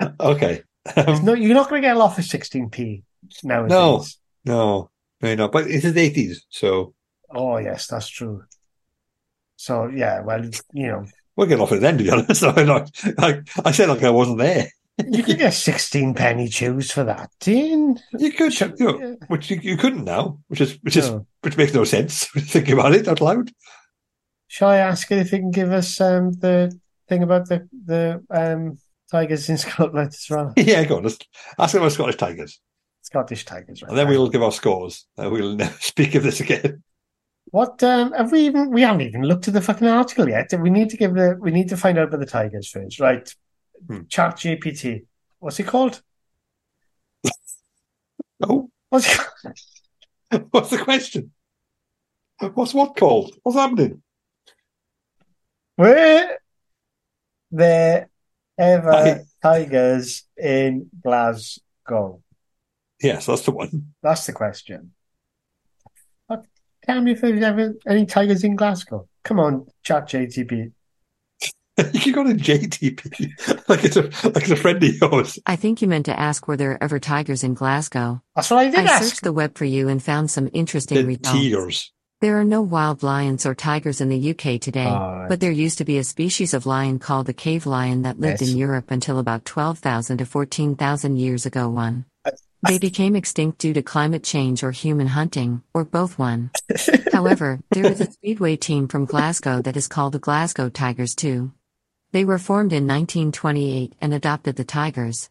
Okay. 0.20 0.62
Um, 0.94 1.24
No, 1.24 1.34
you're 1.34 1.54
not 1.54 1.68
going 1.68 1.82
to 1.82 1.88
get 1.88 1.96
a 1.96 1.98
lot 1.98 2.14
for 2.14 2.22
16p 2.22 3.02
nowadays. 3.42 3.70
No. 3.70 4.04
no, 4.44 4.90
maybe 5.20 5.34
not. 5.36 5.50
But 5.50 5.66
it's 5.66 5.82
the 5.82 5.90
80s, 6.10 6.36
so 6.48 6.94
Oh, 7.30 7.58
yes, 7.58 7.88
that's 7.88 8.08
true. 8.08 8.44
So, 9.56 9.88
yeah, 9.88 10.20
well, 10.20 10.44
you 10.72 10.86
know, 10.86 11.04
we'll 11.38 11.46
get 11.46 11.60
off 11.60 11.72
it 11.72 11.80
then, 11.80 11.96
to 11.96 12.04
be 12.04 12.10
honest. 12.10 12.42
I'm 12.44 12.66
not, 12.66 12.90
I, 13.16 13.40
I 13.64 13.70
said 13.70 13.88
like 13.88 14.02
I 14.02 14.10
wasn't 14.10 14.38
there. 14.38 14.68
you 15.08 15.22
could 15.22 15.38
get 15.38 15.54
16 15.54 16.12
penny 16.14 16.48
chews 16.48 16.90
for 16.90 17.04
that, 17.04 17.30
Dean. 17.40 17.98
You 18.18 18.32
could, 18.32 18.58
you 18.60 18.74
know, 18.80 19.16
which 19.28 19.48
you, 19.50 19.58
you 19.62 19.76
couldn't 19.76 20.04
now, 20.04 20.40
which 20.48 20.60
is 20.60 20.76
which 20.82 20.96
is 20.96 21.08
No. 21.08 21.26
which 21.42 21.56
makes 21.56 21.72
no 21.72 21.84
sense. 21.84 22.24
Think 22.36 22.68
about 22.68 22.94
it 22.94 23.06
out 23.08 23.20
loud. 23.20 23.50
Shall 24.48 24.70
I 24.70 24.78
ask 24.78 25.10
it 25.12 25.18
if 25.18 25.32
it 25.32 25.38
can 25.38 25.50
give 25.52 25.72
us 25.72 26.00
um, 26.00 26.32
the 26.32 26.76
thing 27.08 27.22
about 27.22 27.48
the 27.48 27.68
the 27.86 28.24
um, 28.30 28.78
tigers 29.10 29.48
in 29.48 29.56
Scotland 29.64 30.08
as 30.08 30.26
well? 30.28 30.52
yeah, 30.56 30.84
go 30.84 30.96
on. 30.96 31.04
Let's 31.04 31.18
ask 31.58 31.76
about 31.76 31.92
Scottish 31.92 32.16
Tigers, 32.16 32.60
Scottish 33.02 33.44
tigers, 33.44 33.82
right? 33.82 33.90
and 33.90 33.96
then 33.98 34.08
we'll 34.08 34.28
give 34.28 34.42
our 34.42 34.50
scores. 34.52 35.06
And 35.16 35.30
we'll 35.30 35.54
never 35.54 35.76
speak 35.80 36.16
of 36.16 36.24
this 36.24 36.40
again. 36.40 36.82
What 37.50 37.82
um, 37.82 38.12
have 38.12 38.30
we 38.32 38.40
even? 38.46 38.70
We 38.70 38.82
haven't 38.82 39.02
even 39.02 39.22
looked 39.22 39.48
at 39.48 39.54
the 39.54 39.60
fucking 39.60 39.86
article 39.88 40.28
yet. 40.28 40.52
We 40.58 40.70
need 40.70 40.90
to 40.90 40.96
give 40.96 41.14
the. 41.14 41.36
We 41.40 41.50
need 41.50 41.68
to 41.70 41.76
find 41.76 41.98
out 41.98 42.08
about 42.08 42.20
the 42.20 42.26
tigers 42.26 42.68
first, 42.68 43.00
right? 43.00 43.32
Hmm. 43.86 44.02
Chat 44.08 44.36
GPT. 44.36 45.06
What's 45.38 45.60
it 45.60 45.66
called? 45.66 46.02
Oh, 48.40 48.70
What's 48.90 49.12
it 49.12 49.18
called? 49.18 50.46
what's 50.52 50.70
the 50.70 50.78
question? 50.78 51.32
What's 52.54 52.72
what 52.72 52.94
called? 52.96 53.34
What's 53.42 53.58
happening? 53.58 54.00
Were 55.76 56.38
there 57.50 58.08
ever 58.56 58.92
Hi. 58.92 59.24
tigers 59.42 60.22
in 60.36 60.88
Glasgow? 61.02 62.22
Yes, 63.02 63.26
that's 63.26 63.42
the 63.42 63.50
one. 63.50 63.94
That's 64.02 64.26
the 64.26 64.32
question. 64.32 64.92
What- 66.88 66.94
Tell 66.94 67.02
me 67.02 67.12
if 67.12 67.20
there's 67.20 67.42
ever 67.42 67.74
any 67.86 68.06
tigers 68.06 68.44
in 68.44 68.56
Glasgow. 68.56 69.08
Come 69.24 69.38
on, 69.40 69.66
chat 69.82 70.08
JTP. 70.08 70.72
you 71.92 72.00
can 72.00 72.12
go 72.12 72.24
to 72.24 72.34
JTP 72.34 73.68
like 73.68 73.84
it's 73.84 73.96
a 73.96 74.02
like 74.28 74.42
it's 74.42 74.50
a 74.50 74.56
friend 74.56 74.82
of 74.82 74.94
yours. 75.00 75.38
I 75.46 75.54
think 75.56 75.80
you 75.82 75.86
meant 75.88 76.06
to 76.06 76.18
ask 76.18 76.48
were 76.48 76.56
there 76.56 76.82
ever 76.82 76.98
tigers 76.98 77.44
in 77.44 77.54
Glasgow. 77.54 78.20
That's 78.34 78.50
what 78.50 78.58
I 78.60 78.70
did 78.70 78.80
I 78.80 78.82
ask. 78.94 79.04
searched 79.04 79.22
the 79.22 79.32
web 79.32 79.56
for 79.56 79.64
you 79.64 79.88
and 79.88 80.02
found 80.02 80.30
some 80.30 80.48
interesting 80.52 80.96
The 80.98 81.04
results. 81.04 81.28
Tigers. 81.30 81.92
There 82.20 82.40
are 82.40 82.44
no 82.44 82.62
wild 82.62 83.04
lions 83.04 83.46
or 83.46 83.54
tigers 83.54 84.00
in 84.00 84.08
the 84.08 84.30
UK 84.30 84.60
today, 84.60 84.86
Alright. 84.86 85.28
but 85.28 85.38
there 85.38 85.52
used 85.52 85.78
to 85.78 85.84
be 85.84 85.98
a 85.98 86.04
species 86.04 86.52
of 86.52 86.66
lion 86.66 86.98
called 86.98 87.26
the 87.26 87.32
cave 87.32 87.64
lion 87.64 88.02
that 88.02 88.18
lived 88.18 88.40
Yes. 88.40 88.50
in 88.50 88.56
Europe 88.58 88.90
until 88.90 89.20
about 89.20 89.44
12,000 89.44 90.18
to 90.18 90.26
14,000 90.26 91.16
years 91.16 91.46
ago. 91.46 91.68
One. 91.68 92.06
They 92.66 92.78
became 92.78 93.14
extinct 93.14 93.58
due 93.58 93.72
to 93.74 93.82
climate 93.82 94.24
change 94.24 94.64
or 94.64 94.72
human 94.72 95.06
hunting, 95.06 95.62
or 95.72 95.84
both 95.84 96.18
one. 96.18 96.50
However, 97.12 97.60
there 97.70 97.86
is 97.86 98.00
a 98.00 98.10
speedway 98.10 98.56
team 98.56 98.88
from 98.88 99.04
Glasgow 99.04 99.62
that 99.62 99.76
is 99.76 99.86
called 99.86 100.14
the 100.14 100.18
Glasgow 100.18 100.68
Tigers 100.68 101.14
too. 101.14 101.52
They 102.10 102.24
were 102.24 102.38
formed 102.38 102.72
in 102.72 102.86
1928 102.86 103.94
and 104.00 104.12
adopted 104.12 104.56
the 104.56 104.64
Tigers. 104.64 105.30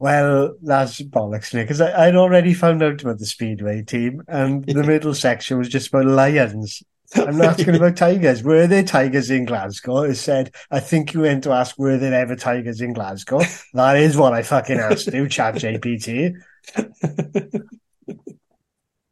Well, 0.00 0.56
that's 0.62 1.00
bollocks, 1.02 1.52
Nick, 1.52 1.68
because 1.68 1.82
I'd 1.82 2.16
already 2.16 2.54
found 2.54 2.82
out 2.82 3.02
about 3.02 3.18
the 3.18 3.26
Speedway 3.26 3.82
team, 3.82 4.22
and 4.26 4.64
the 4.64 4.82
middle 4.82 5.14
section 5.14 5.58
was 5.58 5.68
just 5.68 5.88
about 5.88 6.06
lions. 6.06 6.82
I'm 7.14 7.38
not 7.38 7.58
asking 7.58 7.76
about 7.76 7.96
tigers. 7.96 8.42
Were 8.42 8.66
there 8.66 8.84
tigers 8.84 9.30
in 9.30 9.44
Glasgow? 9.44 10.02
It 10.02 10.14
said, 10.14 10.54
I 10.70 10.80
think 10.80 11.12
you 11.12 11.20
went 11.22 11.44
to 11.44 11.52
ask, 11.52 11.78
were 11.78 11.98
there 11.98 12.14
ever 12.14 12.36
tigers 12.36 12.80
in 12.80 12.92
Glasgow? 12.92 13.40
That 13.74 13.96
is 13.96 14.16
what 14.16 14.32
I 14.32 14.42
fucking 14.42 14.78
asked 14.78 15.12
you, 15.12 15.28
Chat 15.28 15.56
JPT. 15.56 16.34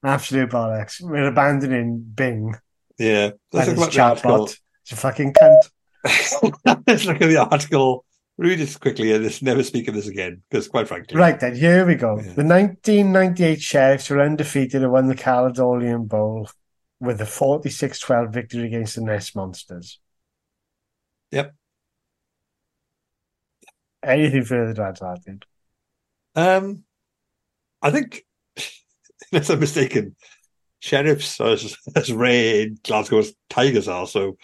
Absolute 0.05 0.51
bollocks. 0.51 1.01
We're 1.01 1.26
abandoning 1.26 1.99
Bing 2.14 2.55
Yeah. 2.99 3.30
Let's 3.53 3.68
and 3.68 3.78
look 3.78 3.99
article. 3.99 4.44
It's 4.44 4.92
a 4.92 4.96
fucking 4.96 5.34
cunt. 5.34 5.59
Let's 6.86 7.05
look 7.05 7.20
at 7.20 7.28
the 7.28 7.46
article. 7.51 8.05
Read 8.36 8.61
it 8.61 8.78
quickly 8.80 9.12
and 9.12 9.24
just 9.24 9.42
never 9.42 9.64
speak 9.64 9.88
of 9.88 9.94
this 9.94 10.07
again, 10.07 10.42
because 10.49 10.68
quite 10.68 10.86
frankly. 10.86 11.18
Right 11.18 11.40
then, 11.40 11.57
here 11.57 11.84
we 11.84 11.96
go. 11.96 12.18
Yeah. 12.18 12.34
The 12.34 12.44
1998 12.44 13.61
Sheriffs 13.61 14.09
were 14.09 14.20
undefeated 14.20 14.84
and 14.84 14.92
won 14.92 15.09
the 15.09 15.16
Caledonian 15.16 16.07
Bowl 16.07 16.49
with 17.01 17.20
a 17.20 17.24
46-12 17.24 18.32
victory 18.32 18.66
against 18.66 18.96
the 18.96 19.03
Nest 19.03 19.36
Monsters. 19.36 20.01
Yep. 21.30 21.55
Anything 24.03 24.44
further 24.44 24.74
to 24.74 24.82
add 24.82 24.96
to 24.96 25.05
that, 25.05 25.24
dude? 25.24 25.44
Um, 26.34 26.84
I 27.82 27.90
think, 27.90 28.24
unless 29.32 29.51
I'm 29.51 29.61
mistaken, 29.61 30.16
sheriffs 30.80 31.40
as, 31.40 31.76
as 31.94 32.12
rare 32.12 32.62
in 32.62 32.78
Glasgow 32.84 33.18
as 33.18 33.34
tigers 33.51 33.88
are, 33.88 34.07
so 34.07 34.36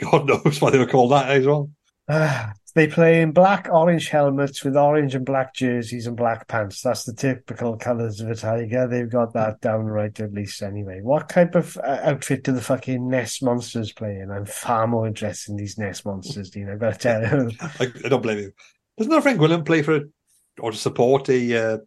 God 0.00 0.26
knows 0.44 0.60
why 0.60 0.70
they 0.70 0.78
were 0.78 0.86
called 0.86 1.12
that 1.12 1.30
as 1.30 1.46
well. 1.46 1.70
They 2.76 2.86
play 2.86 3.22
in 3.22 3.32
black, 3.32 3.70
orange 3.72 4.10
helmets 4.10 4.62
with 4.62 4.76
orange 4.76 5.14
and 5.14 5.24
black 5.24 5.54
jerseys 5.54 6.06
and 6.06 6.14
black 6.14 6.46
pants. 6.46 6.82
That's 6.82 7.04
the 7.04 7.14
typical 7.14 7.74
colours 7.78 8.20
of 8.20 8.28
a 8.28 8.34
tiger. 8.34 8.86
They've 8.86 9.08
got 9.08 9.32
that 9.32 9.62
down 9.62 9.86
right 9.86 10.20
at 10.20 10.34
least 10.34 10.62
anyway. 10.62 11.00
What 11.00 11.30
type 11.30 11.54
of 11.54 11.78
uh, 11.78 12.00
outfit 12.02 12.44
do 12.44 12.52
the 12.52 12.60
fucking 12.60 13.08
Nest 13.08 13.42
Monsters 13.42 13.92
play 13.92 14.18
in? 14.18 14.30
I'm 14.30 14.44
far 14.44 14.86
more 14.86 15.06
interested 15.06 15.52
in 15.52 15.56
these 15.56 15.78
Nest 15.78 16.04
Monsters, 16.04 16.50
Dean. 16.50 16.68
I've 16.68 16.78
got 16.78 16.92
to 16.92 16.98
tell 16.98 17.22
you. 17.22 17.50
I, 17.80 17.90
I 18.04 18.08
don't 18.10 18.20
blame 18.20 18.40
you. 18.40 18.52
Doesn't 18.98 19.10
our 19.10 19.22
friend 19.22 19.40
Gwilym 19.40 19.64
play 19.64 19.80
for 19.80 20.02
or 20.60 20.70
to 20.70 20.76
support 20.76 21.30
a 21.30 21.56
uh, 21.56 21.78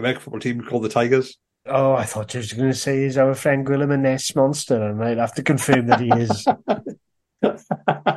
American 0.00 0.22
football 0.22 0.40
team 0.40 0.62
called 0.62 0.82
the 0.82 0.88
Tigers? 0.88 1.38
Oh, 1.66 1.92
I 1.92 2.06
thought 2.06 2.34
you 2.34 2.40
were 2.40 2.56
going 2.56 2.72
to 2.72 2.76
say 2.76 3.04
is 3.04 3.18
our 3.18 3.34
friend 3.34 3.64
Gwilym 3.64 3.94
a 3.94 3.96
Nest 3.96 4.34
Monster, 4.34 4.82
and 4.82 5.00
I'd 5.00 5.18
have 5.18 5.34
to 5.34 5.44
confirm 5.44 5.86
that 5.86 6.00
he 6.00 6.10
is. 6.10 6.44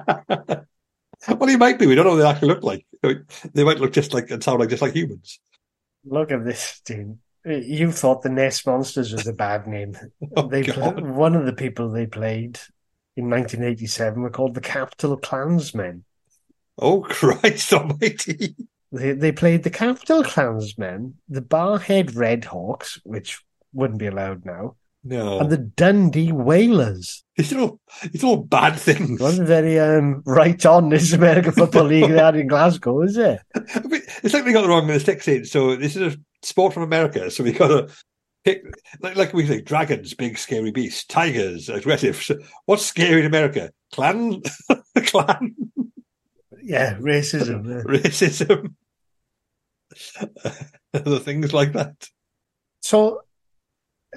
well, 1.28 1.49
he 1.49 1.57
might 1.57 1.80
be. 1.80 1.88
We 1.88 1.95
don't 1.95 2.05
know 2.05 2.11
what 2.11 2.17
they 2.17 2.30
actually 2.30 2.47
look 2.49 2.63
like. 2.63 2.86
They 3.53 3.63
might 3.63 3.80
look 3.80 3.93
just 3.93 4.13
like 4.13 4.30
and 4.32 4.43
sound 4.43 4.59
like 4.59 4.69
just 4.69 4.82
like 4.82 4.93
humans. 4.93 5.39
Look 6.05 6.32
at 6.32 6.45
this, 6.45 6.82
Dean. 6.86 7.19
You 7.45 7.91
thought 7.91 8.23
the 8.23 8.30
Nest 8.30 8.65
Monsters 8.65 9.13
was 9.13 9.28
a 9.28 9.34
bad 9.34 9.67
name. 9.67 9.95
Oh, 10.36 10.47
they 10.47 10.63
God. 10.63 11.01
one 11.01 11.36
of 11.36 11.45
the 11.45 11.53
people 11.53 11.89
they 11.89 12.07
played 12.07 12.59
in 13.15 13.30
1987 13.30 14.21
were 14.21 14.30
called 14.30 14.55
the 14.55 14.61
Capital 14.61 15.17
Clansmen. 15.17 16.03
Oh 16.78 17.01
Christ 17.09 17.71
Almighty! 17.73 18.55
They 18.91 19.13
they 19.13 19.32
played 19.32 19.63
the 19.63 19.69
Capital 19.69 20.23
Clansmen, 20.23 21.15
the 21.30 21.41
Barrhead 21.41 22.11
Redhawks, 22.15 22.99
which 23.03 23.41
wouldn't 23.73 23.99
be 23.99 24.07
allowed 24.07 24.45
now, 24.45 24.76
No, 25.08 25.39
and 25.39 25.51
the 25.51 25.58
Dundee 25.58 26.32
Whalers. 26.32 27.24
it's 27.38 27.53
all 27.53 27.80
it's 28.01 28.24
all 28.24 28.38
bad 28.38 28.76
things. 28.76 29.20
Wasn't 29.22 29.47
very 29.47 29.80
um, 29.80 30.24
right 30.26 30.66
on 30.66 30.89
this 30.89 31.14
American 31.14 31.51
Football 31.53 31.84
League 31.84 32.10
they 32.10 32.18
had 32.18 32.36
in 32.36 32.47
Glasgow, 32.47 33.03
is 33.03 33.16
it? 33.16 33.39
I 33.56 33.80
mean, 33.82 34.01
it's 34.24 34.34
like 34.34 34.45
we 34.45 34.51
got 34.53 34.64
the 34.64 34.68
wrong 34.70 34.88
with 34.88 34.95
the 34.95 34.99
sticks 34.99 35.28
in. 35.28 35.45
So 35.45 35.76
this 35.76 35.95
is 35.95 36.16
a 36.16 36.18
sport 36.41 36.74
from 36.74 36.82
America. 36.84 37.30
So 37.30 37.43
we 37.43 37.51
got 37.51 37.68
to 37.68 37.88
pick, 38.43 38.64
like, 38.99 39.16
like 39.16 39.34
we 39.34 39.45
say, 39.45 39.62
dragons, 39.62 40.16
big 40.16 40.39
scary 40.39 40.72
beasts, 40.72 41.06
tigers, 41.06 41.70
aggressive. 41.70 42.16
So 42.24 42.38
what's 42.66 42.86
scary 42.86 43.20
in 43.20 43.28
America? 43.28 43.72
Clan, 43.93 44.41
clan, 45.06 45.56
Yeah, 46.64 46.95
racism. 46.95 47.68
yeah. 47.68 47.84
racism, 47.84 48.74
other 50.93 51.20
things 51.20 51.53
like 51.53 51.74
that. 51.74 52.10
So, 52.82 53.22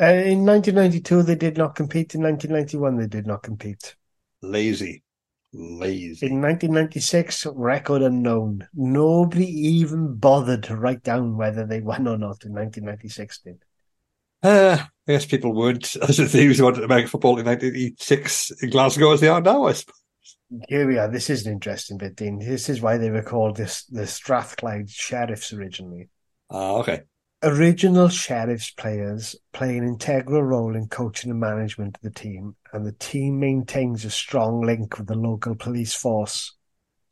in 0.01 0.47
1992, 0.47 1.23
they 1.23 1.35
did 1.35 1.57
not 1.57 1.75
compete. 1.75 2.15
In 2.15 2.23
1991, 2.23 2.97
they 2.97 3.07
did 3.07 3.27
not 3.27 3.43
compete. 3.43 3.97
Lazy, 4.43 5.03
lazy. 5.53 6.27
In 6.27 6.41
1996, 6.41 7.47
record 7.47 8.03
unknown. 8.03 8.69
Nobody 8.75 9.47
even 9.47 10.15
bothered 10.15 10.63
to 10.65 10.77
write 10.77 11.03
down 11.03 11.37
whether 11.37 11.67
they 11.67 11.81
won 11.81 12.07
or 12.07 12.17
not 12.17 12.45
in 12.45 12.53
1996. 12.53 13.41
Did. 13.41 13.65
Uh, 14.43 14.79
I 15.09 15.13
guess 15.13 15.27
people 15.27 15.53
weren't 15.53 15.97
as 16.09 16.21
enthused 16.21 16.61
about 16.61 16.83
American 16.83 17.09
football 17.09 17.39
in 17.39 17.47
1986 17.47 18.63
in 18.63 18.71
Glasgow 18.71 19.13
as 19.13 19.21
they 19.21 19.29
are 19.29 19.41
now. 19.41 19.67
I 19.67 19.73
suppose. 19.73 19.95
Here 20.69 20.87
we 20.87 20.97
are. 20.97 21.09
This 21.11 21.29
is 21.29 21.47
an 21.47 21.53
interesting 21.53 21.99
bit, 21.99 22.17
Dean. 22.17 22.39
This 22.39 22.69
is 22.69 22.81
why 22.81 22.97
they 22.97 23.11
were 23.11 23.23
called 23.23 23.57
this, 23.57 23.85
the 23.85 24.07
Strathclyde 24.07 24.89
Sheriffs 24.89 25.53
originally. 25.53 26.09
Ah, 26.51 26.77
okay. 26.77 27.03
Original 27.43 28.09
Sheriffs 28.09 28.73
players 28.73 29.37
play 29.53 29.79
an 29.79 29.85
integral 29.85 30.43
role 30.43 30.75
in 30.75 30.89
coaching 30.89 31.31
and 31.31 31.39
management 31.39 31.97
of 31.97 32.03
the 32.03 32.11
team, 32.11 32.57
and 32.73 32.85
the 32.85 32.93
team 32.93 33.39
maintains 33.39 34.05
a 34.05 34.11
strong 34.11 34.61
link 34.61 34.99
with 34.99 35.07
the 35.07 35.15
local 35.15 35.55
police 35.55 35.95
force. 35.95 36.55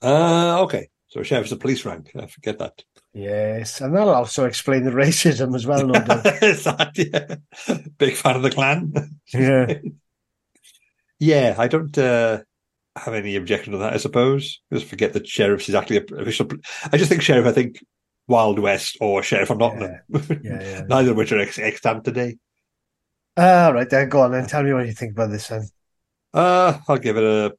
Ah, 0.03 0.59
okay. 0.61 0.89
So 1.09 1.22
sheriff's 1.22 1.53
a 1.53 1.57
police 1.57 1.85
rank. 1.85 2.11
I 2.16 2.27
forget 2.27 2.59
that. 2.59 2.83
Yes, 3.14 3.81
and 3.81 3.95
that'll 3.95 4.14
also 4.14 4.45
explain 4.45 4.85
the 4.85 4.91
racism 5.05 5.55
as 5.55 5.66
well, 5.66 5.87
no 5.87 5.95
doubt. 5.95 6.24
That, 6.41 6.93
yeah. 6.97 7.77
Big 7.97 8.16
fan 8.16 8.37
of 8.37 8.43
the 8.43 8.51
clan. 8.51 8.93
Yeah. 9.33 9.79
Yeah, 11.18 11.55
I 11.57 11.66
don't 11.66 11.97
uh, 11.97 12.43
have 12.95 13.14
any 13.14 13.37
objection 13.37 13.72
to 13.72 13.79
that, 13.79 13.95
I 13.95 13.97
suppose. 13.97 14.61
Just 14.70 14.85
forget 14.85 15.14
that 15.14 15.27
sheriff's 15.27 15.66
is 15.66 15.74
actually 15.74 15.97
a 15.97 16.14
official. 16.16 16.47
I 16.93 16.99
just 16.99 17.09
think 17.09 17.22
sheriff, 17.22 17.47
I 17.47 17.53
think 17.53 17.83
Wild 18.29 18.59
West 18.59 18.97
or 19.01 19.22
Sheriff 19.22 19.51
of 19.51 19.59
Nottingham. 19.59 20.01
Yeah, 20.43 20.62
yeah. 20.62 20.83
Neither 20.89 21.12
of 21.12 21.16
which 21.16 21.33
are 21.33 21.39
ex- 21.39 21.59
extant 21.59 22.05
today. 22.05 22.37
All 23.37 23.72
right, 23.74 23.89
then 23.89 24.09
go 24.09 24.22
on 24.22 24.35
and 24.35 24.49
tell 24.49 24.62
me 24.62 24.72
what 24.72 24.87
you 24.87 24.93
think 24.93 25.12
about 25.12 25.31
this 25.31 25.49
then. 25.49 25.68
Uh, 26.33 26.79
I'll 26.89 26.99
give 26.99 27.16
it 27.16 27.22
a 27.22 27.55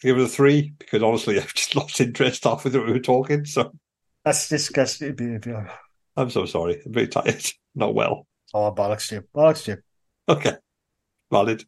give 0.00 0.18
it 0.18 0.22
a 0.24 0.28
three 0.28 0.72
because 0.78 1.02
honestly, 1.02 1.38
I've 1.40 1.54
just 1.54 1.74
lost 1.76 2.00
interest 2.00 2.42
through 2.42 2.84
we 2.86 2.92
were 2.92 2.98
talking. 3.00 3.44
So 3.44 3.72
That's 4.24 4.48
disgusting. 4.48 5.40
I'm 6.16 6.30
so 6.30 6.44
sorry. 6.44 6.82
I'm 6.84 6.92
very 6.92 7.08
tired. 7.08 7.44
Not 7.74 7.94
well. 7.94 8.26
Oh, 8.52 8.70
bollocks 8.72 9.08
to 9.08 9.16
you. 9.16 9.24
Bollocks 9.34 9.64
to 9.64 9.70
you. 9.72 9.76
Okay, 10.28 10.56
valid. 11.30 11.64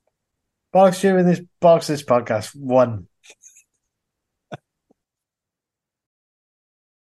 Bollocks 0.74 1.00
to 1.00 1.08
you 1.08 1.16
in 1.16 1.26
this 1.26 1.40
bollocks 1.62 1.86
this 1.86 2.02
podcast. 2.02 2.54
One. 2.54 3.08